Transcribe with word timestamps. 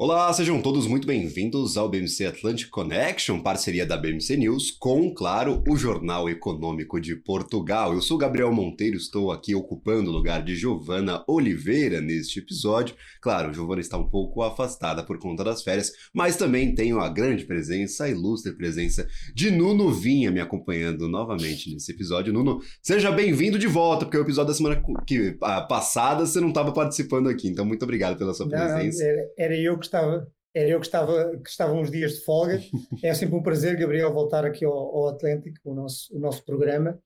Olá, 0.00 0.32
sejam 0.32 0.62
todos 0.62 0.86
muito 0.86 1.08
bem-vindos 1.08 1.76
ao 1.76 1.88
BMC 1.88 2.26
Atlantic 2.26 2.68
Connection, 2.68 3.40
parceria 3.40 3.84
da 3.84 3.96
BMC 3.96 4.36
News 4.36 4.70
com, 4.70 5.12
claro, 5.12 5.60
o 5.68 5.76
Jornal 5.76 6.30
Econômico 6.30 7.00
de 7.00 7.16
Portugal. 7.16 7.92
Eu 7.92 8.00
sou 8.00 8.16
Gabriel 8.16 8.52
Monteiro, 8.52 8.96
estou 8.96 9.32
aqui 9.32 9.56
ocupando 9.56 10.08
o 10.08 10.12
lugar 10.12 10.44
de 10.44 10.54
Giovana 10.54 11.24
Oliveira 11.26 12.00
neste 12.00 12.38
episódio. 12.38 12.94
Claro, 13.20 13.52
Giovana 13.52 13.80
está 13.80 13.98
um 13.98 14.08
pouco 14.08 14.40
afastada 14.40 15.02
por 15.02 15.18
conta 15.18 15.42
das 15.42 15.64
férias, 15.64 15.90
mas 16.14 16.36
também 16.36 16.76
tenho 16.76 17.00
a 17.00 17.08
grande 17.08 17.44
presença, 17.44 18.04
a 18.04 18.08
ilustre 18.08 18.52
presença 18.52 19.04
de 19.34 19.50
Nuno 19.50 19.90
Vinha 19.90 20.30
me 20.30 20.38
acompanhando 20.38 21.08
novamente 21.08 21.74
nesse 21.74 21.90
episódio. 21.90 22.32
Nuno, 22.32 22.60
seja 22.80 23.10
bem-vindo 23.10 23.58
de 23.58 23.66
volta, 23.66 24.04
porque 24.04 24.16
o 24.16 24.22
episódio 24.22 24.52
da 24.52 24.56
semana 24.56 24.80
que, 25.04 25.36
a, 25.42 25.62
passada 25.62 26.24
você 26.24 26.40
não 26.40 26.50
estava 26.50 26.70
participando 26.70 27.28
aqui, 27.28 27.48
então 27.48 27.64
muito 27.64 27.82
obrigado 27.82 28.16
pela 28.16 28.32
sua 28.32 28.48
presença. 28.48 29.02
Não, 29.02 29.10
era 29.36 29.56
eu 29.56 29.76
que 29.76 29.87
estava, 29.88 30.30
era 30.54 30.68
eu 30.68 30.80
que 30.80 30.86
estava, 30.86 31.36
que 31.38 31.48
estava 31.48 31.72
uns 31.72 31.90
dias 31.90 32.14
de 32.14 32.24
folga. 32.24 32.60
É 33.02 33.14
sempre 33.14 33.36
um 33.36 33.42
prazer, 33.42 33.76
Gabriel, 33.76 34.12
voltar 34.12 34.44
aqui 34.44 34.64
ao, 34.64 34.72
ao 34.72 35.08
Atlântico, 35.08 35.56
o 35.64 35.74
nosso, 35.74 36.14
o 36.16 36.18
nosso 36.18 36.44
programa. 36.44 36.98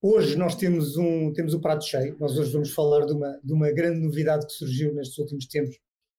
Hoje 0.00 0.36
nós 0.36 0.54
temos 0.54 0.96
um, 0.96 1.32
temos 1.32 1.54
um 1.54 1.60
prato 1.60 1.84
cheio. 1.84 2.16
Nós 2.18 2.36
hoje 2.38 2.52
vamos 2.52 2.70
falar 2.72 3.06
de 3.06 3.12
uma, 3.12 3.40
de 3.42 3.52
uma 3.52 3.70
grande 3.72 4.00
novidade 4.00 4.46
que 4.46 4.52
surgiu 4.52 4.94
nestes 4.94 5.18
últimos 5.18 5.46
tempos, 5.46 5.76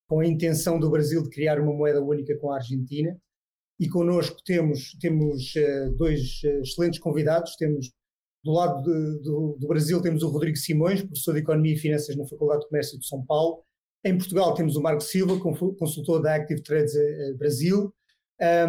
com 0.07 0.19
a 0.19 0.25
intenção 0.25 0.79
do 0.79 0.89
Brasil 0.89 1.23
de 1.23 1.29
criar 1.29 1.59
uma 1.59 1.73
moeda 1.73 2.01
única 2.01 2.37
com 2.37 2.51
a 2.51 2.55
Argentina. 2.55 3.17
E 3.79 3.87
connosco 3.87 4.41
temos, 4.43 4.97
temos 4.99 5.53
uh, 5.55 5.95
dois 5.95 6.41
uh, 6.43 6.61
excelentes 6.61 6.99
convidados. 6.99 7.55
Temos 7.55 7.91
do 8.43 8.53
lado 8.53 8.81
de, 8.81 9.23
do, 9.23 9.57
do, 9.59 9.67
Brasil 9.67 10.01
temos 10.01 10.23
o 10.23 10.29
Rodrigo 10.29 10.55
Simões, 10.55 11.01
professor 11.01 11.33
de 11.33 11.41
Economia 11.41 11.73
e 11.73 11.77
Finanças 11.77 12.15
na 12.15 12.25
Faculdade 12.25 12.61
de 12.61 12.69
Comércio 12.69 12.97
de 12.97 13.05
São 13.05 13.23
Paulo, 13.25 13.63
em 14.03 14.17
Portugal 14.17 14.53
temos 14.53 14.75
o 14.75 14.81
Marco 14.81 15.01
Silva, 15.01 15.39
consultor 15.39 16.21
da 16.21 16.35
Active 16.35 16.61
Trades 16.61 16.95
eh, 16.95 17.29
eh, 17.29 17.33
Brasil, 17.33 17.93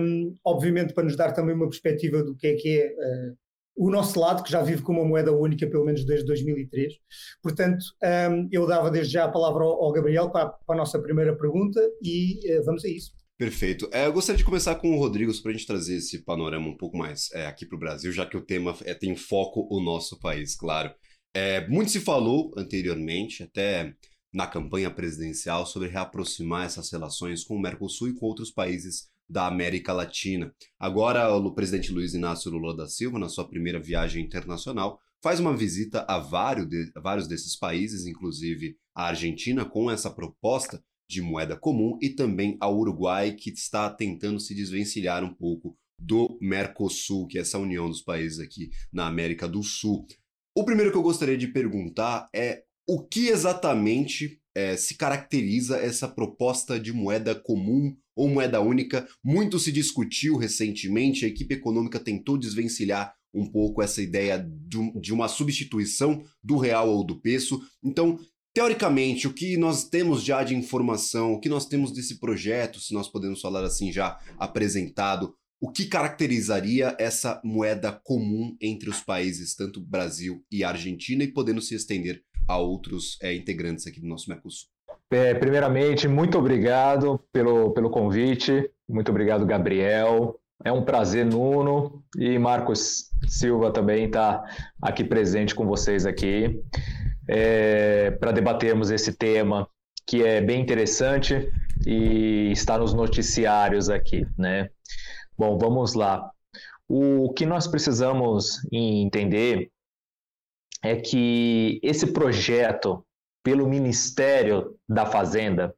um, 0.01 0.35
obviamente 0.45 0.95
para 0.95 1.05
nos 1.05 1.17
dar 1.17 1.33
também 1.33 1.55
uma 1.55 1.69
perspectiva 1.69 2.23
do 2.23 2.35
que 2.35 2.47
é 2.47 2.55
que 2.55 2.81
é 2.81 2.87
uh, 2.89 3.37
o 3.77 3.91
nosso 3.91 4.19
lado, 4.19 4.43
que 4.43 4.51
já 4.51 4.63
vive 4.63 4.83
com 4.83 4.93
uma 4.93 5.05
moeda 5.05 5.33
única 5.33 5.67
pelo 5.69 5.85
menos 5.85 6.05
desde 6.05 6.27
2003. 6.27 6.95
Portanto, 7.43 7.85
um, 8.31 8.49
eu 8.51 8.67
dava 8.67 8.91
desde 8.91 9.13
já 9.13 9.25
a 9.25 9.31
palavra 9.31 9.63
ao, 9.63 9.85
ao 9.85 9.93
Gabriel 9.93 10.31
para, 10.31 10.49
para, 10.49 10.75
a 10.75 10.79
nossa 10.79 11.01
primeira 11.01 11.37
pergunta 11.37 11.81
e 12.03 12.59
uh, 12.59 12.65
vamos 12.65 12.85
a 12.85 12.89
isso. 12.89 13.13
Perfeito. 13.37 13.89
Eu 13.93 14.13
gostaria 14.13 14.39
de 14.39 14.45
começar 14.45 14.75
com 14.77 14.91
o 14.91 14.99
Rodrigo 14.99 15.33
para 15.41 15.53
a 15.53 15.55
gente 15.55 15.67
trazer 15.67 15.97
esse 15.97 16.25
panorama 16.25 16.67
um 16.67 16.77
pouco 16.77 16.97
mais 16.97 17.31
é, 17.33 17.47
aqui 17.47 17.65
para 17.65 17.77
o 17.77 17.79
Brasil, 17.79 18.11
já 18.11 18.27
que 18.27 18.37
o 18.37 18.45
tema 18.45 18.75
é, 18.85 18.95
tem 18.95 19.15
foco 19.15 19.69
o 19.71 19.81
nosso 19.81 20.19
país, 20.19 20.57
claro. 20.57 20.93
Muito 21.69 21.93
se 21.93 22.01
falou 22.01 22.51
anteriormente, 22.57 23.45
até 23.45 23.95
na 24.33 24.47
campanha 24.47 24.91
presidencial 24.91 25.67
sobre 25.67 25.89
reaproximar 25.89 26.67
essas 26.67 26.91
relações 26.91 27.45
com 27.45 27.57
o 27.57 27.61
Mercosul 27.61 28.09
e 28.09 28.15
com 28.15 28.27
outros 28.27 28.51
países 28.51 29.09
da 29.29 29.47
América 29.47 29.93
Latina. 29.93 30.55
Agora, 30.79 31.35
o 31.35 31.55
presidente 31.55 31.93
Luiz 31.93 32.15
Inácio 32.15 32.51
Lula 32.51 32.77
da 32.77 32.87
Silva, 32.87 33.19
na 33.19 33.29
sua 33.29 33.47
primeira 33.47 33.79
viagem 33.79 34.25
internacional, 34.25 34.99
faz 35.23 35.41
uma 35.41 35.57
visita 35.57 36.05
a 36.09 36.19
vários, 36.19 36.69
de, 36.69 36.91
vários 36.97 37.27
desses 37.27 37.57
países, 37.57 38.07
inclusive 38.07 38.77
a 38.95 39.07
Argentina, 39.07 39.65
com 39.65 39.91
essa 39.91 40.11
proposta 40.11 40.83
de 41.11 41.21
moeda 41.21 41.57
comum, 41.57 41.99
e 42.01 42.11
também 42.11 42.57
ao 42.61 42.77
Uruguai, 42.77 43.33
que 43.33 43.51
está 43.51 43.89
tentando 43.91 44.41
se 44.41 44.55
desvencilhar 44.55 45.25
um 45.25 45.33
pouco 45.33 45.77
do 45.99 46.39
Mercosul, 46.41 47.27
que 47.27 47.39
é 47.39 47.41
essa 47.41 47.59
união 47.59 47.89
dos 47.89 48.03
países 48.03 48.39
aqui 48.39 48.71
na 48.93 49.07
América 49.07 49.49
do 49.49 49.63
Sul. 49.63 50.07
O 50.55 50.65
primeiro 50.65 50.93
que 50.93 50.97
eu 50.97 51.03
gostaria 51.03 51.37
de 51.37 51.49
perguntar 51.49 52.29
é 52.35 52.65
o 52.89 53.07
que 53.07 53.29
exatamente 53.29 54.41
é, 54.55 54.75
se 54.75 54.95
caracteriza 54.95 55.77
essa 55.77 56.09
proposta 56.09 56.81
de 56.81 56.91
moeda 56.91 57.35
comum 57.35 57.95
ou 58.17 58.29
moeda 58.29 58.63
única? 58.63 59.07
Muito 59.23 59.59
se 59.59 59.71
discutiu 59.71 60.39
recentemente, 60.39 61.27
a 61.27 61.29
equipe 61.29 61.55
econômica 61.55 62.01
tentou 62.01 62.39
desvencilhar 62.39 63.15
um 63.35 63.45
pouco 63.45 63.83
essa 63.83 64.01
ideia 64.01 64.43
de 64.99 65.13
uma 65.13 65.29
substituição 65.29 66.25
do 66.43 66.57
real 66.57 66.89
ou 66.89 67.05
do 67.05 67.21
peso. 67.21 67.61
Então, 67.85 68.19
teoricamente, 68.55 69.29
o 69.29 69.35
que 69.35 69.59
nós 69.59 69.85
temos 69.85 70.25
já 70.25 70.43
de 70.43 70.57
informação, 70.57 71.35
o 71.35 71.41
que 71.41 71.49
nós 71.51 71.67
temos 71.67 71.93
desse 71.93 72.19
projeto, 72.19 72.81
se 72.81 72.95
nós 72.95 73.07
podemos 73.07 73.43
falar 73.43 73.65
assim 73.65 73.93
já 73.93 74.19
apresentado, 74.39 75.35
o 75.61 75.71
que 75.71 75.87
caracterizaria 75.87 76.97
essa 76.99 77.41
moeda 77.45 77.93
comum 77.93 78.57
entre 78.61 78.89
os 78.89 79.01
países, 79.01 79.55
tanto 79.55 79.81
Brasil 79.81 80.45
e 80.51 80.63
Argentina, 80.63 81.25
e 81.25 81.33
podendo 81.33 81.61
se 81.61 81.75
estender 81.75 82.23
a 82.49 82.57
outros 82.57 83.19
é, 83.23 83.35
integrantes 83.35 83.87
aqui 83.87 84.01
do 84.01 84.07
nosso 84.07 84.29
Mercosul. 84.31 84.69
É, 85.11 85.35
primeiramente, 85.35 86.09
muito 86.09 86.39
obrigado 86.39 87.21
pelo, 87.33 87.71
pelo 87.73 87.91
convite, 87.91 88.71
muito 88.89 89.11
obrigado, 89.11 89.47
Gabriel. 89.47 90.39
É 90.65 90.73
um 90.73 90.85
prazer, 90.85 91.25
Nuno, 91.25 92.03
e 92.19 92.37
Marcos 92.39 93.11
Silva 93.29 93.71
também 93.71 94.07
está 94.07 94.43
aqui 94.83 95.05
presente 95.05 95.55
com 95.55 95.65
vocês 95.67 96.05
aqui, 96.05 96.61
é, 97.29 98.11
para 98.13 98.33
debatermos 98.33 98.91
esse 98.91 99.13
tema 99.13 99.69
que 100.07 100.23
é 100.23 100.41
bem 100.41 100.61
interessante 100.61 101.53
e 101.87 102.51
está 102.51 102.79
nos 102.79 102.95
noticiários 102.95 103.89
aqui, 103.91 104.27
né? 104.37 104.71
Bom, 105.37 105.57
vamos 105.59 105.95
lá. 105.95 106.31
O 106.89 107.33
que 107.35 107.45
nós 107.45 107.67
precisamos 107.67 108.59
entender 108.73 109.71
é 110.83 110.97
que 110.97 111.81
esse 111.83 112.13
projeto 112.13 113.05
pelo 113.43 113.69
Ministério 113.69 114.77
da 114.89 115.07
Fazenda, 115.07 115.75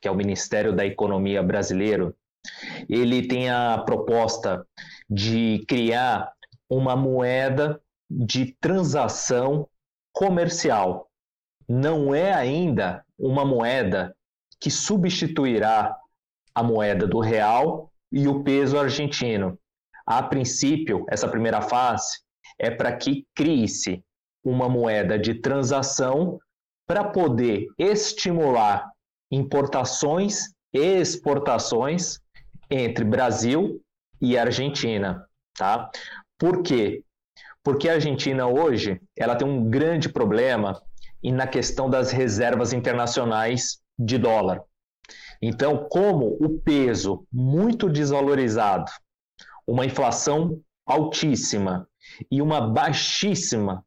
que 0.00 0.08
é 0.08 0.10
o 0.10 0.16
Ministério 0.16 0.74
da 0.74 0.84
Economia 0.84 1.42
brasileiro, 1.42 2.14
ele 2.88 3.26
tem 3.28 3.48
a 3.48 3.78
proposta 3.78 4.66
de 5.08 5.64
criar 5.68 6.32
uma 6.68 6.96
moeda 6.96 7.80
de 8.10 8.56
transação 8.60 9.68
comercial. 10.12 11.08
Não 11.68 12.14
é 12.14 12.32
ainda 12.32 13.04
uma 13.18 13.44
moeda 13.44 14.14
que 14.60 14.70
substituirá 14.70 15.96
a 16.54 16.62
moeda 16.62 17.06
do 17.06 17.20
real 17.20 17.92
e 18.10 18.26
o 18.28 18.42
peso 18.42 18.78
argentino. 18.78 19.58
A 20.04 20.22
princípio, 20.22 21.06
essa 21.08 21.28
primeira 21.28 21.62
fase 21.62 22.20
é 22.58 22.70
para 22.70 22.94
que 22.96 23.26
crie-se 23.34 24.04
uma 24.44 24.68
moeda 24.68 25.18
de 25.18 25.34
transação 25.34 26.38
para 26.86 27.04
poder 27.04 27.68
estimular 27.78 28.90
importações 29.30 30.52
e 30.72 30.78
exportações 30.78 32.18
entre 32.70 33.04
Brasil 33.04 33.80
e 34.20 34.36
Argentina, 34.36 35.26
tá? 35.56 35.90
Por 36.38 36.62
quê? 36.62 37.02
Porque 37.62 37.88
a 37.88 37.94
Argentina 37.94 38.46
hoje, 38.46 39.00
ela 39.16 39.36
tem 39.36 39.46
um 39.46 39.70
grande 39.70 40.08
problema 40.08 40.82
na 41.22 41.46
questão 41.46 41.88
das 41.88 42.10
reservas 42.10 42.72
internacionais 42.72 43.78
de 43.98 44.18
dólar. 44.18 44.62
Então, 45.40 45.86
como 45.88 46.36
o 46.40 46.58
peso 46.60 47.24
muito 47.32 47.88
desvalorizado, 47.88 48.90
uma 49.66 49.86
inflação 49.86 50.60
altíssima 50.86 51.88
e 52.30 52.42
uma 52.42 52.60
baixíssima 52.60 53.84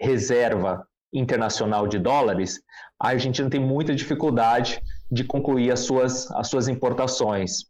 reserva 0.00 0.86
internacional 1.12 1.86
de 1.86 1.98
dólares, 1.98 2.60
a 2.98 3.08
Argentina 3.08 3.50
tem 3.50 3.60
muita 3.60 3.94
dificuldade 3.94 4.80
de 5.10 5.24
concluir 5.24 5.70
as 5.72 5.80
suas, 5.80 6.30
as 6.32 6.48
suas 6.48 6.68
importações. 6.68 7.64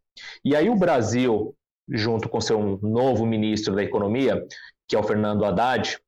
E 0.45 0.55
aí 0.55 0.69
o 0.69 0.77
Brasil, 0.77 1.55
junto 1.89 2.29
com 2.29 2.41
seu 2.41 2.79
novo 2.83 3.27
ministro 3.27 3.75
da 3.75 3.83
Economia, 3.83 4.47
que 4.87 4.95
é 4.95 4.99
o 4.99 5.03
Fernando 5.03 5.45
Haddad, 5.45 5.99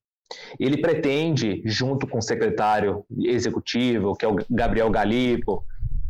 ele 0.59 0.81
pretende, 0.81 1.63
junto 1.65 2.07
com 2.07 2.19
o 2.19 2.23
secretário 2.23 3.05
executivo, 3.21 4.15
que 4.15 4.25
é 4.25 4.29
o 4.29 4.37
Gabriel 4.51 4.91
Galipo, 4.91 5.65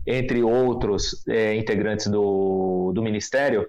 entre 0.07 0.43
outros 0.43 1.27
é, 1.29 1.55
integrantes 1.55 2.07
do, 2.07 2.93
do 2.93 3.03
ministério, 3.03 3.69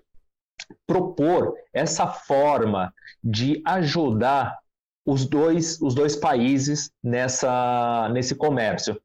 propor 0.88 1.54
essa 1.74 2.07
forma 2.07 2.94
de 3.24 3.62
ajudar 3.66 4.57
os 5.06 5.26
dois, 5.26 5.82
os 5.82 5.94
dois 5.94 6.16
países 6.16 6.92
nessa, 7.04 8.10
nesse 8.10 8.36
comércio. 8.36 9.00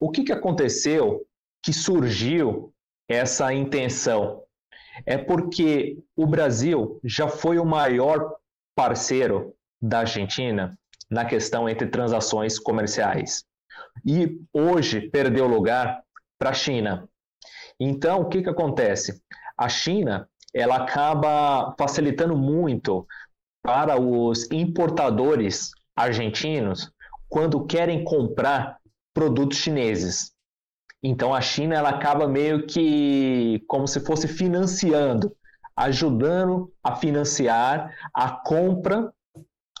O 0.00 0.10
que, 0.10 0.24
que 0.24 0.32
aconteceu 0.32 1.24
que 1.62 1.72
surgiu 1.72 2.72
essa 3.08 3.52
intenção? 3.52 4.42
É 5.06 5.16
porque 5.16 5.98
o 6.16 6.26
Brasil 6.26 7.00
já 7.04 7.28
foi 7.28 7.58
o 7.58 7.64
maior 7.64 8.34
parceiro 8.74 9.54
da 9.80 10.00
Argentina 10.00 10.76
na 11.10 11.24
questão 11.24 11.68
entre 11.68 11.86
transações 11.86 12.58
comerciais. 12.58 13.44
E 14.04 14.40
hoje 14.52 15.08
perdeu 15.10 15.46
lugar 15.46 16.02
para 16.38 16.50
a 16.50 16.54
China. 16.54 17.08
Então, 17.78 18.22
o 18.22 18.28
que, 18.28 18.42
que 18.42 18.48
acontece? 18.48 19.22
A 19.56 19.68
China 19.68 20.28
ela 20.54 20.76
acaba 20.76 21.74
facilitando 21.78 22.36
muito 22.36 23.06
para 23.62 24.00
os 24.00 24.50
importadores 24.50 25.70
argentinos 25.96 26.90
quando 27.28 27.64
querem 27.64 28.04
comprar 28.04 28.78
produtos 29.14 29.58
chineses. 29.58 30.32
Então 31.02 31.34
a 31.34 31.40
China 31.40 31.74
ela 31.74 31.90
acaba 31.90 32.28
meio 32.28 32.66
que 32.66 33.62
como 33.66 33.86
se 33.86 34.00
fosse 34.00 34.28
financiando, 34.28 35.34
ajudando 35.76 36.72
a 36.82 36.96
financiar 36.96 37.90
a 38.14 38.30
compra 38.30 39.12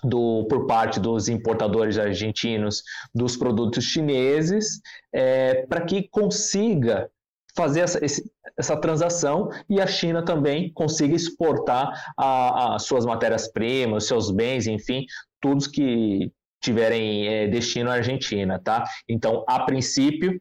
do, 0.02 0.46
por 0.48 0.66
parte 0.66 0.98
dos 0.98 1.28
importadores 1.28 1.98
argentinos 1.98 2.82
dos 3.14 3.36
produtos 3.36 3.84
chineses 3.84 4.80
é, 5.12 5.66
para 5.66 5.84
que 5.84 6.08
consiga 6.08 7.10
fazer 7.54 7.80
essa, 7.80 8.04
esse, 8.04 8.30
essa 8.56 8.76
transação 8.76 9.50
e 9.68 9.80
a 9.80 9.86
China 9.86 10.24
também 10.24 10.72
consiga 10.72 11.14
exportar 11.14 12.12
as 12.16 12.84
suas 12.84 13.04
matérias-primas, 13.04 14.06
seus 14.06 14.30
bens, 14.30 14.66
enfim, 14.66 15.04
todos 15.40 15.66
que 15.66 16.32
tiverem 16.62 17.26
é, 17.26 17.48
destino 17.48 17.90
à 17.90 17.94
Argentina, 17.94 18.58
tá? 18.58 18.84
Então, 19.08 19.44
a 19.48 19.60
princípio, 19.64 20.40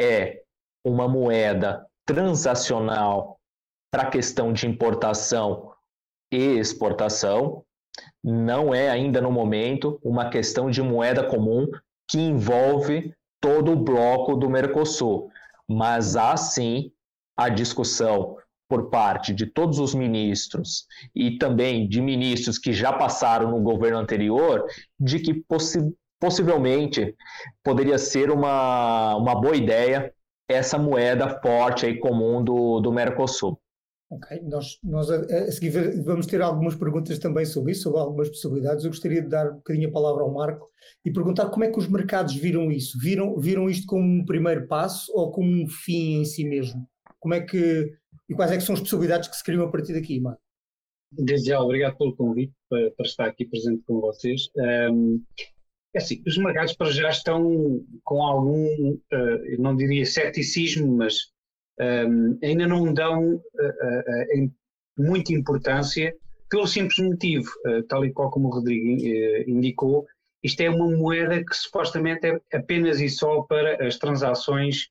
é 0.00 0.42
uma 0.84 1.06
moeda 1.06 1.86
transacional 2.04 3.38
para 3.90 4.10
questão 4.10 4.52
de 4.52 4.66
importação 4.66 5.72
e 6.32 6.58
exportação, 6.58 7.62
não 8.24 8.74
é 8.74 8.88
ainda 8.88 9.20
no 9.20 9.30
momento 9.30 10.00
uma 10.02 10.30
questão 10.30 10.70
de 10.70 10.80
moeda 10.80 11.22
comum 11.22 11.68
que 12.08 12.18
envolve 12.18 13.14
todo 13.40 13.72
o 13.72 13.76
bloco 13.76 14.34
do 14.34 14.48
Mercosul, 14.48 15.30
mas 15.68 16.16
há 16.16 16.36
sim 16.36 16.90
a 17.36 17.48
discussão 17.48 18.36
por 18.68 18.88
parte 18.88 19.34
de 19.34 19.46
todos 19.46 19.78
os 19.78 19.94
ministros 19.94 20.86
e 21.14 21.36
também 21.36 21.86
de 21.86 22.00
ministros 22.00 22.58
que 22.58 22.72
já 22.72 22.92
passaram 22.92 23.50
no 23.50 23.60
governo 23.60 23.98
anterior 23.98 24.64
de 24.98 25.18
que 25.18 25.34
possi 25.34 25.78
possivelmente 26.18 27.16
poderia 27.64 27.98
ser 27.98 28.30
uma, 28.30 29.16
uma 29.16 29.34
boa 29.40 29.56
ideia 29.56 30.14
essa 30.48 30.78
moeda 30.78 31.40
forte 31.40 31.84
aí 31.86 31.98
comum 31.98 32.42
do, 32.42 32.80
do 32.80 32.92
Mercosul. 32.92 33.60
Ok, 34.12 34.42
nós, 34.42 34.78
nós 34.84 35.10
a, 35.10 35.20
a, 35.20 35.50
seguir 35.50 35.70
vamos 36.02 36.26
ter 36.26 36.42
algumas 36.42 36.74
perguntas 36.74 37.18
também 37.18 37.46
sobre 37.46 37.72
isso, 37.72 37.84
sobre 37.84 37.98
algumas 37.98 38.28
possibilidades. 38.28 38.84
Eu 38.84 38.90
gostaria 38.90 39.22
de 39.22 39.28
dar 39.28 39.50
um 39.50 39.56
bocadinho 39.56 39.88
a 39.88 39.92
palavra 39.92 40.22
ao 40.22 40.30
Marco 40.30 40.68
e 41.02 41.10
perguntar 41.10 41.48
como 41.48 41.64
é 41.64 41.72
que 41.72 41.78
os 41.78 41.88
mercados 41.88 42.34
viram 42.34 42.70
isso? 42.70 42.98
Viram, 43.00 43.38
viram 43.38 43.70
isto 43.70 43.86
como 43.86 44.02
um 44.04 44.22
primeiro 44.22 44.66
passo 44.68 45.10
ou 45.14 45.32
como 45.32 45.48
um 45.48 45.66
fim 45.66 46.20
em 46.20 46.24
si 46.26 46.44
mesmo? 46.44 46.86
Como 47.18 47.32
é 47.32 47.40
que, 47.40 47.90
e 48.28 48.34
quais 48.34 48.52
é 48.52 48.58
que 48.58 48.62
são 48.62 48.74
as 48.74 48.82
possibilidades 48.82 49.30
que 49.30 49.36
se 49.36 49.42
criam 49.42 49.64
a 49.64 49.70
partir 49.70 49.94
daqui, 49.94 50.20
Marco? 50.20 50.42
Desde 51.10 51.48
já, 51.48 51.58
obrigado 51.58 51.96
pelo 51.96 52.14
convite 52.14 52.52
para, 52.68 52.90
para 52.90 53.06
estar 53.06 53.26
aqui 53.26 53.46
presente 53.46 53.82
com 53.86 53.98
vocês. 53.98 54.50
Um, 54.92 55.22
é 55.94 55.98
assim, 55.98 56.22
os 56.26 56.36
mercados 56.36 56.74
para 56.74 56.90
já 56.90 57.08
estão 57.08 57.82
com 58.04 58.22
algum, 58.22 58.92
uh, 58.92 59.58
não 59.58 59.74
diria 59.74 60.04
ceticismo, 60.04 60.96
mas 60.96 61.31
um, 62.06 62.38
ainda 62.42 62.66
não 62.66 62.92
dão 62.92 63.34
uh, 63.34 63.38
uh, 63.38 64.52
muita 64.96 65.32
importância 65.32 66.14
pelo 66.50 66.66
simples 66.66 66.98
motivo, 66.98 67.50
tal 67.88 68.04
e 68.04 68.12
qual 68.12 68.30
como 68.30 68.48
o 68.48 68.50
Rodrigo 68.50 68.86
indicou, 69.48 70.06
isto 70.44 70.60
é 70.60 70.68
uma 70.68 70.86
moeda 70.90 71.42
que 71.42 71.56
supostamente 71.56 72.26
é 72.26 72.38
apenas 72.54 73.00
e 73.00 73.08
só 73.08 73.40
para 73.40 73.86
as 73.86 73.96
transações 73.96 74.90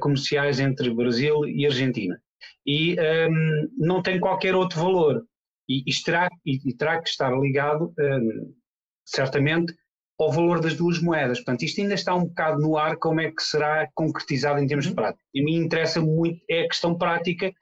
comerciais 0.00 0.58
entre 0.58 0.92
Brasil 0.92 1.46
e 1.46 1.64
Argentina. 1.64 2.20
E 2.66 2.96
um, 3.30 3.68
não 3.78 4.02
tem 4.02 4.18
qualquer 4.18 4.54
outro 4.54 4.80
valor. 4.80 5.24
E, 5.68 5.84
isto 5.86 6.06
terá, 6.06 6.28
e, 6.44 6.68
e 6.68 6.74
terá 6.74 7.00
que 7.00 7.08
estar 7.08 7.30
ligado, 7.38 7.94
um, 7.98 8.54
certamente, 9.04 9.74
ao 10.18 10.32
valor 10.32 10.60
das 10.60 10.74
duas 10.74 11.00
moedas. 11.00 11.38
Portanto, 11.38 11.62
isto 11.62 11.80
ainda 11.80 11.94
está 11.94 12.14
um 12.14 12.24
bocado 12.24 12.60
no 12.60 12.76
ar, 12.76 12.96
como 12.96 13.20
é 13.20 13.30
que 13.30 13.42
será 13.42 13.88
concretizado 13.94 14.58
em 14.58 14.66
termos 14.66 14.84
de 14.84 14.90
uhum. 14.90 14.96
prática. 14.96 15.24
E 15.32 15.40
a 15.40 15.44
mim 15.44 15.56
interessa 15.56 16.00
muito 16.00 16.40
é 16.50 16.62
a 16.62 16.68
questão 16.68 16.96
prática 16.96 17.52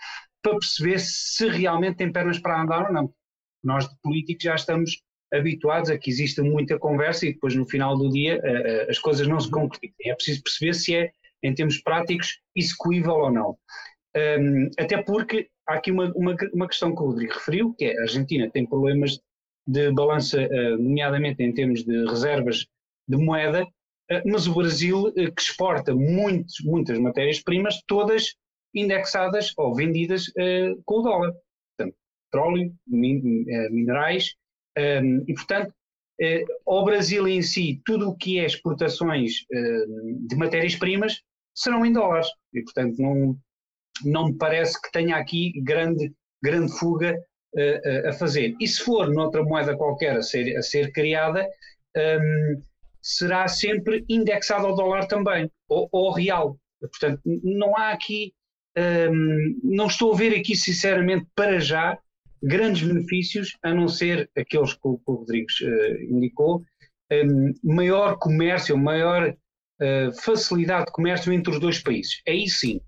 para 0.43 0.59
perceber 0.59 0.99
se 0.99 1.49
realmente 1.49 1.97
tem 1.97 2.11
pernas 2.11 2.39
para 2.39 2.63
andar 2.63 2.87
ou 2.87 2.93
não. 2.93 3.13
Nós 3.63 3.89
de 3.89 3.95
políticos 4.03 4.45
já 4.45 4.55
estamos 4.55 5.03
habituados 5.33 5.91
a 5.91 5.99
que 5.99 6.09
exista 6.09 6.43
muita 6.43 6.79
conversa 6.79 7.27
e 7.27 7.35
depois 7.35 7.55
no 7.55 7.69
final 7.69 7.97
do 7.97 8.09
dia 8.09 8.41
as 8.89 8.99
coisas 8.99 9.27
não 9.27 9.39
se 9.39 9.47
uhum. 9.47 9.63
concretizam. 9.63 10.13
É 10.13 10.15
preciso 10.15 10.43
perceber 10.43 10.75
se 10.75 10.95
é, 10.95 11.11
em 11.43 11.55
termos 11.55 11.79
práticos, 11.79 12.41
execuível 12.55 13.15
ou 13.15 13.31
não. 13.31 13.59
Um, 14.17 14.71
até 14.79 15.03
porque 15.03 15.49
há 15.69 15.75
aqui 15.75 15.91
uma, 15.91 16.11
uma, 16.15 16.35
uma, 16.55 16.67
questão 16.67 16.95
que 16.95 17.03
o 17.03 17.07
Rodrigo 17.07 17.35
referiu, 17.35 17.75
que 17.75 17.85
é 17.85 17.99
a 17.99 18.03
Argentina 18.03 18.51
tem 18.51 18.65
problemas 18.65 19.21
de 19.67 19.91
balança, 19.93 20.41
uh, 20.41 20.79
nomeadamente 20.79 21.43
em 21.43 21.53
termos 21.53 21.85
de 21.85 22.07
reservas 22.07 22.67
de 23.09 23.17
moeda, 23.17 23.65
uh, 23.65 24.23
mas 24.25 24.47
o 24.47 24.55
Brasil, 24.55 25.09
uh, 25.09 25.13
que 25.13 25.43
exporta 25.43 25.95
muitas 25.95 26.99
matérias-primas, 26.99 27.83
todas 27.87 28.37
indexadas 28.75 29.53
ou 29.57 29.75
vendidas 29.75 30.31
com 30.85 30.99
o 30.99 31.03
dólar. 31.03 31.33
Portanto, 31.77 31.97
petróleo, 32.31 32.75
min, 32.87 33.23
minerais, 33.71 34.35
um, 34.79 35.25
e 35.27 35.33
portanto, 35.33 35.73
ao 36.67 36.85
Brasil 36.85 37.27
em 37.27 37.41
si, 37.41 37.81
tudo 37.87 38.11
o 38.11 38.15
que 38.15 38.39
é 38.39 38.45
exportações 38.45 39.47
de 39.49 40.37
matérias-primas 40.37 41.23
serão 41.55 41.87
em 41.87 41.93
dólares. 41.93 42.27
E, 42.53 42.63
portanto, 42.63 43.01
não, 43.01 43.39
não 44.05 44.27
me 44.27 44.35
parece 44.35 44.79
que 44.83 44.93
tenha 44.93 45.17
aqui 45.17 45.59
grande, 45.63 46.13
grande 46.43 46.71
fuga 46.79 47.19
a 48.07 48.13
fazer. 48.13 48.55
E 48.61 48.67
se 48.67 48.83
for 48.83 49.09
noutra 49.09 49.43
moeda 49.43 49.77
qualquer 49.77 50.17
a 50.17 50.23
ser, 50.23 50.57
a 50.57 50.63
ser 50.63 50.93
criada, 50.93 51.47
um, 51.97 52.63
será 53.03 53.47
sempre 53.49 54.05
indexado 54.09 54.67
ao 54.67 54.75
dólar 54.75 55.07
também, 55.07 55.51
ou 55.69 55.89
ao 55.93 56.13
real. 56.13 56.59
Portanto, 56.81 57.21
não 57.25 57.77
há 57.77 57.91
aqui, 57.91 58.35
um, 58.77 59.61
não 59.63 59.87
estou 59.87 60.13
a 60.13 60.17
ver 60.17 60.37
aqui, 60.37 60.57
sinceramente, 60.57 61.27
para 61.35 61.59
já, 61.61 61.99
grandes 62.43 62.87
benefícios, 62.87 63.57
a 63.63 63.73
não 63.73 63.89
ser 63.89 64.29
aqueles 64.37 64.75
que 64.75 64.81
o, 64.83 64.99
que 64.99 65.11
o 65.11 65.15
Rodrigues 65.15 65.61
uh, 65.61 66.03
indicou, 66.11 66.63
um, 67.13 67.55
maior 67.63 68.19
comércio, 68.19 68.77
maior 68.77 69.31
uh, 69.31 70.13
facilidade 70.23 70.87
de 70.87 70.93
comércio 70.93 71.33
entre 71.33 71.53
os 71.53 71.61
dois 71.61 71.79
países. 71.79 72.21
Aí 72.27 72.49
sim, 72.49 72.81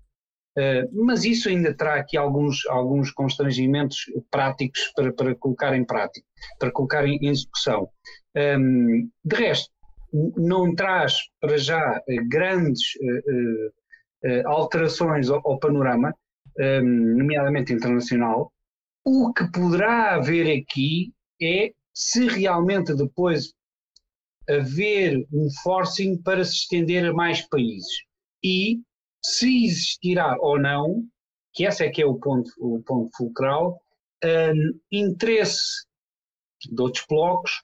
mas 0.91 1.23
isso 1.23 1.49
ainda 1.49 1.73
terá 1.73 1.95
aqui 1.95 2.17
alguns, 2.17 2.65
alguns 2.67 3.11
constrangimentos 3.11 4.05
práticos 4.31 4.91
para, 4.95 5.13
para 5.13 5.35
colocar 5.35 5.75
em 5.75 5.85
prática, 5.85 6.25
para 6.59 6.71
colocar 6.71 7.05
em, 7.05 7.19
execução. 7.27 7.89
Ehm, 8.35 9.09
de 9.23 9.35
resto, 9.35 9.71
não 10.37 10.73
traz 10.75 11.17
para 11.39 11.57
já 11.57 12.01
eh, 12.07 12.15
grandes 12.27 12.81
uh, 12.95 14.47
alterações 14.47 15.29
ao, 15.29 15.39
ao 15.47 15.59
panorama, 15.59 16.13
ehm, 16.57 17.15
nomeadamente 17.17 17.71
internacional. 17.73 18.51
O 19.05 19.31
que 19.33 19.49
poderá 19.51 20.15
haver 20.15 20.61
aqui 20.61 21.13
é 21.41 21.71
se 21.93 22.27
realmente 22.27 22.95
depois 22.95 23.53
haver 24.49 25.25
um 25.31 25.47
forcing 25.63 26.17
para 26.21 26.43
se 26.43 26.53
estender 26.53 27.05
a 27.05 27.13
mais 27.13 27.47
países. 27.49 28.03
E 28.43 28.79
se 29.23 29.65
existirá 29.65 30.37
ou 30.39 30.59
não, 30.59 31.03
que 31.53 31.65
esse 31.65 31.83
é 31.83 31.89
que 31.89 32.01
é 32.01 32.05
o 32.05 32.15
ponto, 32.15 32.49
o 32.57 32.81
ponto 32.83 33.09
fulcral, 33.15 33.81
um, 34.23 34.79
interesse 34.91 35.85
de 36.69 36.81
outros 36.81 37.05
blocos 37.07 37.63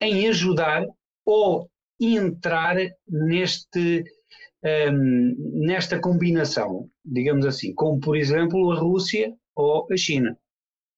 em 0.00 0.28
ajudar 0.28 0.84
ou 1.24 1.70
entrar 2.00 2.76
neste, 3.08 4.04
um, 4.92 5.34
nesta 5.64 6.00
combinação, 6.00 6.88
digamos 7.04 7.46
assim, 7.46 7.74
como 7.74 8.00
por 8.00 8.16
exemplo 8.16 8.70
a 8.72 8.78
Rússia 8.78 9.34
ou 9.54 9.86
a 9.90 9.96
China. 9.96 10.38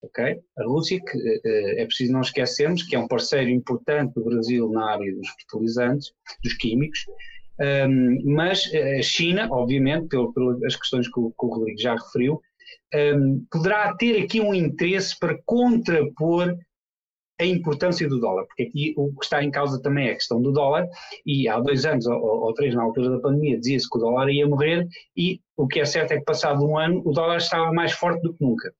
Okay? 0.02 0.40
A 0.56 0.64
Rússia, 0.64 1.00
que 1.00 1.18
uh, 1.18 1.80
é 1.80 1.84
preciso 1.84 2.12
não 2.12 2.20
esquecermos 2.20 2.82
que 2.82 2.94
é 2.94 2.98
um 2.98 3.08
parceiro 3.08 3.50
importante 3.50 4.14
do 4.14 4.24
Brasil 4.24 4.70
na 4.70 4.92
área 4.92 5.14
dos 5.14 5.28
fertilizantes, 5.30 6.12
dos 6.42 6.54
químicos, 6.54 7.04
um, 7.60 8.22
mas 8.24 8.70
a 8.74 9.02
China, 9.02 9.48
obviamente, 9.50 10.08
pelas 10.08 10.76
questões 10.76 11.08
que 11.08 11.18
o, 11.18 11.30
que 11.30 11.46
o 11.46 11.48
Rodrigo 11.48 11.80
já 11.80 11.94
referiu, 11.94 12.40
um, 12.94 13.44
poderá 13.50 13.94
ter 13.96 14.22
aqui 14.22 14.40
um 14.40 14.54
interesse 14.54 15.18
para 15.18 15.38
contrapor 15.44 16.56
a 17.40 17.44
importância 17.44 18.08
do 18.08 18.18
dólar, 18.18 18.46
porque 18.46 18.64
aqui 18.64 18.94
o 18.96 19.12
que 19.14 19.24
está 19.24 19.42
em 19.44 19.50
causa 19.50 19.80
também 19.80 20.08
é 20.08 20.12
a 20.12 20.16
questão 20.16 20.42
do 20.42 20.50
dólar, 20.50 20.88
e 21.24 21.48
há 21.48 21.60
dois 21.60 21.84
anos 21.84 22.04
ou, 22.06 22.18
ou 22.20 22.52
três, 22.52 22.74
na 22.74 22.82
altura 22.82 23.10
da 23.10 23.20
pandemia, 23.20 23.58
dizia-se 23.58 23.88
que 23.88 23.96
o 23.96 24.00
dólar 24.00 24.28
ia 24.28 24.46
morrer, 24.46 24.88
e 25.16 25.40
o 25.56 25.68
que 25.68 25.80
é 25.80 25.84
certo 25.84 26.12
é 26.12 26.18
que 26.18 26.24
passado 26.24 26.66
um 26.66 26.76
ano 26.76 27.00
o 27.04 27.12
dólar 27.12 27.36
estava 27.36 27.72
mais 27.72 27.92
forte 27.92 28.22
do 28.22 28.34
que 28.34 28.44
nunca. 28.44 28.72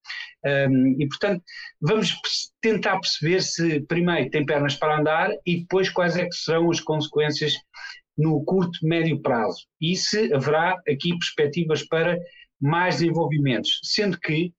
Um, 0.45 0.97
e 1.01 1.07
portanto, 1.09 1.43
vamos 1.81 2.17
tentar 2.61 2.99
perceber 2.99 3.43
se 3.43 3.81
primeiro 3.83 4.31
tem 4.31 4.45
pernas 4.45 4.75
para 4.75 4.99
andar 4.99 5.31
e 5.45 5.61
depois 5.61 5.89
quais 5.89 6.17
é 6.17 6.25
que 6.25 6.35
serão 6.35 6.71
as 6.71 6.81
consequências 6.81 7.55
no 8.19 8.45
curto, 8.45 8.79
médio 8.83 9.23
prazo 9.23 9.65
e 9.81 9.97
se 9.97 10.33
haverá 10.35 10.73
aqui 10.89 11.11
perspectivas 11.11 11.87
para 11.87 12.19
mais 12.61 12.97
desenvolvimentos, 12.97 13.81
sendo 13.85 14.19
que, 14.19 14.53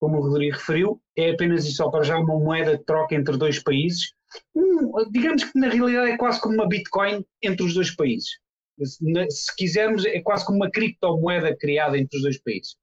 como 0.00 0.18
o 0.18 0.22
Rodrigo 0.22 0.56
referiu, 0.56 1.00
é 1.16 1.30
apenas 1.30 1.64
e 1.64 1.72
só 1.72 1.88
para 1.88 2.02
já 2.02 2.18
uma 2.18 2.38
moeda 2.38 2.76
de 2.76 2.84
troca 2.84 3.14
entre 3.14 3.36
dois 3.36 3.62
países, 3.62 4.12
um, 4.54 5.10
digamos 5.10 5.44
que 5.44 5.58
na 5.58 5.68
realidade 5.68 6.10
é 6.10 6.16
quase 6.16 6.40
como 6.40 6.54
uma 6.54 6.68
Bitcoin 6.68 7.24
entre 7.42 7.64
os 7.64 7.74
dois 7.74 7.94
países. 7.94 8.30
se 9.30 9.56
quisermos, 9.56 10.04
é 10.04 10.20
quase 10.20 10.44
como 10.44 10.58
uma 10.58 10.70
criptomoeda 10.70 11.56
criada 11.56 11.96
entre 11.96 12.16
os 12.16 12.22
dois 12.22 12.42
países. 12.42 12.76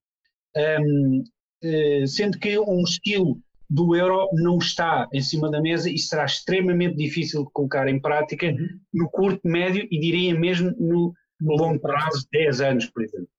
Um, 0.55 1.23
eh, 1.61 2.05
sendo 2.07 2.39
que 2.39 2.57
um 2.57 2.81
estilo 2.83 3.37
do 3.69 3.95
euro 3.95 4.29
não 4.33 4.57
está 4.57 5.07
em 5.11 5.21
cima 5.21 5.49
da 5.49 5.61
mesa 5.61 5.89
e 5.89 5.97
será 5.97 6.25
extremamente 6.25 6.95
difícil 6.95 7.45
de 7.45 7.51
colocar 7.51 7.87
em 7.87 7.99
prática 7.99 8.47
uhum. 8.47 8.79
no 8.93 9.09
curto, 9.09 9.41
médio 9.43 9.87
e 9.89 9.99
diria 9.99 10.37
mesmo 10.37 10.71
no, 10.77 11.13
no 11.39 11.55
longo 11.55 11.79
prazo, 11.79 12.27
10 12.31 12.61
anos, 12.61 12.85
por 12.87 13.03
exemplo. 13.03 13.29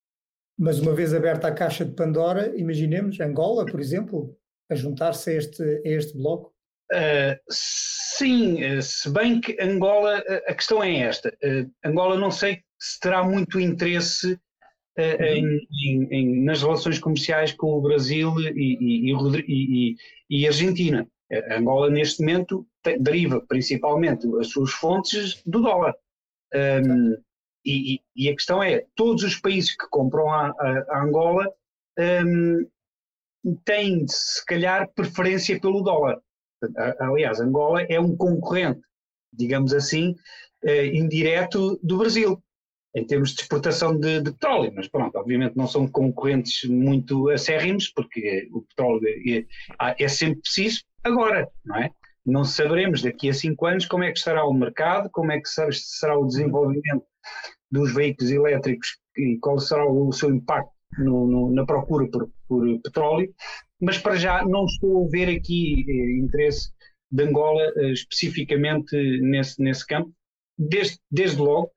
Mas 0.59 0.80
uma 0.80 0.95
vez 0.95 1.12
aberta 1.12 1.49
a 1.49 1.54
caixa 1.54 1.85
de 1.85 1.95
Pandora, 1.95 2.52
imaginemos 2.56 3.21
Angola, 3.21 3.66
por 3.66 3.78
exemplo, 3.78 4.35
a 4.71 4.75
juntar-se 4.75 5.30
a 5.30 5.35
este, 5.35 5.62
a 5.62 5.88
este 5.88 6.16
bloco? 6.16 6.52
Uh, 6.92 7.37
sim, 7.50 8.62
eh, 8.62 8.80
se 8.80 9.11
bem 9.11 9.40
que 9.40 9.61
Angola, 9.61 10.18
a 10.47 10.54
questão 10.54 10.83
é 10.83 10.99
esta: 11.00 11.28
uh, 11.28 11.71
Angola 11.85 12.16
não 12.16 12.30
sei 12.30 12.62
se 12.78 13.00
terá 13.00 13.25
muito 13.25 13.59
interesse 13.59 14.38
em, 14.99 15.67
em, 15.85 16.09
em, 16.11 16.45
nas 16.45 16.62
relações 16.62 16.99
comerciais 16.99 17.53
com 17.53 17.67
o 17.69 17.83
Brasil 17.83 18.33
e, 18.41 19.11
e, 19.11 19.15
e, 19.49 19.97
e 20.31 20.47
Argentina. 20.47 21.07
Angola, 21.50 21.91
neste 21.91 22.21
momento, 22.21 22.67
deriva 23.00 23.41
principalmente 23.41 24.26
as 24.38 24.49
suas 24.49 24.71
fontes 24.71 25.43
do 25.45 25.61
dólar. 25.61 25.95
Um, 26.55 27.17
e, 27.65 28.00
e, 28.15 28.29
a 28.29 28.33
questão 28.33 28.62
é: 28.62 28.87
todos 28.95 29.25
os 29.25 29.37
países 29.37 29.76
que 29.76 29.88
compram 29.91 30.31
a, 30.31 30.50
a, 30.50 30.87
a 30.91 31.03
Angola 31.03 31.53
um, 31.99 32.69
têm, 33.65 34.07
se 34.07 34.45
calhar, 34.47 34.88
preferência 34.95 35.61
pelo 35.61 35.83
dólar. 35.83 36.21
Aliás, 37.00 37.41
Angola 37.41 37.83
é 37.83 38.00
um 38.00 38.17
concorrente, 38.17 38.81
digamos 39.33 39.75
assim, 39.75 40.15
indireto 40.65 41.79
do 41.83 41.99
Brasil, 41.99 42.43
em 42.97 43.05
termos 43.05 43.35
de 43.35 43.43
exportação 43.43 43.99
de, 43.99 44.21
de, 44.23 44.33
petróleo. 44.33 44.73
Mas 44.75 44.88
pronto, 44.88 45.17
obviamente 45.17 45.55
não 45.55 45.67
são 45.67 45.87
concorrentes 45.87 46.69
muito 46.69 47.29
acérrimos, 47.29 47.88
porque 47.91 48.49
o 48.50 48.62
petróleo 48.62 49.03
é, 49.07 50.05
é 50.05 50.09
sempre 50.09 50.41
preciso 50.41 50.81
agora, 51.05 51.47
não 51.65 51.76
é? 51.76 51.91
Não 52.25 52.43
saberemos 52.43 53.03
daqui 53.03 53.29
a 53.29 53.35
cinco 53.35 53.67
anos 53.67 53.85
como 53.85 54.03
é 54.03 54.11
que 54.11 54.19
estará 54.19 54.45
o 54.45 54.53
mercado, 54.53 55.11
como 55.12 55.31
é 55.31 55.38
que 55.38 55.49
será 55.49 56.19
o 56.19 56.26
desenvolvimento 56.26 57.05
dos 57.71 57.95
veículos 57.95 58.33
elétricos 58.33 58.97
e 59.17 59.38
qual 59.38 59.59
será 59.59 59.87
o 59.87 60.11
seu 60.11 60.35
impacto 60.35 60.73
no, 60.99 61.26
no, 61.26 61.53
na 61.53 61.67
procura 61.67 62.09
por, 62.11 62.31
por, 62.49 62.81
petróleo, 62.81 63.33
mas 63.81 63.99
para 63.99 64.17
já 64.17 64.43
não 64.45 64.65
estou 64.65 65.05
a 65.05 65.11
ver 65.11 65.29
aqui 65.29 65.85
eh, 65.87 66.19
interesse 66.19 66.71
de 67.11 67.25
Angola 67.25 67.62
eh, 67.76 67.93
especificamente 67.93 68.97
nesse, 69.21 69.61
nesse 69.62 69.87
campo, 69.87 70.11
desde, 70.59 70.99
desde 71.11 71.38
logo, 71.38 71.71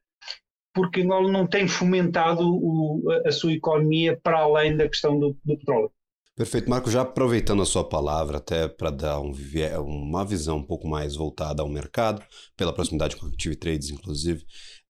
porque 0.79 1.01
Angola 1.01 1.29
não 1.29 1.45
tem 1.45 1.67
fomentado 1.67 2.41
o, 2.41 3.03
a 3.25 3.31
sua 3.33 3.51
economia 3.51 4.17
para 4.23 4.39
além 4.39 4.77
da 4.77 4.87
questão 4.87 5.19
do, 5.19 5.37
do 5.43 5.57
petróleo. 5.57 5.91
Perfeito, 6.37 6.69
Marco. 6.69 6.89
Já 6.89 7.01
aproveitando 7.01 7.61
a 7.61 7.65
sua 7.65 7.83
palavra, 7.83 8.37
até 8.37 8.65
para 8.65 8.89
dar 8.89 9.19
um, 9.19 9.33
uma 9.81 10.23
visão 10.23 10.55
um 10.55 10.63
pouco 10.63 10.87
mais 10.87 11.17
voltada 11.17 11.61
ao 11.61 11.67
mercado, 11.67 12.23
pela 12.55 12.71
proximidade 12.71 13.17
com 13.17 13.25
a 13.25 13.29
Active 13.29 13.57
Trades, 13.57 13.89
inclusive, 13.89 14.45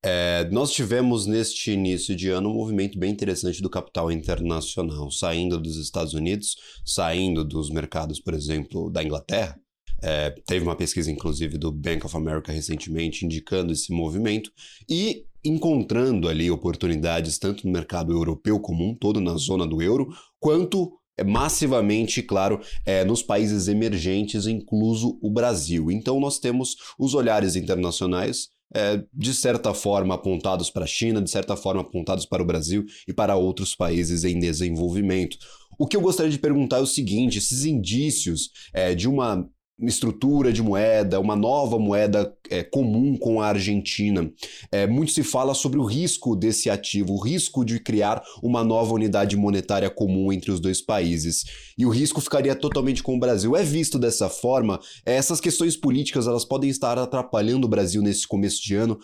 é, 0.05 0.47
nós 0.51 0.71
tivemos 0.71 1.25
neste 1.25 1.71
início 1.71 2.15
de 2.15 2.29
ano 2.29 2.51
um 2.51 2.53
movimento 2.53 2.99
bem 2.99 3.11
interessante 3.11 3.63
do 3.63 3.69
capital 3.69 4.11
internacional, 4.11 5.09
saindo 5.09 5.59
dos 5.59 5.75
Estados 5.77 6.13
Unidos, 6.13 6.55
saindo 6.85 7.43
dos 7.43 7.71
mercados, 7.71 8.19
por 8.19 8.35
exemplo, 8.35 8.91
da 8.91 9.03
Inglaterra. 9.03 9.59
É, 10.01 10.31
teve 10.45 10.63
uma 10.63 10.75
pesquisa, 10.75 11.11
inclusive, 11.11 11.57
do 11.57 11.71
Bank 11.71 12.05
of 12.05 12.15
America 12.15 12.51
recentemente 12.51 13.25
indicando 13.25 13.73
esse 13.73 13.91
movimento 13.91 14.51
e 14.89 15.25
encontrando 15.43 16.27
ali 16.27 16.51
oportunidades 16.51 17.37
tanto 17.37 17.65
no 17.65 17.71
mercado 17.71 18.11
europeu 18.11 18.59
como 18.59 18.87
um 18.87 18.95
todo, 18.95 19.21
na 19.21 19.35
zona 19.35 19.65
do 19.65 19.81
euro, 19.81 20.09
quanto 20.39 20.91
é 21.17 21.23
massivamente, 21.23 22.21
claro, 22.21 22.61
é, 22.85 23.03
nos 23.03 23.21
países 23.21 23.67
emergentes, 23.67 24.47
incluso 24.47 25.19
o 25.21 25.29
Brasil. 25.29 25.91
Então, 25.91 26.19
nós 26.19 26.39
temos 26.39 26.75
os 26.97 27.13
olhares 27.13 27.55
internacionais. 27.55 28.47
É, 28.71 29.03
de 29.11 29.33
certa 29.33 29.73
forma 29.73 30.13
apontados 30.13 30.69
para 30.69 30.83
a 30.83 30.87
China, 30.87 31.19
de 31.19 31.31
certa 31.31 31.57
forma 31.57 31.81
apontados 31.81 32.27
para 32.27 32.43
o 32.43 32.45
Brasil 32.45 32.85
e 33.07 33.11
para 33.11 33.35
outros 33.35 33.73
países 33.73 34.23
em 34.23 34.39
desenvolvimento. 34.39 35.39
O 35.79 35.87
que 35.87 35.97
eu 35.97 36.01
gostaria 36.01 36.31
de 36.31 36.37
perguntar 36.37 36.77
é 36.77 36.81
o 36.81 36.85
seguinte: 36.85 37.39
esses 37.39 37.65
indícios 37.65 38.51
é, 38.71 38.93
de 38.93 39.09
uma 39.09 39.49
estrutura 39.81 40.51
de 40.51 40.61
moeda, 40.61 41.19
uma 41.19 41.35
nova 41.35 41.79
moeda 41.79 42.33
é, 42.49 42.63
comum 42.63 43.17
com 43.17 43.41
a 43.41 43.47
Argentina. 43.47 44.31
É, 44.71 44.85
muito 44.87 45.11
se 45.11 45.23
fala 45.23 45.53
sobre 45.53 45.79
o 45.79 45.85
risco 45.85 46.35
desse 46.35 46.69
ativo, 46.69 47.13
o 47.13 47.23
risco 47.23 47.63
de 47.63 47.79
criar 47.79 48.21
uma 48.43 48.63
nova 48.63 48.93
unidade 48.93 49.37
monetária 49.37 49.89
comum 49.89 50.33
entre 50.33 50.51
os 50.51 50.59
dois 50.59 50.81
países. 50.81 51.43
E 51.77 51.85
o 51.85 51.89
risco 51.89 52.21
ficaria 52.21 52.55
totalmente 52.55 53.01
com 53.03 53.15
o 53.15 53.19
Brasil. 53.19 53.55
É 53.55 53.63
visto 53.63 53.97
dessa 53.97 54.29
forma, 54.29 54.79
é, 55.05 55.15
essas 55.15 55.39
questões 55.39 55.77
políticas 55.77 56.27
elas 56.27 56.45
podem 56.45 56.69
estar 56.69 56.97
atrapalhando 56.97 57.65
o 57.65 57.69
Brasil 57.69 58.01
nesse 58.01 58.27
começo 58.27 58.61
de 58.61 58.75
ano, 58.75 58.99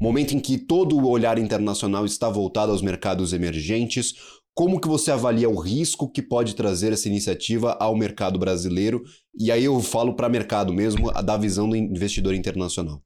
momento 0.00 0.34
em 0.34 0.40
que 0.40 0.58
todo 0.58 0.96
o 0.96 1.08
olhar 1.08 1.38
internacional 1.38 2.04
está 2.04 2.28
voltado 2.28 2.72
aos 2.72 2.82
mercados 2.82 3.32
emergentes. 3.32 4.14
Como 4.56 4.80
que 4.80 4.88
você 4.88 5.10
avalia 5.10 5.50
o 5.50 5.60
risco 5.60 6.10
que 6.10 6.22
pode 6.22 6.56
trazer 6.56 6.90
essa 6.90 7.08
iniciativa 7.08 7.74
ao 7.74 7.94
mercado 7.94 8.38
brasileiro? 8.38 9.02
E 9.38 9.52
aí 9.52 9.66
eu 9.66 9.78
falo 9.80 10.16
para 10.16 10.30
mercado 10.30 10.72
mesmo, 10.72 11.12
da 11.12 11.36
visão 11.36 11.68
do 11.68 11.76
investidor 11.76 12.34
internacional. 12.34 13.02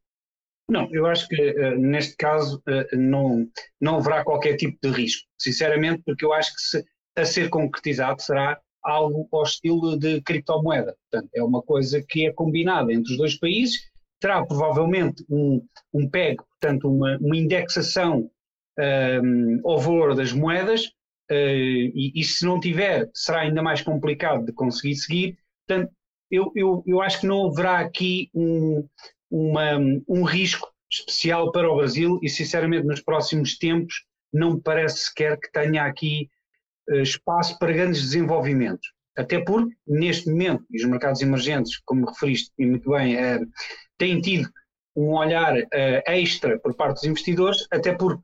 Não, 0.70 0.88
eu 0.92 1.06
acho 1.06 1.26
que 1.26 1.50
uh, 1.50 1.76
neste 1.76 2.16
caso 2.16 2.62
uh, 2.68 2.96
não, 2.96 3.48
não 3.80 3.96
haverá 3.96 4.22
qualquer 4.22 4.54
tipo 4.54 4.78
de 4.80 4.90
risco, 4.90 5.26
sinceramente, 5.36 6.04
porque 6.06 6.24
eu 6.24 6.32
acho 6.32 6.54
que 6.54 6.62
se, 6.62 6.84
a 7.16 7.24
ser 7.24 7.50
concretizado 7.50 8.22
será 8.22 8.60
algo 8.84 9.26
ao 9.32 9.42
estilo 9.42 9.98
de 9.98 10.22
criptomoeda. 10.22 10.96
Portanto, 11.10 11.30
é 11.34 11.42
uma 11.42 11.62
coisa 11.62 12.00
que 12.08 12.26
é 12.26 12.32
combinada 12.32 12.92
entre 12.92 13.10
os 13.10 13.18
dois 13.18 13.36
países, 13.36 13.90
terá 14.20 14.46
provavelmente 14.46 15.24
um, 15.28 15.60
um 15.92 16.08
PEG, 16.08 16.36
portanto, 16.36 16.88
uma, 16.88 17.18
uma 17.20 17.36
indexação 17.36 18.30
um, 18.78 18.82
ehm, 18.82 19.60
ao 19.64 19.80
valor 19.80 20.14
das 20.14 20.32
moedas, 20.32 20.92
e, 21.30 22.12
e, 22.14 22.24
se 22.24 22.44
não 22.44 22.58
tiver, 22.58 23.08
será 23.14 23.40
ainda 23.40 23.62
mais 23.62 23.82
complicado 23.82 24.44
de 24.44 24.52
conseguir 24.52 24.96
seguir. 24.96 25.38
Portanto, 25.66 25.92
eu, 26.30 26.52
eu, 26.54 26.82
eu 26.86 27.00
acho 27.00 27.20
que 27.20 27.26
não 27.26 27.48
haverá 27.48 27.80
aqui 27.80 28.30
um, 28.34 28.88
uma, 29.30 29.78
um 30.08 30.24
risco 30.24 30.68
especial 30.90 31.52
para 31.52 31.70
o 31.70 31.76
Brasil 31.76 32.18
e, 32.22 32.28
sinceramente, 32.28 32.86
nos 32.86 33.00
próximos 33.00 33.56
tempos, 33.56 34.04
não 34.32 34.54
me 34.54 34.60
parece 34.60 35.06
sequer 35.06 35.38
que 35.38 35.50
tenha 35.52 35.84
aqui 35.84 36.28
uh, 36.88 37.02
espaço 37.02 37.58
para 37.58 37.72
grandes 37.72 38.02
desenvolvimentos. 38.02 38.92
Até 39.16 39.40
porque, 39.40 39.74
neste 39.86 40.30
momento, 40.30 40.64
os 40.72 40.84
mercados 40.84 41.20
emergentes, 41.20 41.80
como 41.84 42.06
referiste 42.06 42.52
e 42.58 42.66
muito 42.66 42.90
bem, 42.90 43.16
uh, 43.16 43.46
têm 43.98 44.20
tido 44.20 44.48
um 44.96 45.14
olhar 45.14 45.54
extra 46.06 46.58
por 46.58 46.74
parte 46.74 46.94
dos 46.96 47.04
investidores, 47.04 47.64
até 47.70 47.94
porque 47.94 48.22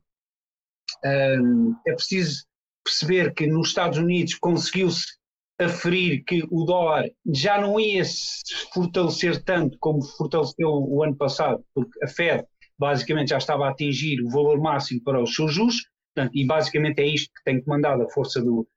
é 1.03 1.93
preciso 1.93 2.45
perceber 2.87 3.33
que 3.33 3.45
nos 3.45 3.67
Estados 3.67 3.97
Unidos 3.97 4.35
conseguiu-se 4.35 5.17
aferir 5.59 6.23
que 6.23 6.43
o 6.49 6.63
dólar 6.63 7.05
já 7.25 7.59
não 7.59 7.79
ia 7.79 8.05
se 8.05 8.41
fortalecer 8.73 9.43
tanto 9.43 9.77
como 9.79 10.01
fortaleceu 10.01 10.69
o 10.69 11.03
ano 11.03 11.15
passado, 11.15 11.63
porque 11.73 12.03
a 12.03 12.07
Fed 12.07 12.45
basicamente 12.77 13.29
já 13.29 13.37
estava 13.37 13.65
a 13.65 13.69
atingir 13.69 14.21
o 14.21 14.29
valor 14.29 14.59
máximo 14.59 15.01
para 15.03 15.21
os 15.21 15.33
seus 15.33 15.53
juros, 15.53 15.75
portanto, 16.13 16.31
e 16.35 16.45
basicamente 16.45 16.99
é 16.99 17.07
isto 17.07 17.31
que 17.35 17.43
tem 17.43 17.61
comandado 17.61 18.03
a 18.03 18.09
força 18.09 18.39
do, 18.39 18.67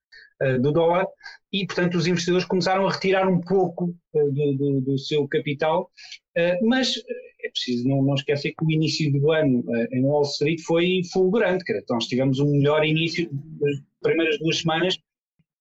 uh, 0.42 0.60
do 0.60 0.72
dólar, 0.72 1.06
e 1.52 1.66
portanto 1.66 1.96
os 1.96 2.06
investidores 2.06 2.46
começaram 2.46 2.86
a 2.86 2.92
retirar 2.92 3.28
um 3.28 3.40
pouco 3.40 3.94
uh, 4.14 4.32
do, 4.32 4.56
do, 4.56 4.80
do, 4.80 4.98
seu 4.98 5.28
capital, 5.28 5.90
mas 6.62 6.94
é 7.42 7.50
preciso 7.50 7.88
não, 7.88 8.02
não, 8.02 8.14
esquecer 8.14 8.50
que 8.50 8.64
o 8.64 8.70
início 8.70 9.10
do 9.12 9.32
ano 9.32 9.64
em 9.92 10.04
Wall 10.04 10.22
Street 10.22 10.60
foi 10.60 11.02
fulgurante, 11.12 11.64
então 11.68 11.96
nós 11.96 12.06
tivemos 12.06 12.38
um 12.38 12.50
melhor 12.50 12.84
início 12.84 13.30
primeiras 14.02 14.38
duas 14.38 14.58
semanas 14.58 14.98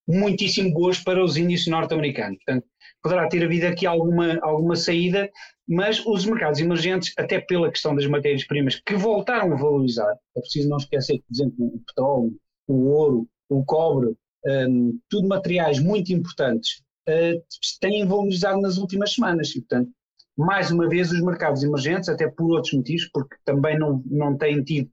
muitíssimo 0.10 0.74
boas 0.74 1.00
para 1.00 1.24
os 1.24 1.38
índices 1.38 1.68
norte-americanos. 1.68 2.40
Portanto, 2.44 2.66
poderá 3.02 3.30
ter 3.30 3.44
havido 3.44 3.68
aqui 3.68 3.86
alguma, 3.86 4.40
alguma 4.42 4.76
saída, 4.76 5.30
mas 5.68 6.04
os 6.04 6.26
mercados 6.26 6.60
emergentes, 6.60 7.14
até 7.16 7.40
pela 7.40 7.70
questão 7.70 7.96
das 7.96 8.08
matérias-primas 8.08 8.82
que 8.84 8.96
voltaram 8.96 9.54
a 9.54 9.56
valorizar, 9.56 10.12
é 10.36 10.40
preciso 10.42 10.68
não 10.68 10.78
esquecer 10.78 11.20
que, 11.20 11.24
por 11.28 11.34
exemplo, 11.34 11.66
o 11.68 11.80
petróleo, 11.86 12.38
o 12.68 12.90
ouro, 12.90 13.28
o 13.50 13.64
cobre, 13.64 14.16
um, 14.46 15.00
tudo 15.10 15.28
materiais 15.28 15.80
muito 15.80 16.12
importantes, 16.12 16.82
uh, 17.08 17.44
têm 17.80 18.06
valorizado 18.08 18.60
nas 18.62 18.78
últimas 18.78 19.14
semanas. 19.14 19.56
E, 19.56 19.60
portanto, 19.60 19.92
mais 20.40 20.72
uma 20.72 20.88
vez, 20.88 21.12
os 21.12 21.22
mercados 21.22 21.64
emergentes, 21.64 22.08
até 22.08 22.26
por 22.30 22.52
outros 22.52 22.74
motivos, 22.74 23.10
porque 23.14 23.36
também 23.44 23.78
não, 23.78 24.02
não 24.06 24.38
têm 24.38 24.64
tido 24.64 24.90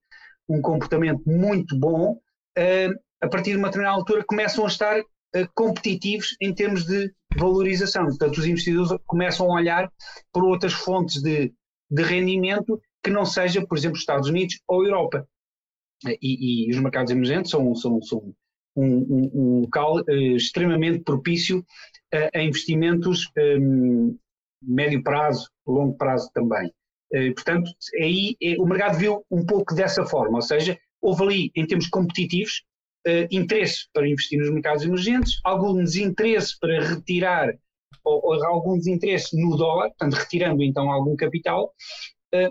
um 0.48 0.60
comportamento 0.60 1.22
muito 1.24 1.78
bom, 1.78 2.18
uh, 2.58 3.00
a 3.20 3.28
partir 3.28 3.52
de 3.52 3.56
uma 3.56 3.68
determinada 3.68 3.96
altura, 3.96 4.24
começam 4.26 4.64
a 4.64 4.68
estar 4.68 4.98
uh, 4.98 5.48
competitivos 5.54 6.36
em 6.40 6.52
termos 6.52 6.84
de 6.84 7.12
valorização. 7.36 8.06
Portanto, 8.06 8.38
os 8.38 8.46
investidores 8.46 8.90
começam 9.06 9.46
a 9.46 9.54
olhar 9.54 9.88
por 10.32 10.42
outras 10.42 10.72
fontes 10.72 11.22
de, 11.22 11.54
de 11.88 12.02
rendimento 12.02 12.80
que 13.00 13.10
não 13.10 13.24
seja, 13.24 13.64
por 13.64 13.78
exemplo, 13.78 13.98
Estados 13.98 14.28
Unidos 14.28 14.60
ou 14.66 14.84
Europa. 14.84 15.28
e, 16.20 16.66
e, 16.66 16.70
os 16.72 16.80
mercados 16.80 17.12
emergentes 17.12 17.52
são, 17.52 17.72
são, 17.76 18.02
são 18.02 18.34
um, 18.74 18.84
um, 18.84 19.30
um, 19.32 19.60
local 19.60 20.00
uh, 20.00 20.36
extremamente 20.36 21.04
propício 21.04 21.64
a, 22.12 22.38
a 22.38 22.42
investimentos 22.42 23.30
um, 23.38 24.18
médio 24.62 25.02
prazo, 25.02 25.48
longo 25.66 25.96
prazo 25.96 26.30
também. 26.32 26.70
Uh, 27.12 27.32
portanto, 27.34 27.70
aí 28.00 28.36
é, 28.42 28.56
o 28.58 28.66
mercado 28.66 28.98
viu 28.98 29.24
um 29.30 29.44
pouco 29.44 29.74
dessa 29.74 30.04
forma, 30.04 30.38
ou 30.38 30.42
seja, 30.42 30.78
houve 31.00 31.22
ali, 31.22 31.50
em 31.54 31.66
termos 31.66 31.88
competitivos, 31.88 32.64
uh, 33.06 33.26
interesse 33.30 33.86
para 33.92 34.08
investir 34.08 34.38
nos 34.38 34.50
mercados 34.50 34.84
emergentes, 34.84 35.40
algum 35.44 35.74
desinteresse 35.82 36.58
para 36.58 36.80
retirar, 36.80 37.54
ou, 38.04 38.20
ou 38.24 38.44
algum 38.44 38.76
desinteresse 38.76 39.40
no 39.40 39.56
dólar, 39.56 39.88
portanto, 39.90 40.14
retirando 40.14 40.62
então 40.62 40.90
algum 40.90 41.16
capital, 41.16 41.72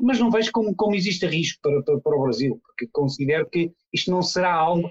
mas 0.02 0.18
não 0.20 0.32
vejo 0.32 0.52
como, 0.52 0.76
como 0.76 0.96
existe 0.96 1.28
risco 1.28 1.60
para, 1.62 1.84
para, 1.84 2.00
para 2.00 2.18
o 2.18 2.24
Brasil, 2.24 2.60
porque 2.66 2.88
considero 2.92 3.48
que 3.48 3.72
isto 3.94 4.10
não 4.10 4.22
será 4.24 4.52
algo 4.52 4.90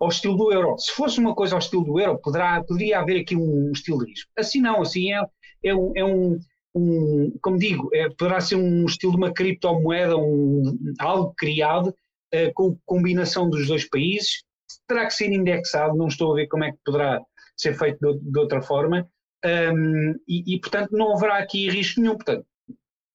ao 0.00 0.08
estilo 0.08 0.36
do 0.36 0.52
euro. 0.52 0.78
Se 0.78 0.92
fosse 0.92 1.18
uma 1.18 1.34
coisa 1.34 1.54
ao 1.54 1.58
estilo 1.58 1.84
do 1.84 1.98
euro, 1.98 2.18
poderá, 2.18 2.62
poderia 2.62 3.00
haver 3.00 3.20
aqui 3.20 3.36
um, 3.36 3.72
estilo 3.72 4.04
de 4.04 4.10
risco. 4.10 4.30
Assim 4.38 4.60
não, 4.60 4.80
assim 4.80 5.12
é, 5.12 5.20
é, 5.62 5.74
um, 5.74 5.92
é 5.96 6.04
um, 6.04 6.38
um, 6.74 7.38
como 7.42 7.58
digo, 7.58 7.88
é, 7.92 8.08
poderá 8.10 8.40
ser 8.40 8.56
um 8.56 8.84
estilo 8.84 9.12
de 9.12 9.18
uma 9.18 9.32
criptomoeda, 9.32 10.16
um, 10.16 10.94
algo 10.98 11.34
criado 11.36 11.88
uh, 11.88 12.52
com 12.54 12.78
combinação 12.84 13.48
dos 13.48 13.66
dois 13.66 13.88
países, 13.88 14.44
terá 14.86 15.06
que 15.06 15.14
ser 15.14 15.32
indexado, 15.32 15.96
não 15.96 16.08
estou 16.08 16.32
a 16.32 16.36
ver 16.36 16.46
como 16.46 16.64
é 16.64 16.72
que 16.72 16.78
poderá 16.84 17.20
ser 17.56 17.76
feito 17.76 17.98
de, 18.00 18.30
de 18.30 18.38
outra 18.38 18.62
forma, 18.62 19.08
um, 19.44 20.14
e, 20.26 20.54
e, 20.54 20.60
portanto 20.60 20.90
não 20.92 21.14
haverá 21.14 21.38
aqui 21.38 21.68
risco 21.68 22.00
nenhum. 22.00 22.16
Portanto, 22.16 22.44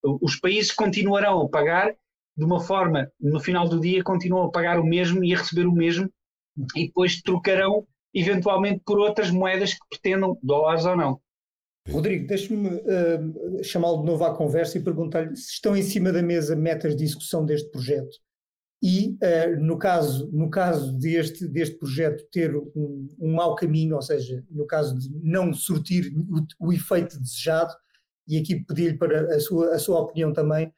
os 0.03 0.35
países 0.37 0.71
continuarão 0.71 1.41
a 1.41 1.49
pagar 1.49 1.93
de 2.35 2.43
uma 2.43 2.59
forma, 2.59 3.11
no 3.19 3.39
final 3.39 3.67
do 3.67 3.79
dia, 3.79 4.03
continuam 4.03 4.47
a 4.47 4.51
pagar 4.51 4.79
o 4.79 4.85
mesmo 4.85 5.23
e 5.23 5.33
a 5.33 5.37
receber 5.37 5.67
o 5.67 5.71
mesmo 5.71 6.09
e 6.75 6.87
depois 6.87 7.21
trocarão 7.21 7.85
eventualmente 8.13 8.81
por 8.85 8.99
outras 8.99 9.31
moedas 9.31 9.73
que 9.73 9.87
pretendam, 9.89 10.37
dólares 10.41 10.85
ou 10.85 10.95
não. 10.95 11.19
Rodrigo, 11.89 12.27
deixe-me 12.27 12.69
uh, 12.69 13.63
chamá-lo 13.63 13.99
de 13.99 14.05
novo 14.05 14.23
à 14.23 14.35
conversa 14.35 14.77
e 14.77 14.83
perguntar-lhe 14.83 15.35
se 15.35 15.53
estão 15.53 15.75
em 15.75 15.81
cima 15.81 16.11
da 16.11 16.23
mesa 16.23 16.55
metas 16.55 16.95
de 16.95 17.03
execução 17.03 17.45
deste 17.45 17.69
projeto. 17.69 18.17
E, 18.81 19.17
uh, 19.21 19.59
no 19.61 19.77
caso, 19.77 20.29
no 20.31 20.49
caso 20.49 20.97
deste, 20.97 21.47
deste 21.47 21.77
projeto 21.77 22.25
ter 22.31 22.55
um, 22.55 23.07
um 23.19 23.33
mau 23.33 23.55
caminho, 23.55 23.95
ou 23.95 24.01
seja, 24.01 24.43
no 24.49 24.65
caso 24.65 24.97
de 24.97 25.09
não 25.21 25.53
surtir 25.53 26.13
o, 26.59 26.67
o 26.67 26.73
efeito 26.73 27.19
desejado, 27.19 27.73
e 28.27 28.37
aqui 28.37 28.63
pedir-lhe 28.63 28.97
para 28.97 29.35
a 29.35 29.39
sua, 29.39 29.75
a 29.75 29.79
sua 29.79 29.99
opinião 29.99 30.31
também, 30.31 30.73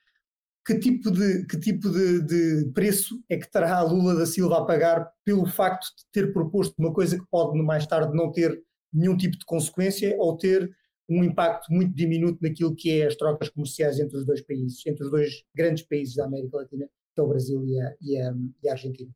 que 0.65 0.79
tipo, 0.79 1.11
de, 1.11 1.45
que 1.45 1.59
tipo 1.59 1.91
de, 1.91 2.21
de, 2.23 2.71
preço 2.73 3.23
é 3.29 3.37
que 3.37 3.49
terá 3.51 3.77
a 3.77 3.83
Lula 3.83 4.15
da 4.15 4.25
Silva 4.25 4.57
a 4.57 4.65
pagar 4.65 5.07
pelo 5.23 5.45
facto 5.45 5.85
de 5.85 6.05
ter 6.11 6.33
proposto 6.33 6.73
uma 6.79 6.91
coisa 6.91 7.17
que 7.17 7.25
pode 7.29 7.61
mais 7.61 7.85
tarde 7.85 8.15
não 8.15 8.31
ter 8.31 8.59
nenhum 8.91 9.15
tipo 9.15 9.37
de 9.37 9.45
consequência 9.45 10.15
ou 10.17 10.35
ter 10.35 10.75
um 11.09 11.23
impacto 11.23 11.71
muito 11.71 11.93
diminuto 11.93 12.39
naquilo 12.41 12.75
que 12.75 13.01
é 13.01 13.07
as 13.07 13.15
trocas 13.15 13.49
comerciais 13.49 13.99
entre 13.99 14.17
os 14.17 14.25
dois 14.25 14.41
países, 14.41 14.85
entre 14.85 15.03
os 15.03 15.11
dois 15.11 15.43
grandes 15.55 15.83
países 15.83 16.15
da 16.15 16.25
América 16.25 16.57
Latina, 16.57 16.87
que 17.13 17.21
é 17.21 17.23
o 17.23 17.27
Brasil 17.27 17.63
e 17.65 17.79
a, 17.79 17.93
e 18.01 18.17
a, 18.17 18.33
e 18.63 18.69
a 18.69 18.71
Argentina. 18.71 19.11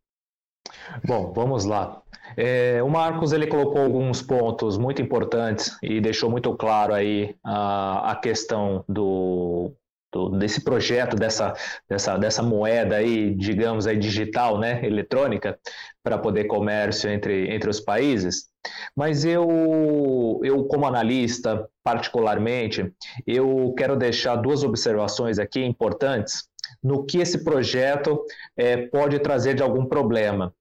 Bom, 1.06 1.34
vamos 1.34 1.66
lá. 1.66 2.02
É, 2.38 2.82
o 2.84 2.90
Marcos 2.90 3.32
ele 3.32 3.48
colocou 3.48 3.82
alguns 3.82 4.22
pontos 4.22 4.78
muito 4.78 5.02
importantes 5.02 5.76
e 5.82 6.00
deixou 6.00 6.30
muito 6.30 6.56
claro 6.56 6.94
aí 6.94 7.36
a, 7.44 8.12
a 8.12 8.16
questão 8.16 8.84
do 8.88 9.74
do, 10.12 10.30
desse 10.30 10.64
projeto, 10.64 11.16
dessa, 11.16 11.54
dessa, 11.88 12.18
dessa 12.18 12.44
moeda 12.44 12.96
aí, 12.96 13.36
digamos 13.36 13.88
aí, 13.88 13.98
digital, 13.98 14.60
né, 14.60 14.86
eletrônica, 14.86 15.58
para 16.04 16.18
poder 16.18 16.46
comércio 16.46 17.10
entre, 17.10 17.54
entre 17.54 17.70
os 17.70 17.80
países. 17.80 18.50
Mas 18.96 19.24
eu, 19.24 20.40
eu, 20.44 20.66
como 20.66 20.86
analista, 20.86 21.68
particularmente, 21.84 22.92
eu 23.26 23.74
quero 23.78 23.96
deixar 23.96 24.36
duas 24.36 24.64
observações 24.64 25.40
aqui 25.40 25.64
importantes 25.64 26.50
no 26.84 27.06
que 27.06 27.20
esse 27.20 27.44
projeto 27.44 28.24
é, 28.56 28.78
pode 28.88 29.20
trazer 29.20 29.56
de 29.56 29.64
algum 29.64 29.86
problema. 29.86 30.54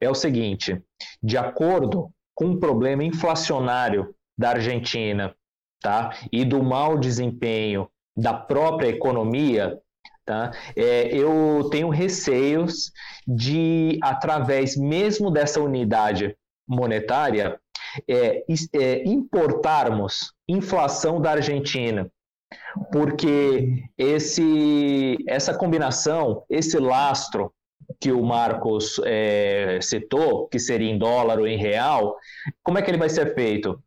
É 0.00 0.10
o 0.10 0.14
seguinte, 0.14 0.80
de 1.22 1.38
acordo 1.38 2.10
com 2.34 2.50
o 2.50 2.60
problema 2.60 3.02
inflacionário 3.02 4.14
da 4.36 4.50
Argentina, 4.50 5.34
tá? 5.80 6.14
E 6.30 6.44
do 6.44 6.62
mau 6.62 6.98
desempenho 6.98 7.88
da 8.16 8.32
própria 8.32 8.88
economia, 8.88 9.78
tá? 10.24 10.50
É, 10.74 11.14
eu 11.14 11.68
tenho 11.70 11.88
receios 11.88 12.92
de, 13.26 13.98
através 14.02 14.76
mesmo 14.76 15.30
dessa 15.30 15.60
unidade 15.60 16.36
monetária, 16.66 17.58
é, 18.08 18.44
é, 18.72 19.04
importarmos 19.04 20.32
inflação 20.48 21.20
da 21.20 21.32
Argentina, 21.32 22.10
porque 22.92 23.84
esse, 23.96 25.16
essa 25.26 25.54
combinação, 25.54 26.44
esse 26.48 26.78
lastro 26.78 27.52
que 28.00 28.10
o 28.10 28.22
Marcos 28.22 29.00
é, 29.04 29.78
citou, 29.80 30.48
que 30.48 30.58
seria 30.58 30.90
em 30.90 30.98
dólar 30.98 31.38
ou 31.38 31.46
em 31.46 31.56
real, 31.56 32.16
como 32.62 32.78
é 32.78 32.82
que 32.82 32.90
ele 32.90 32.98
vai 32.98 33.08
ser 33.08 33.34
feito? 33.34 33.80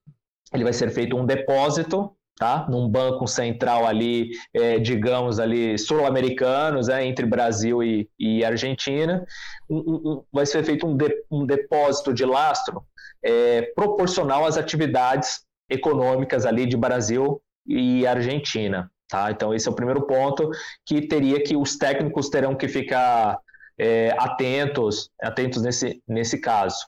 Ele 0.53 0.63
vai 0.63 0.73
ser 0.73 0.89
feito 0.89 1.15
um 1.15 1.25
depósito 1.25 2.15
tá? 2.39 2.65
num 2.69 2.87
banco 2.89 3.27
central 3.27 3.85
ali, 3.85 4.31
é, 4.53 4.79
digamos 4.79 5.39
ali, 5.39 5.77
sul-americanos, 5.77 6.87
é, 6.87 7.05
entre 7.05 7.25
Brasil 7.25 7.83
e, 7.83 8.09
e 8.17 8.45
Argentina, 8.45 9.25
um, 9.69 9.77
um, 9.77 10.23
vai 10.31 10.45
ser 10.45 10.63
feito 10.63 10.87
um, 10.87 10.95
de, 10.95 11.13
um 11.29 11.45
depósito 11.45 12.13
de 12.13 12.23
lastro 12.23 12.81
é, 13.21 13.63
proporcional 13.75 14.45
às 14.45 14.57
atividades 14.57 15.41
econômicas 15.69 16.45
ali 16.45 16.65
de 16.65 16.77
Brasil 16.77 17.41
e 17.67 18.07
Argentina. 18.07 18.89
Tá? 19.09 19.29
Então, 19.31 19.53
esse 19.53 19.67
é 19.67 19.71
o 19.71 19.75
primeiro 19.75 20.07
ponto 20.07 20.49
que 20.85 21.01
teria 21.01 21.43
que 21.43 21.57
os 21.57 21.77
técnicos 21.77 22.29
terão 22.29 22.55
que 22.55 22.69
ficar 22.69 23.37
é, 23.77 24.15
atentos, 24.17 25.09
atentos 25.21 25.61
nesse, 25.61 26.01
nesse 26.07 26.39
caso. 26.39 26.87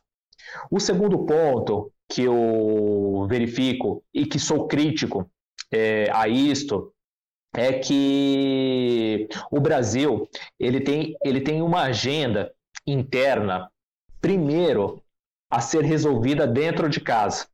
O 0.70 0.80
segundo 0.80 1.26
ponto 1.26 1.92
que 2.10 2.24
eu 2.24 3.26
verifico 3.30 4.02
e 4.14 4.26
que 4.26 4.40
sou 4.40 4.68
crítico 4.68 5.30
é, 5.72 6.10
a 6.12 6.28
isto 6.28 6.94
é 7.56 7.74
que 7.74 9.28
o 9.50 9.60
Brasil 9.60 10.28
ele 10.60 10.82
tem, 10.82 11.16
ele 11.24 11.42
tem 11.42 11.62
uma 11.62 11.84
agenda 11.84 12.52
interna, 12.86 13.70
primeiro, 14.20 15.02
a 15.50 15.60
ser 15.60 15.84
resolvida 15.84 16.48
dentro 16.48 16.90
de 16.90 17.00
casa. 17.00 17.48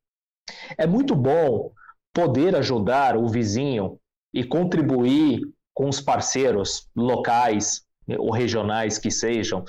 É 0.78 0.86
muito 0.86 1.16
bom 1.16 1.72
poder 2.14 2.56
ajudar 2.56 3.18
o 3.18 3.28
vizinho 3.28 4.00
e 4.34 4.44
contribuir 4.44 5.42
com 5.74 5.90
os 5.90 6.00
parceiros 6.00 6.88
locais 6.96 7.86
ou 8.18 8.32
regionais 8.32 8.98
que 8.98 9.12
sejam, 9.12 9.66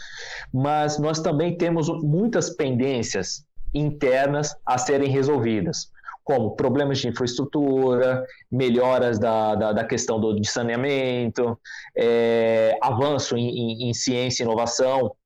mas 0.52 0.98
nós 0.98 1.20
também 1.20 1.56
temos 1.56 1.88
muitas 2.02 2.50
pendências 2.50 3.44
internas 3.74 4.54
a 4.64 4.78
serem 4.78 5.11
resolvidas 5.11 5.90
como 6.28 6.54
problemas 6.54 6.98
de 6.98 7.08
infraestrutura, 7.08 8.22
melhoras 8.52 9.18
da, 9.18 9.54
da, 9.54 9.72
da 9.72 9.82
questão 9.82 10.20
do, 10.20 10.38
de 10.38 10.46
saneamento, 10.46 11.58
é, 11.96 12.76
avanço 12.82 13.34
em, 13.34 13.48
em, 13.48 13.88
em 13.88 13.94
ciência 13.94 14.42
e 14.42 14.44
inovação. 14.44 15.16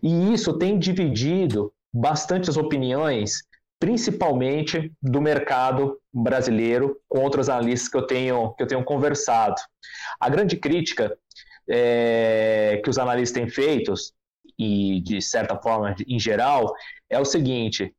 E 0.00 0.32
isso 0.32 0.56
tem 0.56 0.78
dividido 0.78 1.72
bastante 1.92 2.48
as 2.48 2.56
opiniões, 2.56 3.42
principalmente 3.80 4.92
do 5.02 5.20
mercado 5.20 5.98
brasileiro, 6.12 7.00
com 7.08 7.24
outros 7.24 7.48
analistas 7.48 7.88
que 7.88 7.96
eu 7.96 8.06
tenho, 8.06 8.54
que 8.54 8.62
eu 8.62 8.68
tenho 8.68 8.84
conversado. 8.84 9.60
A 10.20 10.28
grande 10.28 10.56
crítica 10.56 11.18
é, 11.68 12.80
que 12.84 12.88
os 12.88 12.96
analistas 12.96 13.32
têm 13.36 13.50
feito, 13.50 13.92
e 14.56 15.00
de 15.00 15.20
certa 15.20 15.60
forma 15.60 15.96
em 16.06 16.20
geral, 16.20 16.72
é 17.10 17.18
o 17.18 17.24
seguinte: 17.24 17.92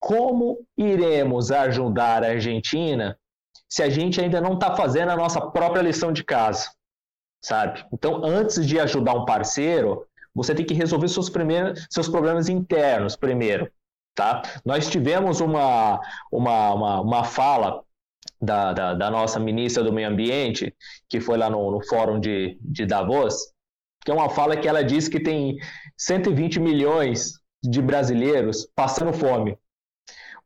como 0.00 0.58
iremos 0.76 1.50
ajudar 1.50 2.22
a 2.22 2.28
Argentina 2.28 3.18
se 3.68 3.82
a 3.82 3.90
gente 3.90 4.20
ainda 4.20 4.40
não 4.40 4.54
está 4.54 4.76
fazendo 4.76 5.10
a 5.10 5.16
nossa 5.16 5.40
própria 5.40 5.82
lição 5.82 6.12
de 6.12 6.22
casa, 6.22 6.70
sabe? 7.42 7.84
Então, 7.92 8.24
antes 8.24 8.66
de 8.66 8.78
ajudar 8.78 9.14
um 9.14 9.24
parceiro, 9.24 10.06
você 10.34 10.54
tem 10.54 10.64
que 10.64 10.74
resolver 10.74 11.08
seus, 11.08 11.28
primeiros, 11.28 11.86
seus 11.90 12.08
problemas 12.08 12.48
internos 12.48 13.16
primeiro, 13.16 13.70
tá? 14.14 14.42
Nós 14.64 14.88
tivemos 14.88 15.40
uma, 15.40 16.00
uma, 16.30 16.74
uma, 16.74 17.00
uma 17.00 17.24
fala 17.24 17.82
da, 18.40 18.72
da, 18.72 18.94
da, 18.94 19.10
nossa 19.10 19.40
ministra 19.40 19.82
do 19.82 19.92
Meio 19.92 20.08
Ambiente, 20.08 20.74
que 21.08 21.20
foi 21.20 21.38
lá 21.38 21.48
no, 21.48 21.70
no 21.70 21.82
fórum 21.86 22.20
de, 22.20 22.58
de 22.60 22.84
Davos, 22.84 23.34
que 24.04 24.10
é 24.10 24.14
uma 24.14 24.28
fala 24.28 24.56
que 24.56 24.68
ela 24.68 24.84
disse 24.84 25.10
que 25.10 25.18
tem 25.18 25.56
120 25.96 26.60
milhões 26.60 27.32
de 27.62 27.80
brasileiros 27.80 28.68
passando 28.74 29.12
fome. 29.12 29.58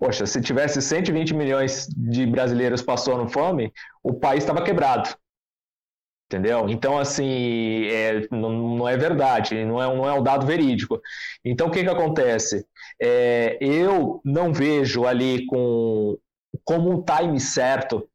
Poxa, 0.00 0.24
se 0.24 0.40
tivesse 0.40 0.80
120 0.80 1.34
milhões 1.34 1.86
de 1.94 2.24
brasileiros 2.24 2.80
passando 2.80 3.28
fome, 3.28 3.70
o 4.02 4.14
país 4.14 4.42
estava 4.42 4.64
quebrado. 4.64 5.14
Entendeu? 6.26 6.70
Então, 6.70 6.98
assim, 6.98 7.84
é, 7.88 8.26
não, 8.30 8.76
não, 8.76 8.88
é 8.88 8.96
verdade, 8.96 9.62
não 9.62 9.82
é, 9.82 9.94
não 9.94 10.08
é 10.08 10.12
um 10.14 10.22
dado 10.22 10.46
verídico. 10.46 10.98
Então, 11.44 11.66
o 11.66 11.70
que, 11.70 11.82
que 11.82 11.90
acontece? 11.90 12.64
É, 13.02 13.58
eu 13.60 14.22
não 14.24 14.54
vejo 14.54 15.04
ali 15.04 15.44
com, 15.44 16.16
como 16.64 16.90
um 16.90 17.04
time 17.04 17.38
certo 17.38 18.08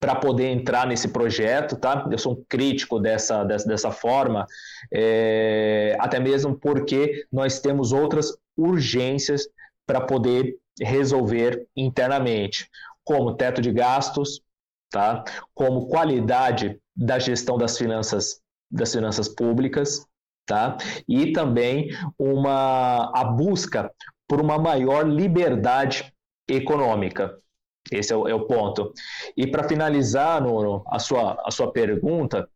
para 0.00 0.14
poder 0.14 0.46
entrar 0.46 0.86
nesse 0.86 1.08
projeto, 1.08 1.76
tá? 1.76 2.08
Eu 2.10 2.16
sou 2.16 2.34
um 2.34 2.44
crítico 2.48 2.98
dessa, 2.98 3.44
dessa, 3.44 3.68
dessa 3.68 3.90
forma, 3.90 4.46
é, 4.90 5.94
até 6.00 6.18
mesmo 6.20 6.56
porque 6.56 7.26
nós 7.30 7.60
temos 7.60 7.92
outras 7.92 8.32
urgências 8.56 9.46
para 9.84 10.00
poder 10.00 10.56
resolver 10.80 11.66
internamente, 11.76 12.68
como 13.04 13.34
teto 13.34 13.60
de 13.60 13.72
gastos, 13.72 14.40
tá? 14.90 15.24
Como 15.54 15.88
qualidade 15.88 16.80
da 16.94 17.18
gestão 17.18 17.56
das 17.56 17.76
finanças 17.76 18.40
das 18.70 18.92
finanças 18.92 19.28
públicas, 19.28 20.04
tá? 20.44 20.76
E 21.08 21.32
também 21.32 21.88
uma 22.18 23.10
a 23.14 23.24
busca 23.24 23.90
por 24.26 24.40
uma 24.40 24.58
maior 24.58 25.08
liberdade 25.08 26.12
econômica. 26.46 27.38
Esse 27.90 28.12
é 28.12 28.16
o, 28.16 28.28
é 28.28 28.34
o 28.34 28.46
ponto. 28.46 28.92
E 29.36 29.46
para 29.46 29.66
finalizar, 29.66 30.42
Nuno, 30.42 30.84
a 30.86 30.98
sua, 30.98 31.40
a 31.44 31.50
sua 31.50 31.72
pergunta, 31.72 32.48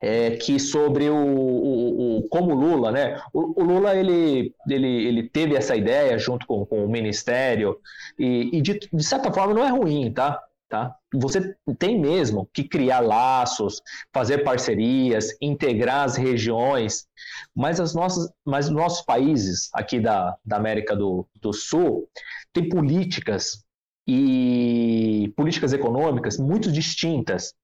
é 0.00 0.30
que 0.30 0.58
sobre 0.58 1.10
o, 1.10 1.16
o, 1.16 2.18
o 2.18 2.28
como 2.28 2.54
Lula, 2.54 2.90
né? 2.90 3.20
O, 3.32 3.60
o, 3.60 3.64
Lula 3.64 3.94
ele, 3.94 4.54
ele, 4.68 5.06
ele 5.06 5.28
teve 5.28 5.54
essa 5.54 5.76
ideia 5.76 6.18
junto 6.18 6.46
com, 6.46 6.64
com 6.64 6.84
o 6.84 6.88
ministério 6.88 7.78
e, 8.18 8.56
e 8.56 8.62
de, 8.62 8.78
de, 8.92 9.04
certa 9.04 9.30
forma 9.30 9.52
não 9.52 9.64
é 9.64 9.68
ruim, 9.68 10.10
tá? 10.10 10.40
tá? 10.70 10.94
Você 11.12 11.54
tem 11.78 12.00
mesmo 12.00 12.48
que 12.54 12.64
criar 12.64 13.00
laços, 13.00 13.82
fazer 14.12 14.38
parcerias, 14.38 15.36
integrar 15.42 16.04
as 16.04 16.16
regiões, 16.16 17.06
mas 17.54 17.78
as 17.78 17.94
nossas, 17.94 18.30
mas 18.46 18.66
os 18.66 18.72
nossos 18.72 19.04
países 19.04 19.68
aqui 19.74 20.00
da, 20.00 20.34
da 20.44 20.56
América 20.56 20.96
do, 20.96 21.26
do 21.34 21.52
Sul 21.52 22.08
têm 22.54 22.68
políticas 22.68 23.64
e 24.06 25.32
políticas 25.36 25.72
econômicas 25.72 26.38
muito 26.38 26.72
distintas, 26.72 27.54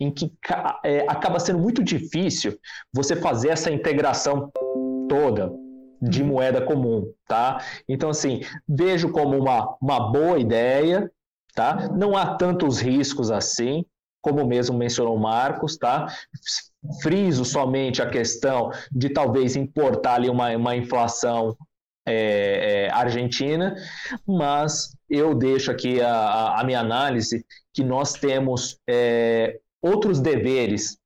em 0.00 0.10
que 0.12 0.32
é, 0.84 1.04
acaba 1.08 1.38
sendo 1.38 1.58
muito 1.58 1.82
difícil 1.82 2.58
você 2.92 3.16
fazer 3.16 3.50
essa 3.50 3.70
integração 3.70 4.50
toda 5.08 5.52
de 6.00 6.22
uhum. 6.22 6.28
moeda 6.28 6.60
comum, 6.60 7.10
tá? 7.26 7.62
Então, 7.88 8.10
assim, 8.10 8.40
vejo 8.68 9.10
como 9.10 9.38
uma, 9.38 9.76
uma 9.80 10.12
boa 10.12 10.38
ideia, 10.38 11.10
tá? 11.54 11.88
Não 11.88 12.16
há 12.16 12.34
tantos 12.36 12.80
riscos 12.80 13.30
assim, 13.30 13.84
como 14.20 14.46
mesmo 14.46 14.76
mencionou 14.76 15.18
Marcos, 15.18 15.76
tá? 15.76 16.06
Friso 17.02 17.44
somente 17.44 18.02
a 18.02 18.08
questão 18.08 18.70
de 18.90 19.08
talvez 19.08 19.56
importar 19.56 20.14
ali 20.14 20.28
uma, 20.28 20.50
uma 20.56 20.76
inflação 20.76 21.56
é, 22.06 22.86
é, 22.86 22.90
argentina, 22.90 23.74
mas 24.26 24.94
eu 25.08 25.34
deixo 25.34 25.70
aqui 25.70 26.00
a, 26.00 26.60
a 26.60 26.64
minha 26.64 26.80
análise 26.80 27.44
que 27.72 27.82
nós 27.82 28.12
temos 28.12 28.78
é, 28.88 29.58
outros 29.84 30.20
deveres 30.20 30.98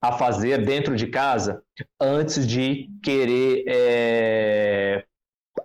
a 0.00 0.12
fazer 0.12 0.64
dentro 0.66 0.96
de 0.96 1.06
casa 1.06 1.62
antes 2.00 2.46
de 2.46 2.90
querer 3.02 3.64
é, 3.66 5.04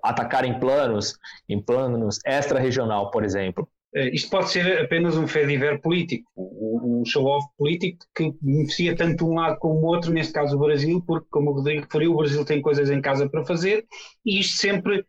atacar 0.04 0.46
em 0.46 0.60
planos, 0.60 1.18
em 1.50 1.60
planos 1.62 2.20
extra-regional, 2.26 3.12
por 3.12 3.26
exemplo. 3.26 3.68
É, 3.94 4.08
isto 4.14 4.30
pode 4.30 4.52
ser 4.52 4.82
apenas 4.84 5.18
um 5.18 5.28
fediver 5.28 5.82
político, 5.82 6.30
um 6.38 7.04
show-off 7.06 7.48
político 7.58 8.06
que 8.16 8.32
beneficia 8.40 8.96
tanto 8.96 9.28
um 9.28 9.34
lado 9.34 9.58
como 9.58 9.80
o 9.80 9.86
outro, 9.86 10.14
neste 10.14 10.32
caso 10.32 10.56
o 10.56 10.60
Brasil, 10.60 11.04
porque, 11.06 11.28
como 11.32 11.50
o 11.50 11.54
Rodrigo 11.56 11.82
referiu, 11.82 12.14
o 12.14 12.18
Brasil 12.18 12.46
tem 12.46 12.62
coisas 12.62 12.92
em 12.92 13.02
casa 13.02 13.28
para 13.28 13.44
fazer 13.44 13.86
e 14.24 14.40
isto 14.40 14.58
sempre 14.58 15.04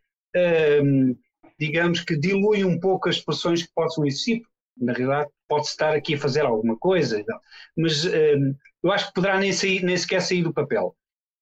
um, 0.83 1.15
digamos 1.59 2.01
que 2.01 2.17
dilui 2.17 2.63
um 2.63 2.79
pouco 2.79 3.07
as 3.07 3.19
pressões 3.19 3.61
que 3.61 3.73
possam 3.75 4.05
existir. 4.05 4.41
Na 4.75 4.93
realidade, 4.93 5.29
pode 5.51 5.67
estar 5.67 5.93
aqui 5.93 6.13
a 6.13 6.17
fazer 6.17 6.45
alguma 6.45 6.77
coisa, 6.77 7.21
mas 7.75 8.05
um, 8.05 8.55
eu 8.81 8.89
acho 8.89 9.07
que 9.07 9.13
poderá 9.13 9.37
nem, 9.37 9.51
sair, 9.51 9.83
nem 9.83 9.97
sequer 9.97 10.21
sair 10.21 10.43
do 10.43 10.53
papel. 10.53 10.95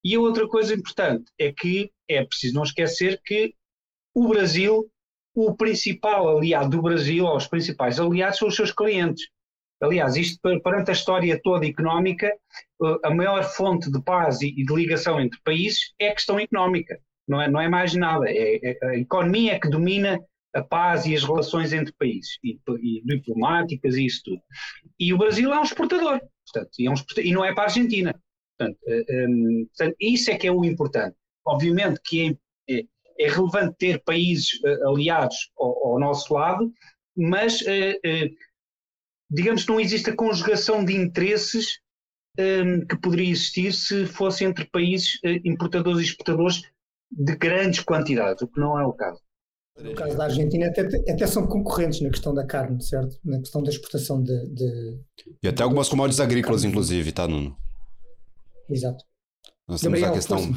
E 0.03 0.15
a 0.15 0.19
outra 0.19 0.47
coisa 0.47 0.73
importante 0.73 1.31
é 1.37 1.53
que 1.53 1.91
é 2.07 2.25
preciso 2.25 2.55
não 2.55 2.63
esquecer 2.63 3.21
que 3.23 3.53
o 4.15 4.27
Brasil, 4.27 4.89
o 5.35 5.55
principal 5.55 6.35
aliado 6.35 6.71
do 6.71 6.81
Brasil, 6.81 7.23
ou 7.23 7.37
os 7.37 7.45
principais 7.45 7.99
aliados, 7.99 8.39
são 8.39 8.47
os 8.47 8.55
seus 8.55 8.71
clientes. 8.71 9.27
Aliás, 9.79 10.15
isto 10.15 10.39
perante 10.41 10.89
a 10.89 10.93
história 10.93 11.39
toda 11.43 11.67
económica, 11.67 12.35
a 13.03 13.13
maior 13.13 13.43
fonte 13.43 13.91
de 13.91 14.01
paz 14.01 14.41
e 14.41 14.51
de 14.51 14.73
ligação 14.73 15.21
entre 15.21 15.39
países 15.43 15.93
é 15.99 16.09
a 16.09 16.15
questão 16.15 16.39
económica 16.39 16.99
não 17.29 17.39
é, 17.39 17.47
não 17.47 17.61
é 17.61 17.69
mais 17.69 17.93
nada. 17.93 18.25
É, 18.27 18.71
é, 18.71 18.85
a 18.87 18.97
economia 18.97 19.53
é 19.53 19.59
que 19.59 19.69
domina 19.69 20.19
a 20.53 20.63
paz 20.63 21.05
e 21.05 21.15
as 21.15 21.23
relações 21.23 21.73
entre 21.73 21.93
países, 21.93 22.37
e, 22.43 22.59
e 22.81 23.01
diplomáticas 23.05 23.95
e 23.95 24.05
isso 24.05 24.21
tudo. 24.25 24.41
E 24.99 25.13
o 25.13 25.17
Brasil 25.17 25.53
é 25.53 25.59
um 25.59 25.63
exportador, 25.63 26.19
portanto, 26.45 26.71
e, 26.79 26.87
é 26.87 26.91
um 26.91 26.95
e 27.17 27.31
não 27.31 27.45
é 27.45 27.53
para 27.53 27.63
a 27.63 27.67
Argentina. 27.67 28.19
Portanto, 28.57 28.79
um, 28.87 29.65
portanto, 29.67 29.95
isso 29.99 30.31
é 30.31 30.37
que 30.37 30.47
é 30.47 30.51
o 30.51 30.65
importante. 30.65 31.15
Obviamente 31.45 32.01
que 32.03 32.37
é, 32.67 32.79
é, 32.79 32.85
é 33.19 33.29
relevante 33.29 33.75
ter 33.77 34.03
países 34.03 34.53
uh, 34.63 34.89
aliados 34.89 35.51
ao, 35.57 35.93
ao, 35.93 35.99
nosso 35.99 36.33
lado, 36.33 36.71
mas 37.15 37.63
digamos 39.29 39.63
que 39.63 39.71
não 39.71 39.79
existe 39.79 40.09
a 40.09 40.15
conjugação 40.15 40.83
de 40.83 40.95
interesses 40.95 41.79
que 42.87 42.97
poderia 43.01 43.29
existir 43.29 43.73
se 43.73 44.05
fosse 44.05 44.45
entre 44.45 44.63
países 44.65 45.19
importadores 45.43 45.99
e 45.99 46.03
exportadores 46.05 46.61
de 47.11 47.35
grandes 47.35 47.81
quantidades, 47.81 48.41
o 48.41 48.47
que 48.47 48.59
não 48.59 48.79
é 48.79 48.85
o 48.85 48.93
caso. 48.93 49.21
No 49.81 49.95
caso 49.95 50.17
da 50.17 50.25
Argentina, 50.25 50.67
até, 50.67 50.81
até 50.81 51.27
são 51.27 51.47
concorrentes 51.47 52.01
na 52.01 52.09
questão 52.09 52.33
da 52.33 52.45
carne, 52.45 52.81
certo? 52.83 53.17
Na 53.23 53.39
questão 53.39 53.63
da 53.63 53.69
exportação 53.69 54.21
de. 54.21 54.47
de 54.49 54.99
e 55.41 55.47
até 55.47 55.63
algumas 55.63 55.87
commodities 55.87 56.19
agrícolas, 56.19 56.63
inclusive, 56.63 57.11
tá, 57.11 57.27
Nuno? 57.27 57.55
Exato. 58.69 59.03
Nós 59.67 59.81
temos 59.81 59.99
Gabriel, 59.99 60.11
a 60.11 60.15
questão. 60.15 60.55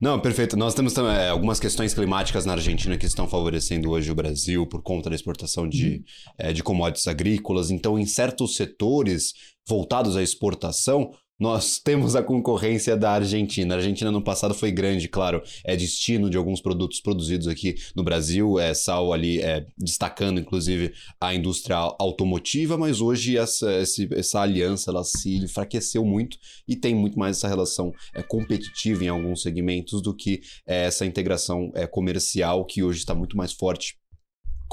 Não, 0.00 0.20
perfeito. 0.20 0.56
Nós 0.56 0.74
temos 0.74 0.92
também 0.92 1.14
é, 1.14 1.28
algumas 1.28 1.58
questões 1.58 1.94
climáticas 1.94 2.44
na 2.44 2.52
Argentina 2.52 2.98
que 2.98 3.06
estão 3.06 3.26
favorecendo 3.26 3.90
hoje 3.90 4.10
o 4.10 4.14
Brasil 4.14 4.66
por 4.66 4.82
conta 4.82 5.08
da 5.08 5.16
exportação 5.16 5.68
de, 5.68 5.96
uhum. 5.96 6.02
é, 6.38 6.52
de 6.52 6.62
commodities 6.62 7.06
agrícolas. 7.06 7.70
Então, 7.70 7.98
em 7.98 8.04
certos 8.04 8.56
setores 8.56 9.32
voltados 9.66 10.16
à 10.16 10.22
exportação, 10.22 11.10
nós 11.38 11.78
temos 11.78 12.14
a 12.14 12.22
concorrência 12.22 12.96
da 12.96 13.12
Argentina. 13.12 13.74
A 13.74 13.78
Argentina 13.78 14.10
no 14.10 14.22
passado 14.22 14.54
foi 14.54 14.70
grande, 14.70 15.08
claro, 15.08 15.42
é 15.64 15.76
destino 15.76 16.30
de 16.30 16.36
alguns 16.36 16.60
produtos 16.60 17.00
produzidos 17.00 17.48
aqui 17.48 17.74
no 17.94 18.04
Brasil, 18.04 18.58
é 18.58 18.72
sal 18.72 19.12
ali 19.12 19.40
é, 19.40 19.66
destacando 19.76 20.40
inclusive 20.40 20.92
a 21.20 21.34
indústria 21.34 21.76
automotiva, 21.76 22.76
mas 22.78 23.00
hoje 23.00 23.36
essa, 23.36 23.70
essa 24.12 24.40
aliança 24.40 24.90
ela 24.90 25.04
se 25.04 25.36
enfraqueceu 25.36 26.04
muito 26.04 26.38
e 26.68 26.76
tem 26.76 26.94
muito 26.94 27.18
mais 27.18 27.36
essa 27.36 27.48
relação 27.48 27.92
é, 28.14 28.22
competitiva 28.22 29.04
em 29.04 29.08
alguns 29.08 29.42
segmentos 29.42 30.00
do 30.00 30.14
que 30.14 30.40
é, 30.66 30.84
essa 30.84 31.04
integração 31.04 31.70
é, 31.74 31.86
comercial 31.86 32.64
que 32.64 32.82
hoje 32.82 33.00
está 33.00 33.14
muito 33.14 33.36
mais 33.36 33.52
forte 33.52 33.96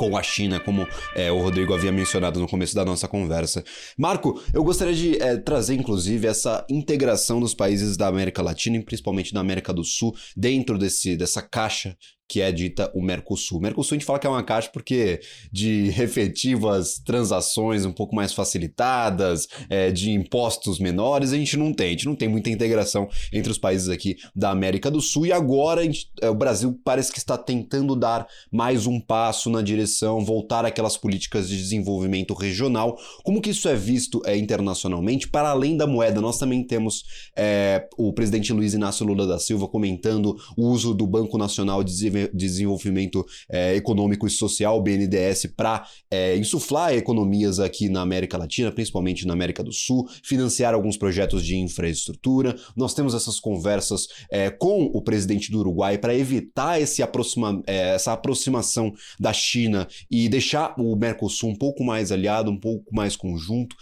com 0.02 0.18
a 0.18 0.24
China, 0.24 0.60
como 0.60 0.88
é, 1.16 1.32
o 1.32 1.38
Rodrigo 1.38 1.76
havia 1.76 1.92
mencionado 1.92 2.40
no 2.40 2.48
começo 2.48 2.74
da 2.74 2.84
nossa 2.84 3.08
conversa. 3.08 3.64
Marco, 3.96 4.42
eu 4.52 4.64
gostaria 4.64 4.96
de 4.96 5.22
é, 5.22 5.38
trazer, 5.38 5.76
inclusive, 5.76 6.26
essa 6.26 6.66
integração 6.68 7.40
dos 7.40 7.54
países 7.54 7.96
da 7.96 8.08
América 8.08 8.42
Latina 8.42 8.78
e 8.78 8.84
principalmente 8.84 9.32
da 9.32 9.42
América 9.42 9.72
do 9.72 9.84
Sul 9.84 10.16
dentro 10.36 10.76
desse, 10.80 11.16
dessa 11.16 11.44
caixa 11.44 11.96
que 12.32 12.40
é 12.40 12.50
dita 12.50 12.90
o 12.96 13.02
Mercosul. 13.02 13.60
Mercosul 13.60 13.96
a 13.96 14.00
gente 14.00 14.06
fala 14.06 14.18
que 14.18 14.26
é 14.26 14.30
uma 14.30 14.42
caixa 14.42 14.70
porque 14.72 15.20
de 15.52 15.88
efetivas 16.02 16.98
transações 17.06 17.86
um 17.86 17.92
pouco 17.92 18.16
mais 18.16 18.32
facilitadas, 18.32 19.50
é, 19.70 19.92
de 19.92 20.12
impostos 20.12 20.80
menores, 20.80 21.34
a 21.34 21.36
gente 21.36 21.58
não 21.58 21.74
tem. 21.74 21.88
A 21.88 21.90
gente 21.90 22.06
não 22.06 22.16
tem 22.16 22.30
muita 22.30 22.50
integração 22.50 23.10
entre 23.34 23.52
os 23.52 23.58
países 23.58 23.90
aqui 23.90 24.16
da 24.34 24.50
América 24.50 24.90
do 24.90 25.02
Sul 25.02 25.26
e 25.26 25.34
agora 25.34 25.84
gente, 25.84 26.10
é, 26.22 26.30
o 26.30 26.34
Brasil 26.34 26.80
parece 26.86 27.12
que 27.12 27.18
está 27.18 27.38
tentando 27.38 27.98
dar 27.98 28.26
mais 28.50 28.88
um 28.88 28.98
passo 28.98 29.50
na 29.50 29.62
direção, 29.62 30.24
voltar 30.24 30.64
àquelas 30.64 30.96
políticas 30.96 31.50
de 31.50 31.58
desenvolvimento 31.58 32.34
regional. 32.34 32.98
Como 33.26 33.42
que 33.42 33.50
isso 33.50 33.68
é 33.68 33.76
visto 33.76 34.22
é, 34.26 34.38
internacionalmente? 34.38 35.28
Para 35.28 35.50
além 35.50 35.76
da 35.76 35.86
moeda, 35.86 36.22
nós 36.22 36.40
também 36.40 36.64
temos 36.64 37.04
é, 37.36 37.90
o 37.98 38.14
presidente 38.14 38.54
Luiz 38.54 38.74
Inácio 38.74 39.06
Lula 39.06 39.28
da 39.28 39.38
Silva 39.38 39.68
comentando 39.68 40.38
o 40.56 40.68
uso 40.68 40.94
do 40.94 41.06
Banco 41.06 41.38
Nacional 41.38 41.84
de 41.84 41.92
Desenvolvimento 41.92 42.21
Desenvolvimento 42.34 43.26
é, 43.50 43.76
Econômico 43.76 44.28
e 44.28 44.30
Social, 44.30 44.82
BNDES, 44.82 45.48
para 45.56 45.86
é, 46.10 46.36
insuflar 46.38 46.94
economias 46.94 47.60
aqui 47.60 47.90
na 47.90 48.02
América 48.02 48.38
Latina, 48.38 48.72
principalmente 48.72 49.26
na 49.26 49.34
América 49.34 49.64
do 49.64 49.72
Sul, 49.72 50.08
financiar 50.24 50.74
alguns 50.74 50.98
projetos 50.98 51.46
de 51.46 51.56
infraestrutura. 51.58 52.56
Nós 52.76 52.94
temos 52.94 53.14
essas 53.14 53.40
conversas 53.40 54.08
é, 54.30 54.50
com 54.50 54.84
o 54.86 55.02
presidente 55.02 55.52
do 55.52 55.60
Uruguai 55.60 55.98
para 55.98 56.16
evitar 56.16 56.80
esse 56.80 57.02
aproxima, 57.02 57.62
essa 57.66 58.14
aproximação 58.14 58.94
da 59.20 59.34
China 59.34 59.88
e 60.10 60.28
deixar 60.30 60.76
o 60.78 60.96
Mercosul 60.96 61.50
um 61.50 61.56
pouco 61.56 61.84
mais 61.84 62.12
aliado, 62.12 62.52
um 62.52 62.60
pouco 62.60 62.94
mais 62.94 63.16
conjunto. 63.16 63.76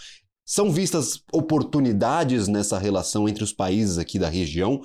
São 0.45 0.71
vistas 0.71 1.21
oportunidades 1.32 2.47
nessa 2.47 2.80
relação 2.80 3.30
entre 3.30 3.43
os 3.43 3.54
países 3.54 3.99
aqui 3.99 4.17
da 4.17 4.28
região? 4.28 4.82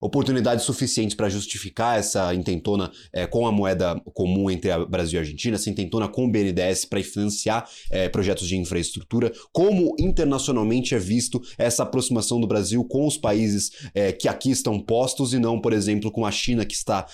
Oportunidades 0.00 0.64
suficientes 0.64 1.14
para 1.14 1.28
justificar 1.28 1.98
essa 1.98 2.34
intentona 2.34 2.90
é, 3.12 3.26
com 3.26 3.46
a 3.46 3.52
moeda 3.52 4.00
comum 4.14 4.50
entre 4.50 4.70
a 4.70 4.82
Brasil 4.82 5.16
e 5.16 5.18
a 5.18 5.20
Argentina, 5.20 5.56
essa 5.56 5.68
intentona 5.68 6.08
com 6.08 6.24
o 6.24 6.30
BNDES 6.30 6.86
para 6.86 7.02
financiar 7.02 7.68
é, 7.90 8.08
projetos 8.08 8.48
de 8.48 8.56
infraestrutura? 8.56 9.30
Como 9.52 9.94
internacionalmente 9.98 10.94
é 10.94 10.98
visto 10.98 11.38
essa 11.58 11.82
aproximação 11.82 12.40
do 12.40 12.46
Brasil 12.46 12.82
com 12.84 13.06
os 13.06 13.18
países 13.18 13.70
é, 13.94 14.10
que 14.10 14.26
aqui 14.26 14.50
estão 14.50 14.80
postos 14.80 15.34
e 15.34 15.38
não, 15.38 15.60
por 15.60 15.74
exemplo, 15.74 16.10
com 16.10 16.24
a 16.24 16.30
China 16.30 16.64
que 16.64 16.74
está 16.74 17.06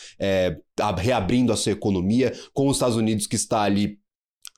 reabrindo 0.97 1.53
a 1.53 1.57
sua 1.57 1.73
economia, 1.73 2.33
com 2.53 2.69
os 2.69 2.77
Estados 2.77 2.97
Unidos 2.97 3.27
que 3.27 3.35
está 3.35 3.63
ali 3.63 3.99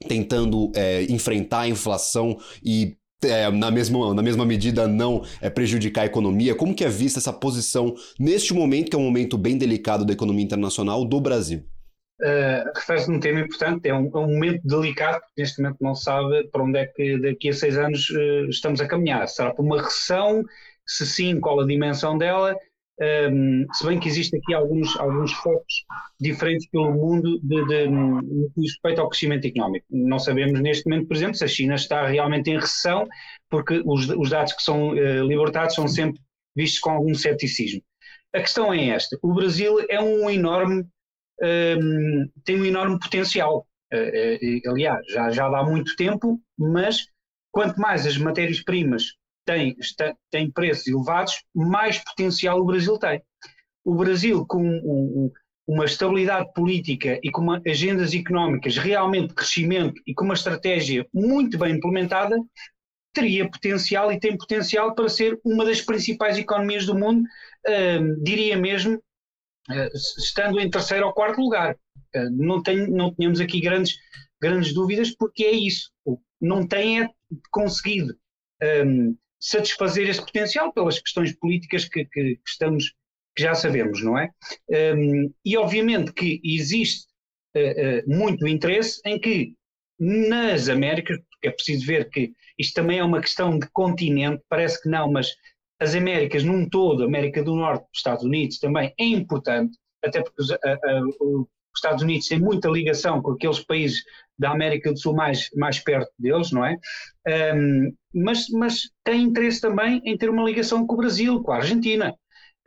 tentando 0.07 0.71
é, 0.75 1.05
enfrentar 1.05 1.61
a 1.61 1.69
inflação 1.69 2.37
e 2.63 2.98
é, 3.25 3.51
na, 3.51 3.71
mesma, 3.71 4.15
na 4.15 4.23
mesma 4.23 4.45
medida 4.45 4.87
não 4.87 5.23
é, 5.41 5.51
prejudicar 5.51 6.03
a 6.03 6.07
economia? 6.07 6.55
Como 6.55 6.75
que 6.75 6.85
é 6.85 6.89
vista 6.89 7.19
essa 7.19 7.33
posição 7.33 7.95
neste 8.19 8.55
momento, 8.55 8.91
que 8.91 8.97
é 8.97 8.99
um 8.99 9.05
momento 9.05 9.37
bem 9.37 9.59
delicado 9.59 10.05
da 10.05 10.13
economia 10.13 10.45
internacional 10.45 11.05
do 11.05 11.21
Brasil? 11.21 11.65
Uh, 12.21 12.67
refere-se 12.75 13.09
num 13.09 13.21
tema 13.21 13.41
importante, 13.41 13.89
é 13.89 13.95
um, 13.95 14.11
é 14.13 14.19
um, 14.19 14.27
momento 14.27 14.61
delicado, 14.65 15.21
porque 15.21 15.41
neste 15.41 15.63
momento 15.63 15.77
não 15.81 15.95
sabe 15.95 16.49
para 16.49 16.65
onde 16.65 16.79
é 16.79 16.87
que 16.87 17.17
daqui 17.21 17.49
a 17.49 17.53
seis 17.53 17.79
anos 17.79 18.11
uh, 18.11 18.49
estamos 18.49 18.81
a 18.81 18.89
caminhar. 18.89 19.29
Será 19.29 19.53
para 19.53 19.65
uma 19.65 19.81
recessão? 19.81 20.43
Se 20.85 21.07
sim, 21.07 21.39
qual 21.39 21.61
a 21.61 21.67
dimensão 21.67 22.19
dela? 22.19 22.57
Um, 23.01 23.65
se 23.73 23.87
bem 23.87 24.01
que 24.01 24.09
existem 24.09 24.41
aqui 24.41 24.53
alguns, 24.53 24.99
alguns 24.99 25.33
focos 25.33 25.85
diferentes 26.21 26.69
pelo 26.69 26.93
mundo 26.93 27.39
de, 27.43 27.65
de, 27.67 29.01
ao 29.01 29.09
crescimento 29.09 29.47
económico. 29.47 29.87
Não 29.89 30.19
sabemos 30.19 30.61
neste 30.61 30.89
momento, 30.89 31.07
por 31.07 31.17
exemplo, 31.17 31.35
se 31.37 31.45
a 31.45 31.49
China 31.49 31.77
está 31.77 32.07
realmente 32.07 32.51
em 32.51 32.59
recessão, 32.59 33.07
porque 33.49 33.81
os, 33.85 34.09
os 34.09 34.31
dados 34.31 34.53
que 34.53 34.63
são 34.63 34.91
uh, 34.91 35.25
libertados 35.25 35.77
são 35.77 35.87
sempre 35.87 36.21
vistos 36.57 36.81
com 36.81 36.91
algum 36.91 37.15
ceticismo. 37.15 37.81
A 38.35 38.41
questão 38.41 38.73
é 38.75 38.89
esta: 38.89 39.17
o 39.23 39.33
Brasil 39.33 39.79
é 39.89 40.01
um 40.01 40.29
enorme, 40.29 40.85
um, 41.41 42.29
tem 42.45 42.61
um 42.61 42.65
enorme 42.65 42.99
potencial. 42.99 43.65
Uh, 43.93 44.69
uh, 44.69 44.71
aliás, 44.73 45.07
já, 45.09 45.31
já 45.31 45.47
há 45.47 45.63
muito 45.63 45.95
tempo, 45.95 46.41
mas 46.59 47.07
quanto 47.53 47.81
mais 47.81 48.07
as 48.07 48.19
matérias-primas 48.19 49.18
tem, 49.49 49.75
está, 49.81 50.15
tem 50.31 50.51
preços 50.51 50.87
elevados, 50.87 51.43
mais 51.55 51.97
potencial 52.05 52.61
o 52.61 52.67
Brasil 52.67 52.99
tem. 52.99 53.23
O 53.83 53.95
Brasil, 53.95 54.45
com 54.47 54.63
um, 54.63 55.33
uma 55.67 55.87
estabilidade 55.87 56.53
política 56.53 57.19
e 57.23 57.31
com 57.31 57.41
uma, 57.41 57.63
agendas 57.67 58.13
económicas 58.13 58.77
realmente 58.77 59.29
de 59.29 59.35
crescimento 59.35 60.03
e 60.07 60.13
com 60.13 60.27
uma 60.27 60.35
estratégia 60.35 61.07
muito 61.15 61.57
bem 61.57 61.77
implementada, 61.77 62.37
teria 63.15 63.51
potencial 63.51 64.13
e 64.13 64.21
tem 64.21 64.37
potencial 64.37 64.95
para 64.95 65.09
ser 65.09 65.41
uma 65.43 65.65
das 65.65 65.81
principais 65.81 66.37
economias 66.37 66.85
do 66.85 66.95
mundo, 66.95 67.23
uh, 67.23 68.23
diria 68.23 68.57
mesmo, 68.59 68.97
uh, 68.97 69.97
estando 70.19 70.61
em 70.61 70.69
terceiro 70.69 71.07
ou 71.07 71.15
quarto 71.15 71.41
lugar. 71.41 71.75
Uh, 72.15 72.31
não, 72.33 72.63
tenho, 72.63 72.91
não 72.91 73.15
tínhamos 73.15 73.41
aqui 73.41 73.63
grandes, 73.63 73.97
grandes 74.43 74.75
dúvidas, 74.75 75.11
porque 75.17 75.45
é 75.45 75.53
isso. 75.53 75.91
Não 76.39 76.69
tem 76.69 77.01
é 77.01 77.09
conseguido 77.51 78.15
um, 78.63 79.17
satisfazer 79.41 80.09
esse 80.09 80.21
potencial 80.21 80.73
pelas 80.73 80.99
questões 80.99 81.33
políticas 81.37 81.85
que, 81.85 82.05
que, 82.05 82.39
estamos 82.47 82.93
que 83.37 83.43
já 83.43 83.55
sabemos, 83.55 84.03
não 84.03 84.19
é? 84.19 84.31
Um, 84.97 85.33
e 85.45 85.57
obviamente 85.57 86.13
que 86.13 86.41
existe 86.43 87.07
uh, 87.57 88.11
uh, 88.11 88.19
muito 88.19 88.47
interesse 88.49 89.01
em 89.05 89.19
que 89.19 89.55
nas 89.99 90.69
Américas, 90.69 91.19
porque 91.31 91.49
é 91.49 91.51
preciso 91.51 91.87
ver 91.87 92.09
que 92.11 92.33
isto 92.59 92.75
também 92.75 92.99
é 92.99 93.05
uma 93.05 93.21
questão 93.21 93.59
de 93.59 93.69
continente, 93.71 94.43
parece 94.49 94.83
que 94.83 94.89
não, 94.89 95.11
mas 95.11 95.33
as 95.81 95.95
Américas 95.95 96.43
num 96.43 96.69
todo, 96.69 97.05
América 97.05 97.43
do 97.43 97.55
Norte, 97.55 97.87
Estados 97.95 98.25
Unidos 98.25 98.59
também 98.59 98.93
é 98.99 99.05
importante, 99.05 99.77
até 100.03 100.21
porque 100.23 100.43
os, 100.43 100.51
os 101.79 101.85
Estados 101.85 102.03
Unidos 102.03 102.27
têm 102.27 102.41
muita 102.41 102.69
ligação 102.69 103.23
com 103.23 103.33
aqueles 103.33 103.61
países 103.61 104.03
da 104.39 104.51
América 104.51 104.93
do 104.93 104.99
Sul 104.99 105.15
mais, 105.15 105.49
mais 105.55 105.79
perto 105.79 106.11
deles, 106.19 106.51
não 106.51 106.65
é? 106.65 106.77
Um, 107.55 107.93
mas, 108.15 108.49
mas 108.51 108.91
tem 109.05 109.23
interesse 109.23 109.61
também 109.61 110.01
em 110.05 110.17
ter 110.17 110.29
uma 110.29 110.45
ligação 110.45 110.87
com 110.87 110.95
o 110.95 110.99
Brasil, 110.99 111.43
com 111.43 111.53
a 111.53 111.57
Argentina. 111.57 112.15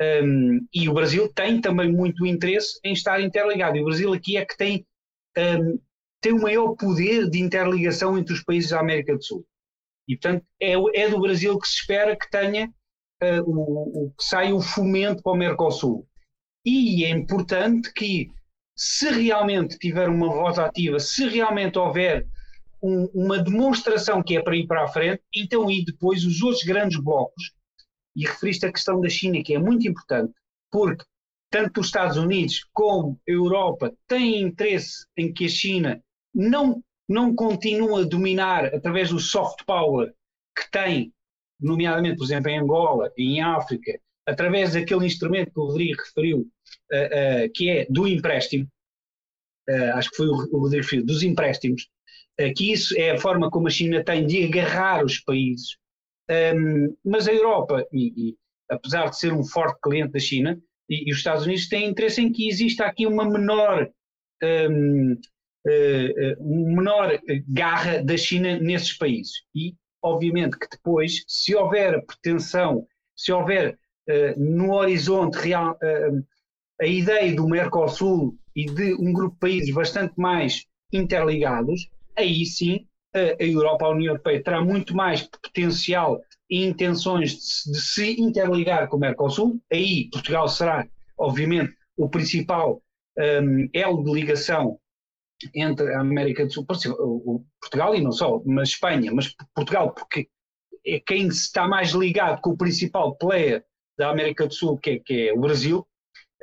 Um, 0.01 0.65
e 0.73 0.89
o 0.89 0.93
Brasil 0.93 1.31
tem 1.33 1.61
também 1.61 1.91
muito 1.91 2.25
interesse 2.25 2.79
em 2.83 2.93
estar 2.93 3.21
interligado. 3.21 3.77
E 3.77 3.81
o 3.81 3.85
Brasil 3.85 4.13
aqui 4.13 4.37
é 4.37 4.45
que 4.45 4.57
tem, 4.57 4.85
um, 5.37 5.79
tem 6.19 6.33
o 6.33 6.41
maior 6.41 6.75
poder 6.75 7.29
de 7.29 7.39
interligação 7.39 8.17
entre 8.17 8.33
os 8.33 8.43
países 8.43 8.71
da 8.71 8.79
América 8.79 9.15
do 9.15 9.23
Sul. 9.23 9.45
E, 10.07 10.17
portanto, 10.17 10.45
é, 10.59 10.73
é 10.73 11.09
do 11.09 11.21
Brasil 11.21 11.57
que 11.59 11.67
se 11.67 11.75
espera 11.75 12.15
que 12.15 12.29
tenha 12.29 12.67
uh, 12.67 13.43
o, 13.45 14.05
o, 14.05 14.13
que 14.17 14.23
saia 14.23 14.55
o 14.55 14.61
fomento 14.61 15.21
para 15.21 15.31
o 15.31 15.37
Mercosul. 15.37 16.07
E 16.65 17.05
é 17.05 17.09
importante 17.09 17.91
que 17.93 18.29
se 18.83 19.11
realmente 19.11 19.77
tiver 19.77 20.09
uma 20.09 20.27
voz 20.27 20.57
ativa, 20.57 20.99
se 20.99 21.27
realmente 21.27 21.77
houver 21.77 22.27
um, 22.81 23.05
uma 23.13 23.37
demonstração 23.37 24.23
que 24.23 24.35
é 24.35 24.41
para 24.41 24.55
ir 24.55 24.65
para 24.65 24.83
a 24.83 24.87
frente, 24.87 25.21
então 25.35 25.69
e 25.69 25.85
depois 25.85 26.25
os 26.25 26.41
outros 26.41 26.63
grandes 26.63 26.99
blocos, 26.99 27.51
e 28.15 28.25
referiste 28.25 28.65
a 28.65 28.71
questão 28.71 28.99
da 28.99 29.07
China, 29.07 29.43
que 29.43 29.53
é 29.53 29.59
muito 29.59 29.87
importante, 29.87 30.33
porque 30.71 31.05
tanto 31.51 31.79
os 31.79 31.85
Estados 31.85 32.17
Unidos 32.17 32.65
como 32.73 33.21
a 33.29 33.31
Europa 33.31 33.93
têm 34.07 34.41
interesse 34.41 35.05
em 35.15 35.31
que 35.31 35.45
a 35.45 35.49
China 35.49 36.03
não, 36.33 36.83
não 37.07 37.35
continue 37.35 38.01
a 38.01 38.07
dominar 38.07 38.65
através 38.65 39.11
do 39.11 39.19
soft 39.19 39.63
power 39.63 40.11
que 40.57 40.71
tem, 40.71 41.13
nomeadamente, 41.59 42.17
por 42.17 42.23
exemplo, 42.23 42.49
em 42.49 42.57
Angola, 42.57 43.11
em 43.15 43.43
África, 43.43 43.99
através 44.27 44.73
daquele 44.73 45.05
instrumento 45.05 45.51
que 45.51 45.59
o 45.59 45.65
Rodrigo 45.65 46.01
referiu, 46.01 46.39
uh, 46.39 47.45
uh, 47.45 47.51
que 47.53 47.69
é 47.69 47.85
do 47.89 48.07
empréstimo, 48.07 48.67
uh, 49.69 49.95
acho 49.95 50.09
que 50.11 50.17
foi 50.17 50.27
o, 50.27 50.35
Rodrigo 50.35 50.83
referiu, 50.83 51.05
dos 51.05 51.23
empréstimos, 51.23 51.87
que 52.55 52.71
isso 52.71 52.97
é 52.97 53.11
a 53.11 53.19
forma 53.19 53.51
como 53.51 53.67
a 53.67 53.69
China 53.69 54.03
tem 54.03 54.25
de 54.25 54.43
agarrar 54.45 55.05
os 55.05 55.19
países. 55.19 55.77
Um, 56.55 56.95
mas 57.05 57.27
a 57.27 57.33
Europa, 57.33 57.85
e, 57.91 58.29
e, 58.29 58.37
apesar 58.67 59.09
de 59.09 59.19
ser 59.19 59.31
um 59.31 59.43
forte 59.43 59.79
cliente 59.79 60.13
da 60.13 60.19
China, 60.19 60.59
e, 60.89 61.07
e, 61.07 61.11
os 61.11 61.19
Estados 61.19 61.45
Unidos 61.45 61.67
têm 61.67 61.89
interesse 61.89 62.19
em 62.19 62.31
que 62.31 62.47
exista 62.47 62.85
aqui 62.85 63.05
uma 63.05 63.29
menor, 63.29 63.87
um, 64.41 65.17
ehm, 65.67 66.35
menor 66.39 67.19
garra 67.47 68.01
da 68.03 68.17
China 68.17 68.57
nesses 68.59 68.97
países. 68.97 69.43
E, 69.53 69.75
obviamente, 70.01 70.57
que 70.57 70.67
depois, 70.67 71.23
se 71.27 71.53
houver 71.53 72.03
pretensão, 72.05 72.87
se 73.15 73.31
houver 73.31 73.77
no 74.37 74.73
horizonte 74.73 75.35
real, 75.35 75.73
uh, 75.73 76.25
a 76.81 76.85
ideia 76.85 77.35
do 77.35 77.47
Mercosul 77.47 78.35
e 78.55 78.65
de 78.65 78.93
um 78.95 79.13
grupo 79.13 79.33
de 79.35 79.39
países 79.39 79.73
bastante 79.73 80.13
mais 80.17 80.65
interligados, 80.91 81.89
aí 82.17 82.45
sim 82.45 82.85
a 83.13 83.43
Europa, 83.43 83.85
a 83.85 83.89
União 83.89 84.13
Europeia, 84.13 84.41
terá 84.41 84.63
muito 84.63 84.95
mais 84.95 85.21
potencial 85.23 86.21
e 86.49 86.65
intenções 86.65 87.31
de, 87.31 87.71
de 87.71 87.81
se 87.81 88.21
interligar 88.21 88.87
com 88.87 88.97
o 88.97 88.99
Mercosul. 88.99 89.61
Aí 89.71 90.09
Portugal 90.09 90.47
será, 90.47 90.87
obviamente, 91.17 91.73
o 91.97 92.09
principal 92.09 92.81
um, 93.17 93.69
elo 93.73 94.03
de 94.03 94.11
ligação 94.11 94.79
entre 95.53 95.93
a 95.93 96.01
América 96.01 96.45
do 96.45 96.53
Sul, 96.53 96.65
Portugal 97.59 97.95
e 97.95 98.01
não 98.01 98.11
só, 98.11 98.41
mas 98.45 98.69
Espanha, 98.69 99.11
mas 99.13 99.35
Portugal, 99.53 99.93
porque 99.93 100.29
é 100.85 100.99
quem 100.99 101.27
está 101.27 101.67
mais 101.67 101.91
ligado 101.91 102.41
com 102.41 102.51
o 102.51 102.57
principal 102.57 103.15
player 103.15 103.63
da 103.97 104.09
América 104.09 104.47
do 104.47 104.53
Sul, 104.53 104.77
que 104.77 104.89
é, 104.91 104.99
que 104.99 105.29
é 105.29 105.33
o 105.33 105.39
Brasil. 105.39 105.87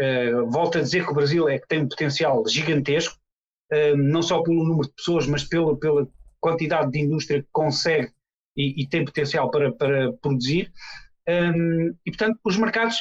Uh, 0.01 0.49
volto 0.51 0.79
a 0.79 0.81
dizer 0.81 1.05
que 1.05 1.11
o 1.11 1.15
Brasil 1.15 1.49
é 1.49 1.59
que 1.59 1.67
tem 1.67 1.83
um 1.83 1.89
potencial 1.89 2.47
gigantesco, 2.47 3.17
uh, 3.73 3.97
não 3.97 4.23
só 4.23 4.43
pelo 4.43 4.65
número 4.65 4.89
de 4.89 4.95
pessoas, 4.95 5.27
mas 5.27 5.45
pela, 5.45 5.77
pela 5.77 6.09
quantidade 6.41 6.93
de 6.93 7.01
indústria 7.01 7.43
que 7.43 7.49
consegue 7.51 8.11
e, 8.57 8.83
e 8.83 8.89
tem 8.89 9.05
potencial 9.05 9.51
para, 9.51 9.73
para 9.73 10.13
produzir. 10.15 10.73
Um, 11.29 11.33
ehm, 11.33 11.95
e, 12.07 12.11
portanto, 12.11 12.39
os 12.45 12.57
mercados 12.57 12.97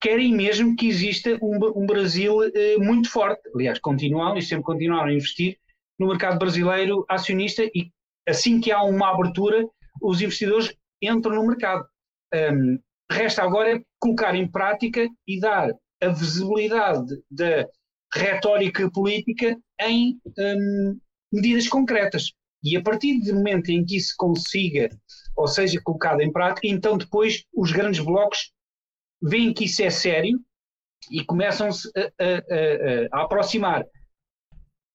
querem 0.00 0.34
mesmo 0.34 0.74
que 0.74 0.88
exista 0.88 1.38
um, 1.40 1.58
um 1.76 1.86
Brasil 1.86 2.38
uh, 2.38 2.80
muito 2.80 3.08
forte. 3.08 3.40
Aliás, 3.54 3.78
continuam 3.78 4.36
e 4.36 4.42
sempre 4.42 4.64
continuaram 4.64 5.10
a 5.10 5.14
investir 5.14 5.56
no 5.98 6.08
mercado 6.08 6.38
brasileiro 6.38 7.04
acionista 7.08 7.62
e 7.62 7.90
assim 8.28 8.60
que 8.60 8.72
há 8.72 8.82
uma 8.82 9.10
abertura, 9.10 9.64
os 10.00 10.20
investidores 10.20 10.74
entram 11.00 11.36
no 11.36 11.46
mercado. 11.46 11.86
Um, 12.34 12.78
Resta 13.12 13.42
agora 13.42 13.82
colocar 14.00 14.34
em 14.34 14.50
prática 14.50 15.06
e 15.26 15.38
dar 15.38 15.70
a 16.00 16.08
visibilidade 16.08 17.22
da 17.30 17.68
retórica 18.14 18.90
política 18.90 19.56
em 19.80 20.18
um, 20.38 20.98
medidas 21.32 21.68
concretas. 21.68 22.32
E 22.64 22.76
a 22.76 22.82
partir 22.82 23.20
do 23.20 23.34
momento 23.34 23.70
em 23.70 23.84
que 23.84 23.96
isso 23.96 24.14
consiga, 24.16 24.88
ou 25.36 25.46
seja, 25.46 25.80
colocado 25.82 26.20
em 26.20 26.32
prática, 26.32 26.66
então 26.66 26.96
depois 26.96 27.44
os 27.52 27.70
grandes 27.72 28.04
blocos 28.04 28.52
veem 29.20 29.52
que 29.52 29.64
isso 29.64 29.82
é 29.82 29.90
sério 29.90 30.40
e 31.10 31.24
começam-se 31.24 31.90
a, 31.96 32.00
a, 32.00 33.18
a, 33.18 33.20
a, 33.20 33.24
aproximar. 33.24 33.84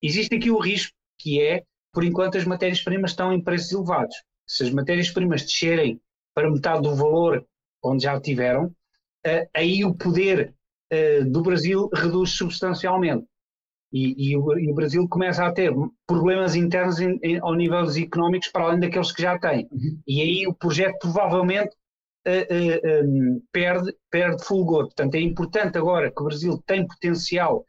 Existe 0.02 0.36
aqui 0.36 0.50
o 0.50 0.60
risco, 0.60 0.94
que 1.20 1.42
é, 1.42 1.64
por 1.94 2.04
enquanto, 2.04 2.38
as 2.38 2.46
matérias-primas 2.46 3.12
estão 3.12 3.34
em 3.34 3.44
preços 3.44 3.72
elevados. 3.72 4.16
se 4.48 4.64
as 4.64 4.70
matérias-primas 4.70 5.44
descerem 5.44 6.00
para 6.34 6.50
metade 6.50 6.84
do 6.84 6.96
valor 6.96 7.46
onde 7.88 8.04
já 8.04 8.20
tiveram, 8.20 8.66
uh, 8.66 9.48
aí 9.54 9.84
o 9.84 9.96
poder 9.96 10.54
uh, 10.94 11.30
do 11.30 11.42
Brasil 11.42 11.90
reduz 11.94 12.32
substancialmente. 12.32 13.26
E, 13.92 14.32
e, 14.32 14.38
o, 14.38 14.58
e, 14.60 14.70
o, 14.70 14.74
Brasil 14.74 15.08
começa 15.08 15.46
a 15.46 15.52
ter 15.52 15.74
problemas 16.06 16.56
internos 16.56 17.00
em, 17.00 17.18
em, 17.24 17.40
ao 17.40 17.56
nível 17.56 17.86
económicos 17.98 18.50
para 18.50 18.66
além 18.66 18.80
daqueles 18.82 19.14
que 19.14 19.22
já 19.22 19.40
tem. 19.40 19.68
Uhum. 19.72 20.02
E 20.06 20.22
aí 20.22 20.48
o 20.48 20.54
projeto 20.54 20.98
provavelmente 21.00 21.74
uh, 22.28 23.06
um, 23.06 23.42
perde, 23.52 23.96
perde 24.12 24.44
fulgor. 24.44 24.86
Portanto, 24.86 25.16
é 25.16 25.22
importante 25.22 25.78
agora 25.78 26.12
que 26.12 26.22
o 26.22 26.26
Brasil 26.26 26.62
tem 26.66 26.86
potencial 26.86 27.66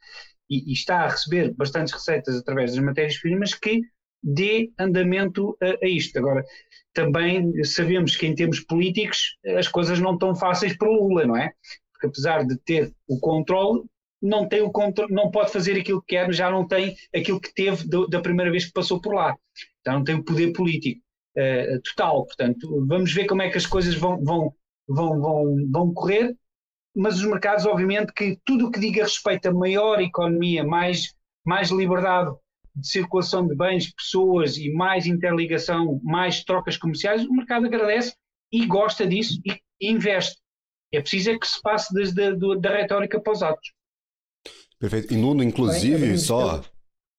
e, 0.51 0.71
e 0.71 0.73
está 0.73 1.03
a 1.03 1.09
receber 1.09 1.55
bastantes 1.55 1.93
receitas 1.93 2.37
através 2.37 2.75
das 2.75 2.85
matérias-primas 2.85 3.55
que 3.55 3.83
dê 4.23 4.73
andamento 4.79 5.57
a, 5.63 5.85
a, 5.85 5.89
isto. 5.89 6.19
Agora, 6.19 6.45
também 6.93 7.65
sabemos 7.65 8.17
que 8.17 8.27
em 8.27 8.35
termos 8.35 8.61
políticos 8.61 9.37
as 9.57 9.69
coisas 9.69 10.01
não 10.01 10.15
estão 10.15 10.35
fáceis 10.35 10.77
para 10.77 10.89
o 10.89 10.93
Lula, 10.93 11.27
não 11.27 11.37
é? 11.37 11.53
Porque 11.93 12.07
apesar 12.07 12.45
de 12.45 12.57
ter 12.59 12.93
o 13.07 13.19
controle, 13.19 13.83
não 14.21 14.49
tem 14.49 14.63
o 14.63 14.71
controle, 14.71 15.13
não 15.13 15.31
pode 15.31 15.53
fazer 15.53 15.79
aquilo 15.79 16.01
que 16.03 16.17
quer, 16.17 16.33
já 16.33 16.51
não 16.51 16.67
tem 16.67 16.97
aquilo 17.15 17.41
que 17.41 17.55
teve 17.55 17.87
do, 17.89 18.07
da 18.07 18.21
primeira 18.21 18.51
vez 18.51 18.67
que 18.67 18.73
passou 18.73 19.01
por 19.01 19.15
lá. 19.15 19.35
Já 19.87 19.93
não 19.93 20.05
tem 20.05 20.17
o 20.17 20.25
poder 20.25 20.53
político 20.53 21.01
uh, 21.37 21.81
total. 21.83 22.27
Portanto, 22.27 22.87
vamos 22.87 23.13
ver 23.13 23.27
como 23.27 23.43
é 23.43 23.51
que 23.51 23.59
as 23.59 23.67
coisas 23.67 23.95
vão, 23.95 24.23
vão, 24.23 24.53
vão, 24.89 25.21
vão, 25.21 25.57
vão 25.71 25.95
correr 25.95 26.37
mas 26.99 27.17
os 27.17 27.25
mercados, 27.25 27.65
obviamente, 27.65 28.13
que 28.13 28.39
tudo 28.45 28.67
o 28.67 28.71
que 28.73 28.81
diga 28.81 29.05
respeito 29.05 29.47
a 29.47 29.53
maior 29.53 30.01
economia, 30.01 30.65
mais, 30.65 31.15
mais 31.45 31.71
liberdade 31.71 32.35
de 32.79 32.89
circulação 32.89 33.47
de 33.47 33.55
bens, 33.55 33.93
pessoas 33.93 34.57
e 34.57 34.71
mais 34.71 35.07
interligação, 35.07 36.01
mais 36.03 36.45
trocas 36.45 36.77
comerciais, 36.77 37.25
o 37.25 37.33
mercado 37.33 37.67
agradece 37.67 38.15
e 38.53 38.67
gosta 38.67 39.07
disso 39.07 39.41
e 39.45 39.61
investe. 39.81 40.39
É 40.93 41.01
preciso 41.01 41.31
é 41.31 41.39
que 41.39 41.47
se 41.47 41.61
passe 41.61 41.93
desde 41.93 42.23
a, 42.23 42.31
da 42.59 42.77
retórica 42.77 43.21
para 43.21 43.33
os 43.33 43.43
atos. 43.43 43.73
Perfeito. 44.79 45.13
E 45.13 45.17
Nuno, 45.17 45.43
inclusive, 45.43 46.17
só, 46.19 46.63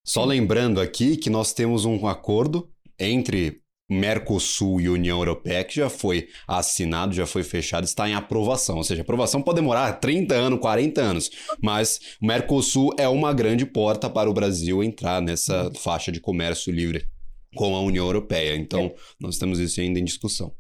só 0.06 0.26
lembrando 0.26 0.80
aqui 0.80 1.18
que 1.18 1.30
nós 1.30 1.54
temos 1.54 1.86
um 1.86 2.08
acordo 2.08 2.72
entre 2.98 3.59
Mercosul 3.90 4.80
e 4.80 4.88
União 4.88 5.18
Europeia, 5.18 5.64
que 5.64 5.76
já 5.76 5.90
foi 5.90 6.28
assinado, 6.48 7.14
já 7.14 7.26
foi 7.26 7.44
fechado, 7.44 7.84
está 7.84 8.08
em 8.08 8.14
aprovação. 8.14 8.78
Ou 8.78 8.84
seja, 8.84 9.02
aprovação 9.02 9.42
pode 9.42 9.56
demorar 9.56 9.94
30 9.94 10.36
anos, 10.36 10.60
40 10.60 11.02
anos, 11.02 11.32
mas 11.62 12.00
o 12.22 12.26
Mercosul 12.26 12.94
é 12.98 13.08
uma 13.08 13.34
grande 13.34 13.66
porta 13.66 14.10
para 14.10 14.30
o 14.30 14.34
Brasil 14.34 14.84
entrar 14.84 15.22
nessa 15.22 15.72
faixa 15.76 16.12
de 16.12 16.20
comércio 16.20 16.72
livre 16.72 17.08
com 17.56 17.76
a 17.76 17.82
União 17.82 18.06
Europeia. 18.06 18.56
Então, 18.56 18.86
é. 18.86 18.96
nós 19.20 19.38
temos 19.38 19.60
isso 19.60 19.82
ainda 19.82 20.00
em 20.00 20.06
discussão. 20.06 20.54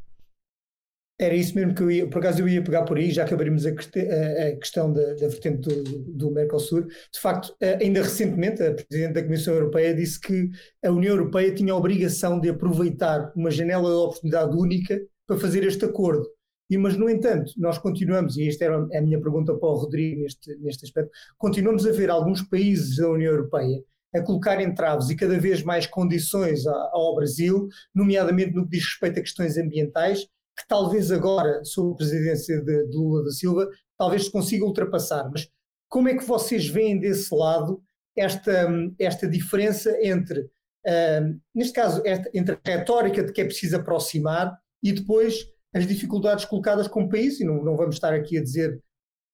Era 1.21 1.35
isso 1.35 1.53
mesmo 1.53 1.75
que 1.75 1.83
eu 1.83 1.91
ia, 1.91 2.07
por 2.07 2.19
acaso 2.19 2.41
eu 2.41 2.47
ia 2.47 2.63
pegar 2.63 2.83
por 2.83 2.97
aí, 2.97 3.11
já 3.11 3.25
que 3.25 3.33
abrimos 3.33 3.65
a, 3.65 3.71
a 3.71 4.55
questão 4.55 4.93
da, 4.93 5.03
da 5.15 5.27
vertente 5.27 5.67
do, 5.67 5.83
do, 6.13 6.31
Mercosul. 6.31 6.87
De 6.87 7.19
facto, 7.19 7.53
ainda 7.81 8.01
recentemente, 8.01 8.63
a 8.63 8.73
Presidente 8.73 9.15
da 9.15 9.23
Comissão 9.23 9.53
Europeia 9.53 9.93
disse 9.93 10.17
que 10.17 10.49
a 10.83 10.89
União 10.89 11.11
Europeia 11.11 11.53
tinha 11.53 11.73
a 11.73 11.75
obrigação 11.75 12.39
de 12.39 12.49
aproveitar 12.49 13.33
uma 13.35 13.51
janela 13.51 13.89
de 13.89 13.95
oportunidade 13.95 14.55
única 14.55 14.97
para 15.27 15.37
fazer 15.37 15.65
este 15.65 15.83
acordo. 15.83 16.25
E, 16.69 16.77
mas, 16.77 16.95
no 16.95 17.09
entanto, 17.09 17.51
nós 17.57 17.77
continuamos, 17.77 18.37
e 18.37 18.47
esta 18.47 18.65
era 18.65 18.77
a 18.77 19.01
minha 19.01 19.19
pergunta 19.19 19.53
para 19.55 19.69
o 19.69 19.75
Rodrigo 19.75 20.21
neste, 20.21 20.55
neste 20.59 20.85
aspecto, 20.85 21.11
continuamos 21.37 21.85
a 21.85 21.91
ver 21.91 22.09
alguns 22.09 22.43
países 22.43 22.95
da 22.95 23.09
União 23.09 23.31
Europeia 23.31 23.83
a 24.13 24.21
colocar 24.21 24.61
entraves 24.61 25.09
e 25.09 25.15
cada 25.15 25.37
vez 25.37 25.63
mais 25.63 25.85
condições 25.85 26.65
ao 26.65 27.15
Brasil, 27.15 27.67
nomeadamente 27.93 28.53
no 28.53 28.63
que 28.63 28.77
diz 28.77 28.85
respeito 28.85 29.19
a 29.19 29.23
questões 29.23 29.57
ambientais, 29.57 30.27
que 30.59 30.67
talvez 30.67 31.11
agora, 31.11 31.63
sob 31.63 31.93
a 31.93 31.95
presidência 31.95 32.61
de, 32.61 32.87
de 32.87 32.97
Lula 32.97 33.23
da 33.23 33.31
Silva, 33.31 33.69
talvez 33.97 34.25
se 34.25 34.31
consiga 34.31 34.65
ultrapassar. 34.65 35.29
Mas 35.31 35.49
como 35.87 36.09
é 36.09 36.17
que 36.17 36.25
vocês 36.25 36.67
veem 36.67 36.99
desse 36.99 37.33
lado 37.33 37.81
esta, 38.17 38.67
esta 38.99 39.27
diferença 39.27 39.97
entre, 40.01 40.41
uh, 40.41 41.39
neste 41.55 41.73
caso, 41.73 42.01
esta, 42.05 42.29
entre 42.33 42.55
a 42.55 42.69
retórica 42.69 43.23
de 43.23 43.31
que 43.31 43.41
é 43.41 43.45
preciso 43.45 43.77
aproximar 43.77 44.57
e 44.83 44.91
depois 44.91 45.45
as 45.73 45.87
dificuldades 45.87 46.45
colocadas 46.45 46.87
como 46.87 47.09
país, 47.09 47.39
e 47.39 47.45
não, 47.45 47.63
não 47.63 47.77
vamos 47.77 47.95
estar 47.95 48.13
aqui 48.13 48.37
a 48.37 48.43
dizer, 48.43 48.81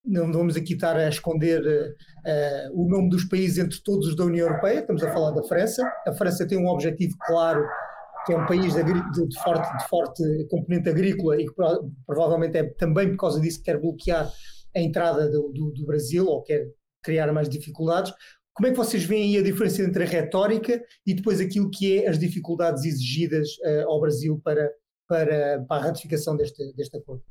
não 0.04 0.30
vamos 0.32 0.54
aqui 0.56 0.74
estar 0.74 0.96
a 0.96 1.08
esconder 1.08 1.60
uh, 1.60 2.70
uh, 2.70 2.80
o 2.80 2.88
nome 2.88 3.10
dos 3.10 3.24
países 3.24 3.58
entre 3.58 3.82
todos 3.82 4.06
os 4.08 4.16
da 4.16 4.24
União 4.24 4.46
Europeia, 4.46 4.80
estamos 4.80 5.02
a 5.02 5.12
falar 5.12 5.32
da 5.32 5.42
França. 5.42 5.84
A 6.06 6.12
França 6.12 6.46
tem 6.46 6.56
um 6.56 6.68
objetivo 6.68 7.16
claro 7.26 7.66
que 8.26 8.32
é 8.32 8.36
um 8.36 8.44
país 8.44 8.74
de, 8.74 8.82
de, 8.82 9.40
forte, 9.40 9.78
de 9.78 9.88
forte 9.88 10.22
componente 10.50 10.88
agrícola 10.88 11.40
e 11.40 11.46
que 11.46 11.54
provavelmente 12.04 12.58
é 12.58 12.64
também 12.64 13.08
por 13.10 13.18
causa 13.18 13.40
disso 13.40 13.58
que 13.58 13.66
quer 13.66 13.80
bloquear 13.80 14.28
a 14.74 14.80
entrada 14.80 15.30
do, 15.30 15.52
do, 15.52 15.70
do, 15.70 15.86
Brasil 15.86 16.26
ou 16.26 16.42
quer 16.42 16.66
criar 17.02 17.32
mais 17.32 17.48
dificuldades. 17.48 18.12
Como 18.52 18.66
é 18.66 18.70
que 18.72 18.76
vocês 18.76 19.04
veem 19.04 19.36
aí 19.36 19.40
a 19.40 19.44
diferença 19.44 19.82
entre 19.82 20.02
a 20.02 20.06
retórica 20.06 20.82
e 21.06 21.14
depois 21.14 21.40
aquilo 21.40 21.70
que 21.70 21.98
é 21.98 22.08
as 22.08 22.18
dificuldades 22.18 22.84
exigidas 22.84 23.48
uh, 23.58 23.88
ao 23.88 24.00
Brasil 24.00 24.40
para, 24.42 24.70
para, 25.06 25.64
para 25.68 25.82
a 25.82 25.86
ratificação 25.86 26.36
deste, 26.36 26.74
deste 26.74 26.96
acordo? 26.96 27.22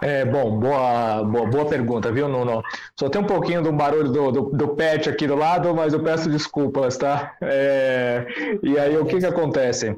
É, 0.00 0.24
bom, 0.24 0.58
boa, 0.58 1.22
boa, 1.24 1.46
boa 1.46 1.66
pergunta, 1.66 2.12
viu, 2.12 2.28
Nuno? 2.28 2.62
Só 2.98 3.08
tem 3.08 3.20
um 3.20 3.26
pouquinho 3.26 3.62
do 3.62 3.72
barulho 3.72 4.10
do, 4.10 4.32
do, 4.32 4.42
do 4.50 4.68
pet 4.68 5.08
aqui 5.08 5.26
do 5.26 5.34
lado, 5.34 5.74
mas 5.74 5.92
eu 5.92 6.02
peço 6.02 6.30
desculpas, 6.30 6.96
tá? 6.96 7.36
É, 7.40 8.26
e 8.62 8.78
aí, 8.78 8.96
o 8.96 9.04
que 9.04 9.18
que 9.18 9.26
acontece? 9.26 9.96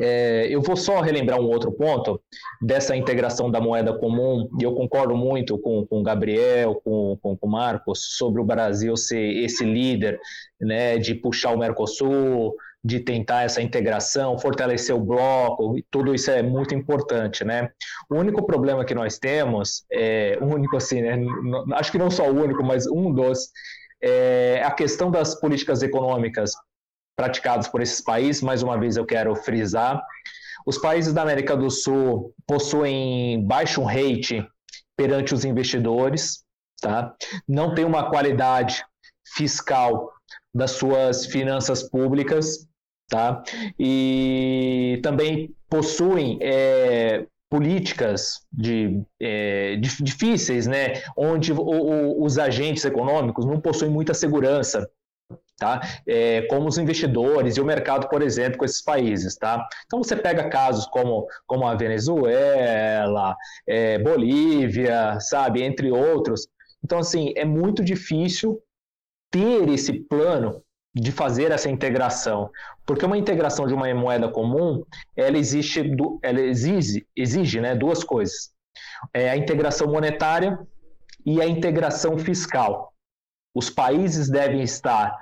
É, 0.00 0.46
eu 0.48 0.62
vou 0.62 0.76
só 0.76 1.00
relembrar 1.00 1.40
um 1.40 1.48
outro 1.48 1.70
ponto 1.72 2.20
dessa 2.60 2.96
integração 2.96 3.50
da 3.50 3.60
moeda 3.60 3.92
comum, 3.92 4.48
e 4.60 4.64
eu 4.64 4.74
concordo 4.74 5.16
muito 5.16 5.58
com, 5.58 5.86
o 5.90 6.02
Gabriel, 6.02 6.80
com, 6.84 7.18
o 7.22 7.48
Marcos, 7.48 8.16
sobre 8.16 8.40
o 8.40 8.44
Brasil 8.44 8.96
ser 8.96 9.44
esse 9.44 9.64
líder 9.64 10.18
né, 10.60 10.98
de 10.98 11.14
puxar 11.14 11.52
o 11.52 11.58
Mercosul, 11.58 12.54
de 12.84 12.98
tentar 12.98 13.42
essa 13.42 13.62
integração, 13.62 14.38
fortalecer 14.38 14.94
o 14.94 15.00
bloco, 15.00 15.76
tudo 15.90 16.14
isso 16.14 16.30
é 16.30 16.42
muito 16.42 16.74
importante, 16.74 17.44
né? 17.44 17.70
O 18.10 18.16
único 18.16 18.44
problema 18.44 18.84
que 18.84 18.94
nós 18.94 19.18
temos, 19.18 19.84
é, 19.92 20.36
único 20.40 20.76
assim, 20.76 21.00
né? 21.00 21.16
Acho 21.74 21.92
que 21.92 21.98
não 21.98 22.10
só 22.10 22.28
o 22.28 22.34
único, 22.34 22.64
mas 22.64 22.88
um 22.88 23.12
dos, 23.12 23.50
é 24.02 24.62
a 24.64 24.70
questão 24.72 25.12
das 25.12 25.38
políticas 25.38 25.80
econômicas 25.80 26.54
praticadas 27.22 27.68
por 27.68 27.80
esses 27.80 28.00
países. 28.00 28.42
Mais 28.42 28.64
uma 28.64 28.76
vez 28.76 28.96
eu 28.96 29.06
quero 29.06 29.32
frisar, 29.36 30.02
os 30.66 30.76
países 30.76 31.12
da 31.12 31.22
América 31.22 31.56
do 31.56 31.70
Sul 31.70 32.34
possuem 32.46 33.46
baixo 33.46 33.82
rate 33.82 34.44
perante 34.96 35.32
os 35.32 35.44
investidores, 35.44 36.44
tá? 36.80 37.14
Não 37.46 37.74
tem 37.74 37.84
uma 37.84 38.10
qualidade 38.10 38.84
fiscal 39.36 40.10
das 40.52 40.72
suas 40.72 41.26
finanças 41.26 41.88
públicas, 41.88 42.66
tá? 43.08 43.42
E 43.78 45.00
também 45.02 45.54
possuem 45.70 46.38
é, 46.42 47.24
políticas 47.48 48.40
de, 48.52 49.00
é, 49.20 49.76
difíceis, 49.76 50.66
né? 50.66 51.02
Onde 51.16 51.52
o, 51.52 51.60
o, 51.60 52.24
os 52.24 52.36
agentes 52.36 52.84
econômicos 52.84 53.46
não 53.46 53.60
possuem 53.60 53.92
muita 53.92 54.12
segurança. 54.12 54.88
Tá? 55.58 55.80
É, 56.06 56.42
como 56.42 56.66
os 56.66 56.76
investidores 56.76 57.56
e 57.56 57.60
o 57.60 57.64
mercado, 57.64 58.08
por 58.08 58.20
exemplo, 58.20 58.58
com 58.58 58.64
esses 58.64 58.82
países. 58.82 59.36
Tá? 59.36 59.66
Então 59.86 60.02
você 60.02 60.16
pega 60.16 60.48
casos 60.48 60.86
como, 60.86 61.26
como 61.46 61.66
a 61.66 61.74
Venezuela, 61.74 63.36
é, 63.66 63.98
Bolívia, 63.98 65.20
sabe, 65.20 65.62
entre 65.62 65.90
outros. 65.90 66.48
Então, 66.84 66.98
assim, 66.98 67.32
é 67.36 67.44
muito 67.44 67.84
difícil 67.84 68.60
ter 69.30 69.68
esse 69.68 69.92
plano 69.92 70.62
de 70.94 71.10
fazer 71.10 71.50
essa 71.50 71.70
integração, 71.70 72.50
porque 72.84 73.06
uma 73.06 73.16
integração 73.16 73.66
de 73.66 73.72
uma 73.72 73.92
moeda 73.94 74.28
comum, 74.28 74.84
ela 75.16 75.38
existe, 75.38 75.80
ela 76.22 76.40
exige, 76.40 77.06
exige 77.16 77.60
né, 77.60 77.74
duas 77.74 78.04
coisas: 78.04 78.50
é 79.14 79.30
a 79.30 79.36
integração 79.36 79.86
monetária 79.86 80.58
e 81.24 81.40
a 81.40 81.46
integração 81.46 82.18
fiscal. 82.18 82.92
Os 83.54 83.70
países 83.70 84.28
devem 84.28 84.62
estar 84.62 85.16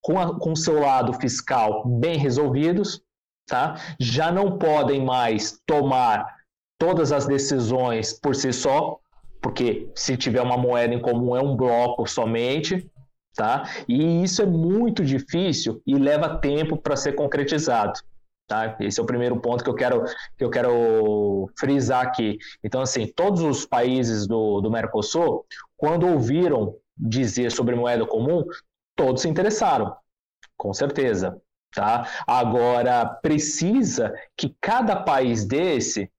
com, 0.00 0.52
o 0.52 0.56
seu 0.56 0.80
lado 0.80 1.12
fiscal 1.14 1.86
bem 1.86 2.16
resolvidos, 2.16 3.02
tá? 3.46 3.76
Já 3.98 4.32
não 4.32 4.58
podem 4.58 5.04
mais 5.04 5.60
tomar 5.66 6.26
todas 6.78 7.12
as 7.12 7.26
decisões 7.26 8.12
por 8.12 8.34
si 8.34 8.52
só, 8.52 8.98
porque 9.42 9.90
se 9.94 10.16
tiver 10.16 10.42
uma 10.42 10.56
moeda 10.56 10.94
em 10.94 11.00
comum 11.00 11.36
é 11.36 11.40
um 11.40 11.56
bloco 11.56 12.06
somente, 12.06 12.90
tá? 13.34 13.68
E 13.88 14.22
isso 14.22 14.42
é 14.42 14.46
muito 14.46 15.04
difícil 15.04 15.82
e 15.86 15.94
leva 15.94 16.38
tempo 16.38 16.76
para 16.76 16.96
ser 16.96 17.12
concretizado. 17.14 18.00
Tá? 18.46 18.76
Esse 18.80 18.98
é 18.98 19.02
o 19.02 19.06
primeiro 19.06 19.38
ponto 19.40 19.62
que 19.62 19.70
eu 19.70 19.74
quero, 19.74 20.04
que 20.36 20.42
eu 20.44 20.50
quero 20.50 21.48
frisar 21.56 22.04
aqui. 22.04 22.36
Então, 22.64 22.80
assim, 22.80 23.06
todos 23.06 23.42
os 23.42 23.64
países 23.64 24.26
do, 24.26 24.60
do 24.60 24.68
Mercosul, 24.68 25.46
quando 25.76 26.08
ouviram 26.08 26.74
dizer 26.98 27.52
sobre 27.52 27.76
moeda 27.76 28.04
comum, 28.04 28.44
todos 29.00 29.22
se 29.22 29.28
interessaram, 29.30 29.96
com 30.58 30.74
certeza. 30.74 31.40
Tá? 31.74 32.06
Agora, 32.26 33.06
precisa 33.06 34.12
que 34.36 34.54
cada 34.60 34.94
país 34.94 35.46
desse 35.46 36.10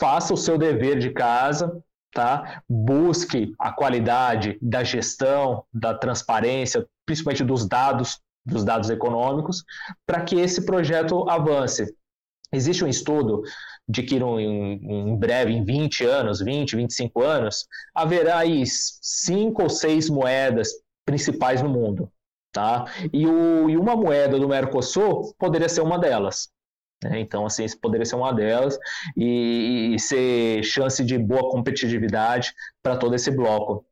faça 0.00 0.34
o 0.34 0.36
seu 0.36 0.58
dever 0.58 0.98
de 0.98 1.10
casa, 1.10 1.80
tá? 2.12 2.60
busque 2.68 3.54
a 3.56 3.70
qualidade 3.70 4.58
da 4.60 4.82
gestão, 4.82 5.62
da 5.72 5.94
transparência, 5.94 6.84
principalmente 7.06 7.44
dos 7.44 7.68
dados, 7.68 8.18
dos 8.44 8.64
dados 8.64 8.90
econômicos, 8.90 9.62
para 10.04 10.22
que 10.22 10.34
esse 10.34 10.66
projeto 10.66 11.30
avance. 11.30 11.94
Existe 12.52 12.84
um 12.84 12.88
estudo 12.88 13.42
de 13.88 14.02
que 14.02 14.16
em, 14.16 15.16
breve, 15.16 15.52
em 15.52 15.64
20 15.64 16.04
anos, 16.04 16.40
20, 16.40 16.74
25 16.74 17.22
anos, 17.22 17.64
haverá 17.94 18.38
aí 18.38 18.64
cinco 18.66 19.62
ou 19.62 19.70
seis 19.70 20.10
moedas 20.10 20.70
principais 21.04 21.62
no 21.62 21.68
mundo. 21.68 22.10
Tá? 22.54 22.84
E, 23.12 23.26
o, 23.26 23.68
e 23.68 23.76
uma 23.76 23.96
moeda 23.96 24.38
do 24.38 24.48
Mercosul 24.48 25.34
poderia 25.36 25.68
ser 25.68 25.80
uma 25.80 25.98
delas. 25.98 26.48
Né? 27.02 27.18
Então, 27.18 27.44
assim, 27.44 27.66
poderia 27.82 28.06
ser 28.06 28.14
uma 28.14 28.32
delas 28.32 28.78
e, 29.16 29.92
e 29.94 29.98
ser 29.98 30.62
chance 30.62 31.04
de 31.04 31.18
boa 31.18 31.50
competitividade 31.50 32.54
para 32.80 32.96
todo 32.96 33.14
esse 33.16 33.30
bloco. 33.32 33.84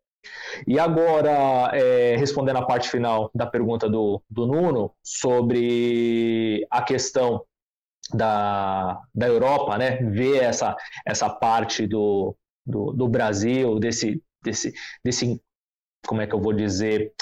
E 0.67 0.79
agora, 0.79 1.77
é, 1.77 2.15
respondendo 2.17 2.59
a 2.59 2.67
parte 2.67 2.89
final 2.89 3.31
da 3.35 3.47
pergunta 3.47 3.89
do, 3.89 4.23
do 4.31 4.47
Nuno 4.47 4.93
sobre 5.03 6.65
a 6.71 6.83
questão 6.83 7.45
da, 8.15 9.01
da 9.13 9.27
Europa, 9.27 9.77
né? 9.77 9.97
Ver 9.97 10.45
essa, 10.45 10.77
essa 11.05 11.29
parte 11.29 11.87
do, 11.87 12.37
do, 12.65 12.93
do 12.93 13.09
Brasil, 13.09 13.81
desse, 13.81 14.23
desse, 14.43 14.73
desse 15.05 15.41
como 16.07 16.21
é 16.21 16.27
que 16.27 16.35
eu 16.35 16.41
vou 16.41 16.53
dizer, 16.53 17.13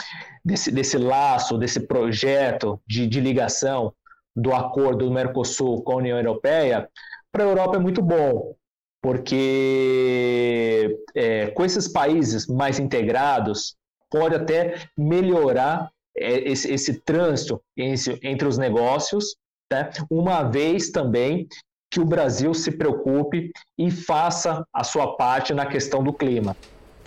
desse, 0.45 0.71
desse 0.71 0.97
laço, 0.99 1.59
desse 1.59 1.81
projeto 1.87 2.81
de, 2.87 3.07
de 3.07 3.21
ligação 3.21 3.93
do 4.35 4.55
acordo 4.55 5.07
do 5.07 5.13
Mercosul 5.13 5.83
com 5.83 5.93
a 5.93 5.97
União 5.97 6.17
Europeia, 6.17 6.89
para 7.33 7.45
a 7.45 7.49
Europa 7.49 7.77
é 7.77 7.81
muito 7.81 8.03
bom, 8.03 8.55
porque 9.03 10.99
é, 11.15 11.49
com 11.49 11.65
esses 11.65 11.89
países 11.89 12.47
mais 12.47 12.79
integrados, 12.79 13.77
pode 14.11 14.35
até 14.35 14.75
melhorar 14.97 15.91
é, 16.17 16.51
esse, 16.51 16.73
esse 16.73 17.01
trânsito 17.03 17.63
esse, 17.77 18.19
entre 18.23 18.49
os 18.49 18.59
negócios, 18.59 19.37
né? 19.73 19.91
uma 20.11 20.43
vez 20.43 20.91
também 20.91 21.47
que 21.93 22.01
o 22.01 22.05
Brasil 22.05 22.55
se 22.55 22.73
preocupe 22.73 23.53
e 23.77 23.91
faça 23.91 24.65
a 24.73 24.85
sua 24.85 25.17
parte 25.17 25.53
na 25.53 25.67
questão 25.67 26.03
do 26.03 26.13
clima 26.13 26.57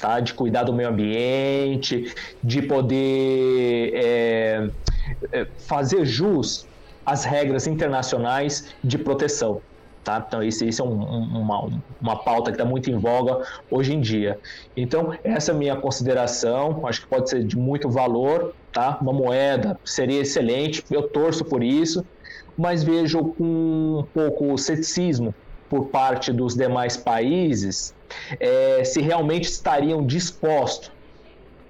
tá? 0.03 0.19
de 0.19 0.33
cuidar 0.33 0.63
do 0.63 0.73
meio 0.73 0.89
ambiente, 0.89 2.13
de 2.43 2.61
poder 2.61 3.93
é, 3.95 4.69
é, 5.31 5.47
fazer 5.59 6.05
jus 6.05 6.67
às 7.05 7.23
regras 7.23 7.67
internacionais 7.67 8.75
de 8.83 8.97
proteção. 8.97 9.61
Tá? 10.03 10.21
Então, 10.27 10.43
isso, 10.43 10.65
é 10.65 10.83
um, 10.83 10.93
uma, 10.93 11.69
uma 12.01 12.17
pauta 12.17 12.51
que 12.51 12.55
está 12.57 12.65
muito 12.65 12.91
em 12.91 12.97
voga 12.97 13.47
hoje 13.71 13.93
em 13.93 14.01
dia. 14.01 14.37
Então, 14.75 15.13
essa 15.23 15.53
é 15.53 15.55
a 15.55 15.57
minha 15.57 15.77
consideração, 15.77 16.85
acho 16.85 16.99
que 16.99 17.07
pode 17.07 17.29
ser 17.29 17.45
de 17.45 17.57
muito 17.57 17.89
valor, 17.89 18.53
tá? 18.73 18.97
Uma 19.01 19.13
moeda 19.13 19.79
seria 19.85 20.19
excelente, 20.19 20.83
eu 20.91 21.03
torço 21.03 21.45
por 21.45 21.63
isso, 21.63 22.05
mas 22.57 22.83
vejo 22.83 23.23
com 23.23 23.99
um 24.01 24.05
pouco 24.13 24.57
ceticismo 24.57 25.33
por 25.69 25.85
parte 25.85 26.33
dos 26.33 26.53
demais 26.53 26.97
países 26.97 27.95
é, 28.39 28.83
se 28.83 29.01
realmente 29.01 29.45
estariam 29.45 30.05
dispostos 30.05 30.91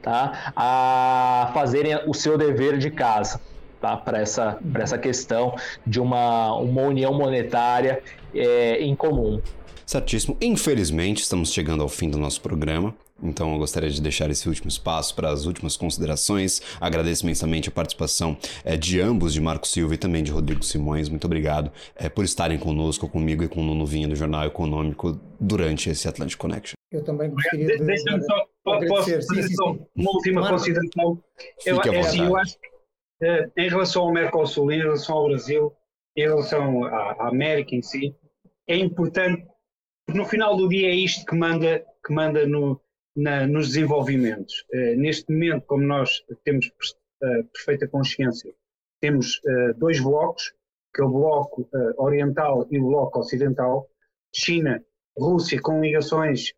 tá, 0.02 0.54
a 0.56 1.52
fazerem 1.54 1.98
o 2.08 2.14
seu 2.14 2.38
dever 2.38 2.78
de 2.78 2.92
casa 2.92 3.42
tá, 3.82 3.98
para 3.98 4.20
essa, 4.20 4.60
essa 4.76 4.98
questão 4.98 5.56
de 5.88 6.00
uma, 6.00 6.54
uma 6.56 6.82
união 6.84 7.14
monetária 7.14 8.04
é, 8.36 8.78
em 8.82 8.96
comum. 8.96 9.42
Certíssimo. 9.86 10.38
Infelizmente, 10.42 11.22
estamos 11.22 11.52
chegando 11.52 11.84
ao 11.84 11.90
fim 11.90 12.10
do 12.10 12.18
nosso 12.18 12.42
programa. 12.42 12.96
Então 13.24 13.54
eu 13.54 13.60
gostaria 13.60 13.90
de 13.90 14.02
deixar 14.02 14.30
esse 14.30 14.48
último 14.48 14.68
espaço 14.68 15.16
para 15.16 15.30
as 15.30 15.46
últimas 15.46 15.78
considerações. 15.78 16.62
Agradeço 16.80 17.24
imensamente 17.24 17.70
a 17.70 17.72
participação 17.72 18.38
é, 18.64 18.76
de 18.76 19.00
ambos, 19.00 19.34
de 19.34 19.42
Marco 19.42 19.68
Silva 19.68 19.96
e 19.96 19.98
também 19.98 20.24
de 20.24 20.32
Rodrigo 20.32 20.64
Simões. 20.64 21.10
Muito 21.10 21.26
obrigado 21.26 21.72
é, 21.96 22.10
por 22.10 22.26
estarem 22.26 22.58
conosco, 22.58 23.08
comigo 23.08 23.44
e 23.44 23.48
com 23.48 23.62
o 23.62 23.64
Nuno 23.64 23.86
Vinha 23.86 24.08
do 24.08 24.16
Jornal 24.16 24.46
Econômico 24.46 25.20
durante 25.40 25.90
esse 25.90 26.08
Atlantic 26.08 26.38
Connection. 26.38 26.74
Eu 26.92 27.04
também 27.04 27.30
gostaria 27.30 27.78
de. 27.78 27.84
Deixa-me 27.84 28.24
só, 28.24 28.46
posso 28.64 28.88
fazer 28.96 29.22
só 29.22 29.76
uma 29.96 30.12
última 30.12 30.48
consideração. 30.48 31.24
Eu, 31.66 31.82
é, 31.82 32.00
assim, 32.00 32.26
eu 32.26 32.38
acho 32.38 32.58
que 32.60 32.68
uh, 33.26 33.52
em 33.58 33.70
relação 33.70 34.04
ao 34.04 34.14
Mercosul, 34.14 34.72
em 34.72 34.78
relação 34.78 35.18
ao 35.18 35.28
Brasil, 35.28 35.74
em 36.16 36.22
relação 36.22 36.84
à, 36.86 37.16
à 37.20 37.28
América 37.30 37.76
em 37.76 37.82
si, 37.82 38.16
é 38.68 38.78
importante, 38.78 39.46
porque 40.06 40.20
no 40.20 40.26
final 40.26 40.56
do 40.56 40.70
dia 40.70 40.90
é 40.90 40.96
isto 40.96 41.26
que 41.26 41.36
manda, 41.36 41.84
que 42.06 42.14
manda 42.14 42.46
no, 42.46 42.80
na, 43.16 43.46
nos 43.48 43.68
desenvolvimentos. 43.70 44.66
Uh, 44.74 44.96
neste 44.98 45.32
momento, 45.32 45.66
como 45.66 45.84
nós 45.84 46.24
temos 46.44 46.68
uh, 46.68 47.44
perfeita 47.54 47.88
consciência, 47.88 48.54
temos 49.00 49.40
uh, 49.46 49.74
dois 49.78 50.00
blocos, 50.00 50.54
que 50.96 51.02
é 51.02 51.06
o 51.06 51.10
bloco 51.10 51.68
oriental 51.98 52.68
e 52.70 52.78
o 52.78 52.86
bloco 52.86 53.20
ocidental, 53.20 53.90
China, 54.32 54.84
Rússia, 55.18 55.60
com 55.60 55.82
ligações 55.82 56.54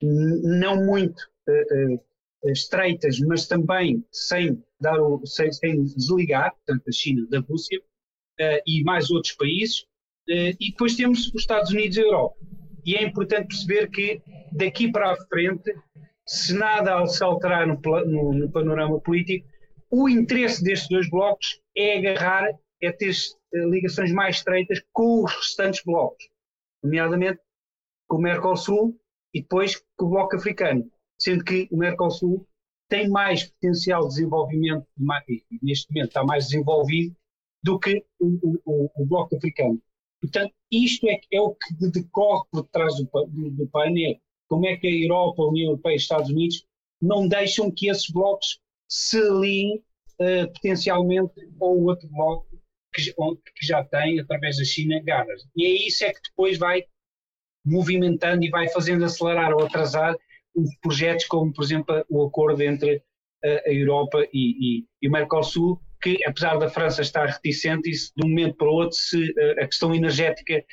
não 0.00 0.86
muito 0.86 1.22
estreitas, 2.46 3.20
mas 3.20 3.46
também 3.46 4.02
sem, 4.10 4.64
dar 4.80 4.98
o, 4.98 5.20
sem, 5.26 5.52
sem 5.52 5.84
desligar, 5.84 6.54
portanto, 6.54 6.88
a 6.88 6.92
China 6.92 7.26
da 7.28 7.40
Rússia, 7.40 7.78
e 8.66 8.82
mais 8.84 9.10
outros 9.10 9.34
países, 9.34 9.84
e 10.26 10.70
depois 10.70 10.96
temos 10.96 11.28
os 11.34 11.42
Estados 11.42 11.70
Unidos 11.72 11.98
e 11.98 12.00
a 12.00 12.04
Europa. 12.04 12.36
E 12.86 12.96
é 12.96 13.02
importante 13.02 13.48
perceber 13.48 13.90
que 13.90 14.22
daqui 14.52 14.90
para 14.90 15.12
a 15.12 15.16
frente, 15.26 15.74
se 16.26 16.54
nada 16.54 17.06
se 17.06 17.22
alterar 17.22 17.66
no, 17.66 17.80
no, 18.06 18.32
no 18.32 18.50
panorama 18.50 19.00
político, 19.00 19.48
o 19.90 20.08
interesse 20.08 20.62
destes 20.62 20.88
dois 20.88 21.10
blocos 21.10 21.60
é 21.76 21.98
agarrar, 21.98 22.48
é 22.80 22.92
ter 22.92 23.10
eh, 23.10 23.64
ligações 23.66 24.12
mais 24.12 24.36
estreitas 24.36 24.80
com 24.92 25.24
os 25.24 25.34
restantes 25.34 25.82
blocos, 25.84 26.28
nomeadamente 26.82 27.40
com 28.08 28.16
o 28.16 28.20
Mercosul 28.20 28.96
e 29.34 29.40
depois 29.40 29.82
com 29.96 30.06
o 30.06 30.10
Bloco 30.10 30.36
Africano, 30.36 30.88
sendo 31.18 31.44
que 31.44 31.68
o 31.70 31.76
Mercosul 31.76 32.46
tem 32.88 33.08
mais 33.08 33.44
potencial 33.44 34.02
de 34.02 34.08
desenvolvimento, 34.08 34.86
neste 35.62 35.92
momento 35.92 36.08
está 36.08 36.24
mais 36.24 36.46
desenvolvido 36.46 37.16
do 37.62 37.78
que 37.78 38.04
o, 38.18 38.60
o, 38.64 38.90
o 38.94 39.06
Bloco 39.06 39.36
Africano. 39.36 39.80
Portanto, 40.20 40.52
isto 40.70 41.08
é, 41.08 41.20
é 41.32 41.40
o 41.40 41.54
que 41.54 41.74
decorre 41.90 42.44
por 42.50 42.68
trás 42.68 42.94
do, 42.96 43.04
do, 43.26 43.50
do 43.50 43.66
painel. 43.68 44.16
Como 44.50 44.66
é 44.66 44.76
que 44.76 44.88
a 44.88 44.90
Europa, 44.90 45.42
a 45.42 45.48
União 45.48 45.66
Europeia 45.70 45.94
e 45.94 45.96
os 45.96 46.02
Estados 46.02 46.28
Unidos 46.28 46.66
não 47.00 47.28
deixam 47.28 47.70
que 47.70 47.88
esses 47.88 48.10
blocos 48.10 48.58
se 48.88 49.16
aliem 49.16 49.76
uh, 50.20 50.52
potencialmente 50.52 51.32
ao 51.60 51.78
outro 51.78 52.08
bloco 52.08 52.46
que, 52.92 53.12
que, 53.12 53.66
já 53.66 53.84
tem, 53.84 54.18
através 54.18 54.56
da 54.56 54.64
China, 54.64 55.00
garras. 55.04 55.42
E 55.56 55.64
é 55.64 55.86
isso 55.86 56.04
é 56.04 56.12
que 56.12 56.20
depois 56.28 56.58
vai 56.58 56.82
movimentando 57.64 58.44
e 58.44 58.50
vai 58.50 58.68
fazendo 58.68 59.04
acelerar 59.04 59.52
ou 59.52 59.64
atrasar 59.64 60.16
os 60.54 60.68
projetos 60.82 61.26
como, 61.26 61.52
por 61.52 61.62
exemplo, 61.62 62.04
o 62.08 62.26
acordo 62.26 62.60
entre 62.60 62.96
uh, 62.96 63.60
a 63.68 63.72
Europa 63.72 64.26
e, 64.32 64.80
e, 64.80 64.84
e 65.00 65.08
o 65.08 65.12
Mercosul, 65.12 65.80
que, 66.02 66.18
apesar 66.26 66.58
da 66.58 66.68
França 66.68 67.02
estar 67.02 67.26
reticente, 67.26 67.88
isso 67.88 68.12
de 68.16 68.26
um 68.26 68.30
momento 68.30 68.56
para 68.56 68.68
o 68.68 68.74
outro, 68.74 68.96
se 68.98 69.30
uh, 69.30 69.62
a 69.62 69.66
questão 69.66 69.94
energética 69.94 70.64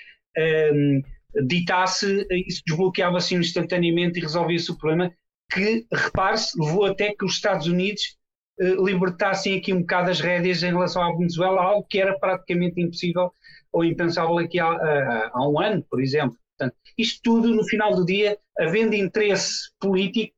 um, 0.74 1.02
ditasse, 1.46 2.26
isso 2.48 2.62
desbloqueava-se 2.66 3.36
instantaneamente 3.36 4.20
e 4.20 4.22
resolvia-se 4.22 4.72
o 4.72 4.78
problema, 4.78 5.12
que, 5.52 5.86
repare-se, 5.92 6.60
levou 6.60 6.86
até 6.86 7.14
que 7.14 7.26
os 7.26 7.34
Estados 7.34 7.68
Unidos 7.68 8.18
uh, 8.60 8.86
libertassem 8.86 9.58
aqui 9.58 9.74
um 9.74 9.82
bocado 9.82 10.10
as 10.10 10.20
rédeas 10.20 10.64
em 10.64 10.68
relação 10.68 11.02
à 11.02 11.12
Venezuela, 11.16 11.62
algo 11.62 11.88
que 11.88 12.00
era 12.00 12.18
praticamente 12.20 12.82
impossível 12.82 13.32
ou 13.72 13.84
impensável 13.84 14.38
aqui 14.40 14.60
há, 14.60 14.68
há, 14.68 15.32
há 15.34 15.50
um 15.50 15.60
ano, 15.60 15.84
por 15.90 16.02
exemplo. 16.02 16.38
Portanto, 16.58 16.78
isto 16.98 17.20
tudo, 17.24 17.54
no 17.54 17.64
final 17.66 17.96
do 17.96 18.06
dia, 18.06 18.38
havendo 18.60 18.96
interesse 18.96 19.72
político, 19.80 20.34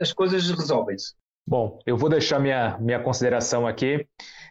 as 0.00 0.12
coisas 0.12 0.48
resolvem-se. 0.50 1.14
Bom, 1.46 1.78
eu 1.86 1.96
vou 1.96 2.08
deixar 2.08 2.40
minha, 2.40 2.76
minha 2.78 2.98
consideração 2.98 3.66
aqui. 3.66 4.06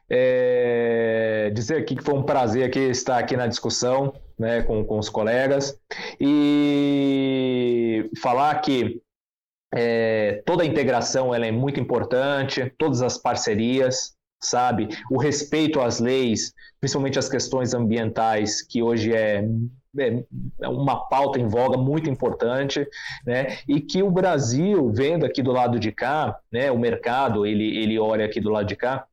É, 0.09 1.51
dizer 1.53 1.77
aqui 1.77 1.95
que 1.95 2.03
foi 2.03 2.13
um 2.13 2.23
prazer 2.23 2.63
aqui 2.63 2.79
estar 2.79 3.17
aqui 3.17 3.35
na 3.35 3.47
discussão 3.47 4.13
né, 4.37 4.61
com, 4.61 4.85
com 4.85 4.99
os 4.99 5.09
colegas 5.09 5.79
e 6.19 8.09
falar 8.21 8.53
que 8.61 9.01
é, 9.73 10.43
toda 10.45 10.63
a 10.63 10.65
integração 10.65 11.33
ela 11.33 11.45
é 11.45 11.51
muito 11.51 11.79
importante, 11.79 12.71
todas 12.77 13.01
as 13.01 13.17
parcerias, 13.17 14.14
sabe? 14.45 14.89
O 15.11 15.17
respeito 15.17 15.81
às 15.81 15.99
leis, 15.99 16.53
principalmente 16.79 17.19
as 17.19 17.29
questões 17.29 17.73
ambientais, 17.73 18.61
que 18.61 18.81
hoje 18.81 19.13
é 19.13 19.43
é, 19.97 20.23
é 20.61 20.67
uma 20.67 21.07
pauta 21.07 21.39
em 21.39 21.47
voga 21.47 21.77
muito 21.77 22.09
importante, 22.09 22.85
né? 23.25 23.57
E 23.67 23.79
que 23.79 24.03
o 24.03 24.11
Brasil, 24.11 24.91
vendo 24.91 25.25
aqui 25.25 25.41
do 25.41 25.51
lado 25.51 25.79
de 25.79 25.91
cá, 25.91 26.37
né, 26.51 26.71
o 26.71 26.77
mercado, 26.77 27.45
ele, 27.45 27.77
ele 27.77 27.97
olha 27.97 28.25
aqui 28.25 28.39
do 28.41 28.49
lado 28.49 28.67
de 28.67 28.75
cá, 28.75 29.05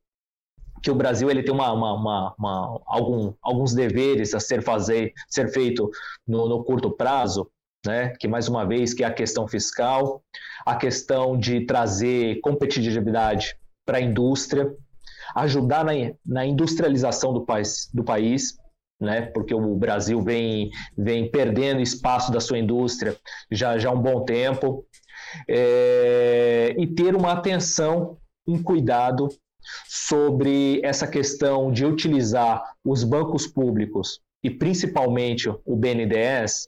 que 0.81 0.91
o 0.91 0.95
Brasil 0.95 1.31
ele 1.31 1.41
tem 1.41 1.53
uma, 1.53 1.71
uma, 1.71 1.93
uma, 1.93 2.35
uma 2.37 2.81
algum, 2.85 3.33
alguns 3.41 3.73
deveres 3.73 4.33
a 4.33 4.39
ser, 4.39 4.61
fazer, 4.61 5.13
ser 5.29 5.47
feito 5.49 5.89
no, 6.27 6.49
no 6.49 6.63
curto 6.63 6.91
prazo, 6.91 7.49
né? 7.85 8.13
que 8.19 8.27
mais 8.27 8.49
uma 8.49 8.65
vez 8.65 8.93
que 8.93 9.03
é 9.03 9.07
a 9.07 9.13
questão 9.13 9.47
fiscal, 9.47 10.21
a 10.65 10.75
questão 10.75 11.37
de 11.37 11.65
trazer 11.65 12.41
competitividade 12.41 13.57
para 13.85 13.99
a 13.99 14.01
indústria, 14.01 14.75
ajudar 15.35 15.83
na, 15.83 15.93
na 16.25 16.45
industrialização 16.45 17.33
do 17.33 17.45
país, 17.45 17.89
do 17.93 18.03
país 18.03 18.57
né? 19.03 19.21
porque 19.21 19.53
o 19.53 19.75
Brasil 19.75 20.21
vem, 20.21 20.71
vem 20.97 21.29
perdendo 21.29 21.81
espaço 21.81 22.31
da 22.31 22.39
sua 22.39 22.57
indústria 22.57 23.15
já, 23.51 23.77
já 23.77 23.89
há 23.89 23.93
um 23.93 24.01
bom 24.01 24.23
tempo, 24.23 24.85
é, 25.47 26.73
e 26.77 26.87
ter 26.87 27.15
uma 27.15 27.33
atenção, 27.33 28.17
um 28.47 28.61
cuidado 28.61 29.29
sobre 29.87 30.81
essa 30.83 31.07
questão 31.07 31.71
de 31.71 31.85
utilizar 31.85 32.63
os 32.83 33.03
bancos 33.03 33.47
públicos 33.47 34.19
e 34.43 34.49
principalmente 34.49 35.49
o 35.49 35.75
BNDES 35.75 36.67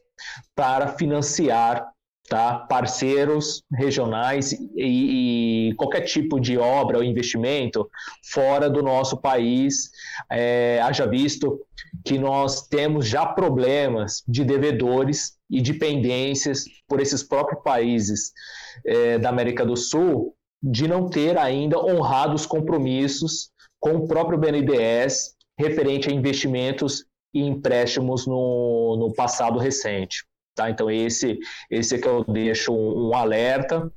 para 0.56 0.88
financiar 0.90 1.92
tá? 2.28 2.60
parceiros 2.60 3.64
regionais 3.74 4.52
e, 4.52 5.70
e, 5.70 5.76
qualquer 5.76 6.02
tipo 6.02 6.40
de 6.40 6.58
obra 6.58 6.98
ou 6.98 7.04
investimento 7.04 7.90
fora 8.32 8.70
do 8.70 8.82
nosso 8.82 9.18
país. 9.18 9.90
É, 10.32 10.80
haja 10.84 11.06
visto 11.06 11.60
que 12.04 12.18
nós 12.18 12.68
temos 12.68 13.08
já 13.08 13.26
problemas 13.26 14.24
de 14.28 14.44
devedores 14.44 15.38
e 15.50 15.62
dependências 15.62 16.66
por 16.88 17.00
esses 17.00 17.24
próprios 17.24 17.62
países 17.64 18.32
é, 18.86 19.18
da 19.18 19.30
América 19.30 19.66
do 19.66 19.78
Sul 19.78 20.36
de 20.62 20.88
não 20.88 21.10
ter 21.10 21.38
ainda 21.38 21.80
honrado 21.80 22.34
os 22.34 22.46
compromissos 22.46 23.52
com 23.80 23.98
o 23.98 24.08
próprio 24.08 24.38
BNDES 24.38 25.36
referente 25.60 26.10
a 26.10 26.14
investimentos 26.14 27.06
e 27.34 27.42
empréstimos 27.42 28.26
no, 28.26 28.98
no 28.98 29.14
passado 29.14 29.60
recente. 29.60 30.26
Tá? 30.56 30.70
Então, 30.70 30.90
esse, 30.90 31.38
esse 31.70 31.96
é 31.96 31.98
que 32.00 32.08
eu 32.08 32.24
deixo 32.24 32.74
um, 32.74 33.10
um 33.10 33.16
alerta. 33.16 33.92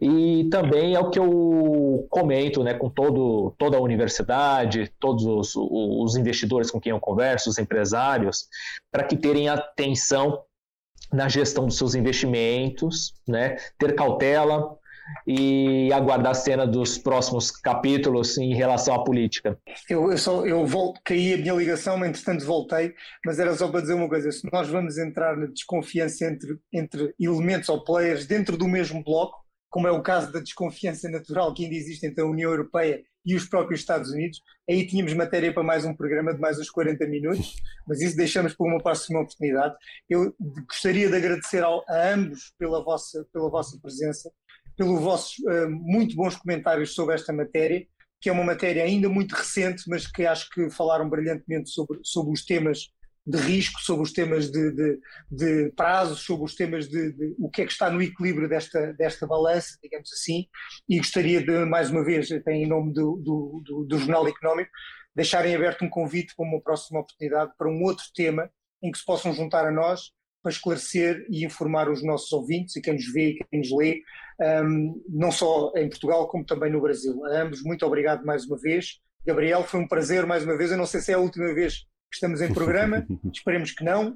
E 0.00 0.48
também 0.50 0.94
é 0.94 1.00
o 1.00 1.10
que 1.10 1.18
eu 1.18 2.06
comento 2.10 2.64
né, 2.64 2.74
com 2.74 2.88
todo, 2.88 3.54
toda 3.58 3.76
a 3.76 3.80
universidade, 3.80 4.90
todos 4.98 5.24
os, 5.24 5.52
os 5.54 6.16
investidores 6.16 6.70
com 6.70 6.80
quem 6.80 6.90
eu 6.90 6.98
converso, 6.98 7.50
os 7.50 7.58
empresários, 7.58 8.48
para 8.90 9.04
que 9.04 9.16
terem 9.16 9.48
atenção 9.48 10.42
na 11.12 11.28
gestão 11.28 11.66
dos 11.66 11.76
seus 11.76 11.94
investimentos, 11.94 13.14
né, 13.28 13.56
ter 13.78 13.94
cautela, 13.94 14.76
e 15.26 15.92
aguardar 15.92 16.32
a 16.32 16.34
cena 16.34 16.66
dos 16.66 16.98
próximos 16.98 17.50
capítulos 17.50 18.36
em 18.38 18.54
relação 18.54 18.94
à 18.94 19.04
política. 19.04 19.58
Eu, 19.88 20.10
eu, 20.10 20.18
só, 20.18 20.46
eu 20.46 20.66
volto, 20.66 21.00
caí 21.04 21.34
a 21.34 21.38
minha 21.38 21.54
ligação, 21.54 21.96
mas 21.96 22.10
entretanto 22.10 22.44
voltei, 22.44 22.94
mas 23.24 23.38
era 23.38 23.54
só 23.54 23.68
para 23.68 23.80
dizer 23.80 23.94
uma 23.94 24.08
coisa: 24.08 24.30
se 24.30 24.48
nós 24.52 24.68
vamos 24.68 24.98
entrar 24.98 25.36
na 25.36 25.46
desconfiança 25.46 26.26
entre, 26.26 26.58
entre 26.72 27.14
elementos 27.20 27.68
ou 27.68 27.84
players 27.84 28.26
dentro 28.26 28.56
do 28.56 28.68
mesmo 28.68 29.02
bloco, 29.02 29.44
como 29.70 29.88
é 29.88 29.90
o 29.90 30.02
caso 30.02 30.32
da 30.32 30.40
desconfiança 30.40 31.08
natural 31.08 31.52
que 31.52 31.64
ainda 31.64 31.74
existe 31.74 32.06
entre 32.06 32.22
a 32.22 32.26
União 32.26 32.50
Europeia 32.50 33.02
e 33.24 33.34
os 33.34 33.46
próprios 33.46 33.80
Estados 33.80 34.10
Unidos, 34.10 34.40
aí 34.68 34.86
tínhamos 34.86 35.14
matéria 35.14 35.52
para 35.52 35.62
mais 35.62 35.84
um 35.84 35.94
programa 35.94 36.34
de 36.34 36.40
mais 36.40 36.58
uns 36.58 36.70
40 36.70 37.06
minutos, 37.06 37.54
mas 37.88 38.00
isso 38.00 38.16
deixamos 38.16 38.54
para 38.54 38.66
uma 38.66 38.78
próxima 38.78 39.20
oportunidade. 39.20 39.74
Eu 40.08 40.34
gostaria 40.68 41.08
de 41.08 41.16
agradecer 41.16 41.62
ao, 41.62 41.82
a 41.88 42.12
ambos 42.12 42.52
pela 42.58 42.84
vossa, 42.84 43.26
pela 43.32 43.48
vossa 43.50 43.78
presença 43.80 44.30
pelos 44.76 45.00
vossos 45.00 45.38
uh, 45.38 45.70
muito 45.70 46.16
bons 46.16 46.36
comentários 46.36 46.94
sobre 46.94 47.14
esta 47.14 47.32
matéria, 47.32 47.86
que 48.20 48.28
é 48.28 48.32
uma 48.32 48.44
matéria 48.44 48.84
ainda 48.84 49.08
muito 49.08 49.34
recente, 49.34 49.84
mas 49.88 50.06
que 50.06 50.24
acho 50.24 50.48
que 50.50 50.70
falaram 50.70 51.08
brilhantemente 51.08 51.70
sobre, 51.70 52.00
sobre 52.02 52.32
os 52.32 52.44
temas 52.44 52.88
de 53.26 53.38
risco, 53.38 53.80
sobre 53.80 54.02
os 54.02 54.12
temas 54.12 54.50
de, 54.50 54.70
de, 54.72 55.00
de 55.30 55.72
prazos, 55.74 56.20
sobre 56.20 56.44
os 56.44 56.54
temas 56.54 56.88
de, 56.88 57.12
de, 57.12 57.34
o 57.38 57.48
que 57.48 57.62
é 57.62 57.66
que 57.66 57.72
está 57.72 57.90
no 57.90 58.02
equilíbrio 58.02 58.48
desta, 58.48 58.92
desta 58.92 59.26
balança, 59.26 59.78
digamos 59.82 60.12
assim, 60.12 60.46
e 60.88 60.98
gostaria 60.98 61.42
de, 61.42 61.64
mais 61.64 61.90
uma 61.90 62.04
vez, 62.04 62.30
em 62.30 62.66
nome 62.66 62.92
do, 62.92 63.16
do, 63.16 63.62
do, 63.64 63.84
do 63.84 63.98
Jornal 63.98 64.28
Económico, 64.28 64.70
deixarem 65.14 65.54
aberto 65.54 65.84
um 65.84 65.88
convite 65.88 66.34
para 66.36 66.46
uma 66.46 66.60
próxima 66.60 67.00
oportunidade 67.00 67.52
para 67.56 67.68
um 67.68 67.82
outro 67.82 68.04
tema 68.14 68.50
em 68.82 68.90
que 68.90 68.98
se 68.98 69.04
possam 69.04 69.32
juntar 69.32 69.66
a 69.66 69.70
nós 69.70 70.10
para 70.44 70.52
esclarecer 70.52 71.26
e 71.30 71.42
informar 71.42 71.88
os 71.88 72.04
nossos 72.04 72.30
ouvintes 72.30 72.76
e 72.76 72.82
quem 72.82 72.92
nos 72.92 73.10
vê 73.10 73.30
e 73.30 73.38
quem 73.38 73.60
nos 73.60 73.70
lê, 73.72 74.02
um, 74.62 75.02
não 75.08 75.32
só 75.32 75.72
em 75.74 75.88
Portugal 75.88 76.28
como 76.28 76.44
também 76.44 76.70
no 76.70 76.82
Brasil. 76.82 77.24
A 77.24 77.40
ambos, 77.40 77.62
muito 77.62 77.84
obrigado 77.86 78.26
mais 78.26 78.44
uma 78.44 78.58
vez. 78.58 79.00
Gabriel, 79.26 79.64
foi 79.64 79.80
um 79.80 79.88
prazer 79.88 80.26
mais 80.26 80.44
uma 80.44 80.54
vez. 80.54 80.70
Eu 80.70 80.76
não 80.76 80.84
sei 80.84 81.00
se 81.00 81.12
é 81.12 81.14
a 81.14 81.18
última 81.18 81.54
vez 81.54 81.78
que 81.78 82.16
estamos 82.16 82.42
em 82.42 82.52
programa, 82.52 83.06
esperemos 83.32 83.72
que 83.72 83.82
não. 83.82 84.14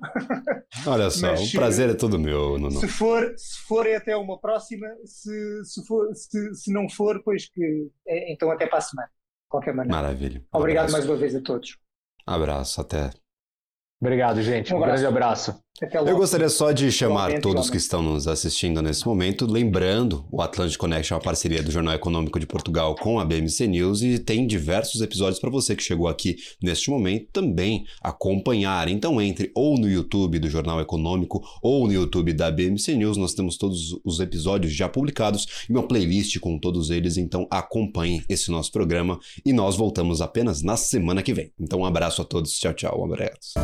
Olha 0.86 1.08
só, 1.10 1.28
Mas, 1.28 1.48
o 1.48 1.56
prazer 1.56 1.88
é 1.88 1.94
todo 1.94 2.18
meu. 2.18 2.58
Nuno. 2.58 2.78
Se 2.78 2.86
for, 2.86 3.32
se 3.38 3.58
for 3.62 3.86
é 3.86 3.96
até 3.96 4.14
uma 4.14 4.38
próxima, 4.38 4.86
se, 5.06 5.64
se, 5.64 5.86
for, 5.86 6.14
se, 6.14 6.54
se 6.54 6.70
não 6.70 6.90
for, 6.90 7.22
pois 7.24 7.48
que 7.48 7.90
é, 8.06 8.30
então 8.30 8.50
até 8.50 8.66
para 8.66 8.78
a 8.78 8.82
semana, 8.82 9.08
de 9.08 9.48
qualquer 9.48 9.74
maneira. 9.74 9.96
Maravilha. 9.96 10.44
Obrigado 10.52 10.88
abraço. 10.88 10.92
mais 10.92 11.08
uma 11.08 11.16
vez 11.16 11.34
a 11.34 11.40
todos. 11.40 11.78
Abraço, 12.26 12.82
até. 12.82 13.10
Obrigado, 13.98 14.42
gente. 14.42 14.74
Um, 14.74 14.76
um 14.76 14.80
grande 14.80 15.06
abraço. 15.06 15.58
Eu 15.80 16.16
gostaria 16.16 16.48
só 16.48 16.72
de 16.72 16.90
chamar 16.90 17.40
todos 17.40 17.70
que 17.70 17.76
estão 17.76 18.02
nos 18.02 18.26
assistindo 18.26 18.82
nesse 18.82 19.06
momento, 19.06 19.46
lembrando, 19.46 20.24
o 20.30 20.42
Atlantic 20.42 20.76
Connection 20.76 21.14
é 21.14 21.18
uma 21.18 21.24
parceria 21.24 21.62
do 21.62 21.70
Jornal 21.70 21.94
Econômico 21.94 22.40
de 22.40 22.46
Portugal 22.46 22.96
com 22.96 23.20
a 23.20 23.24
BMC 23.24 23.68
News 23.68 24.02
e 24.02 24.18
tem 24.18 24.44
diversos 24.44 25.00
episódios 25.00 25.38
para 25.38 25.50
você 25.50 25.76
que 25.76 25.82
chegou 25.82 26.08
aqui 26.08 26.36
neste 26.60 26.90
momento 26.90 27.28
também 27.32 27.84
acompanhar. 28.02 28.88
Então 28.88 29.22
entre 29.22 29.52
ou 29.54 29.78
no 29.78 29.88
YouTube 29.88 30.40
do 30.40 30.48
Jornal 30.48 30.80
Econômico 30.80 31.44
ou 31.62 31.86
no 31.86 31.92
YouTube 31.92 32.32
da 32.32 32.50
BMC 32.50 32.96
News, 32.96 33.16
nós 33.16 33.34
temos 33.34 33.56
todos 33.56 33.96
os 34.04 34.18
episódios 34.18 34.72
já 34.72 34.88
publicados 34.88 35.46
e 35.68 35.72
uma 35.72 35.86
playlist 35.86 36.40
com 36.40 36.58
todos 36.58 36.90
eles, 36.90 37.16
então 37.16 37.46
acompanhem 37.48 38.24
esse 38.28 38.50
nosso 38.50 38.72
programa 38.72 39.20
e 39.46 39.52
nós 39.52 39.76
voltamos 39.76 40.20
apenas 40.20 40.60
na 40.60 40.76
semana 40.76 41.22
que 41.22 41.32
vem. 41.32 41.52
Então 41.58 41.80
um 41.80 41.86
abraço 41.86 42.20
a 42.20 42.24
todos, 42.24 42.58
tchau, 42.58 42.74
tchau, 42.74 43.00
um 43.00 43.04
abraço. 43.04 43.54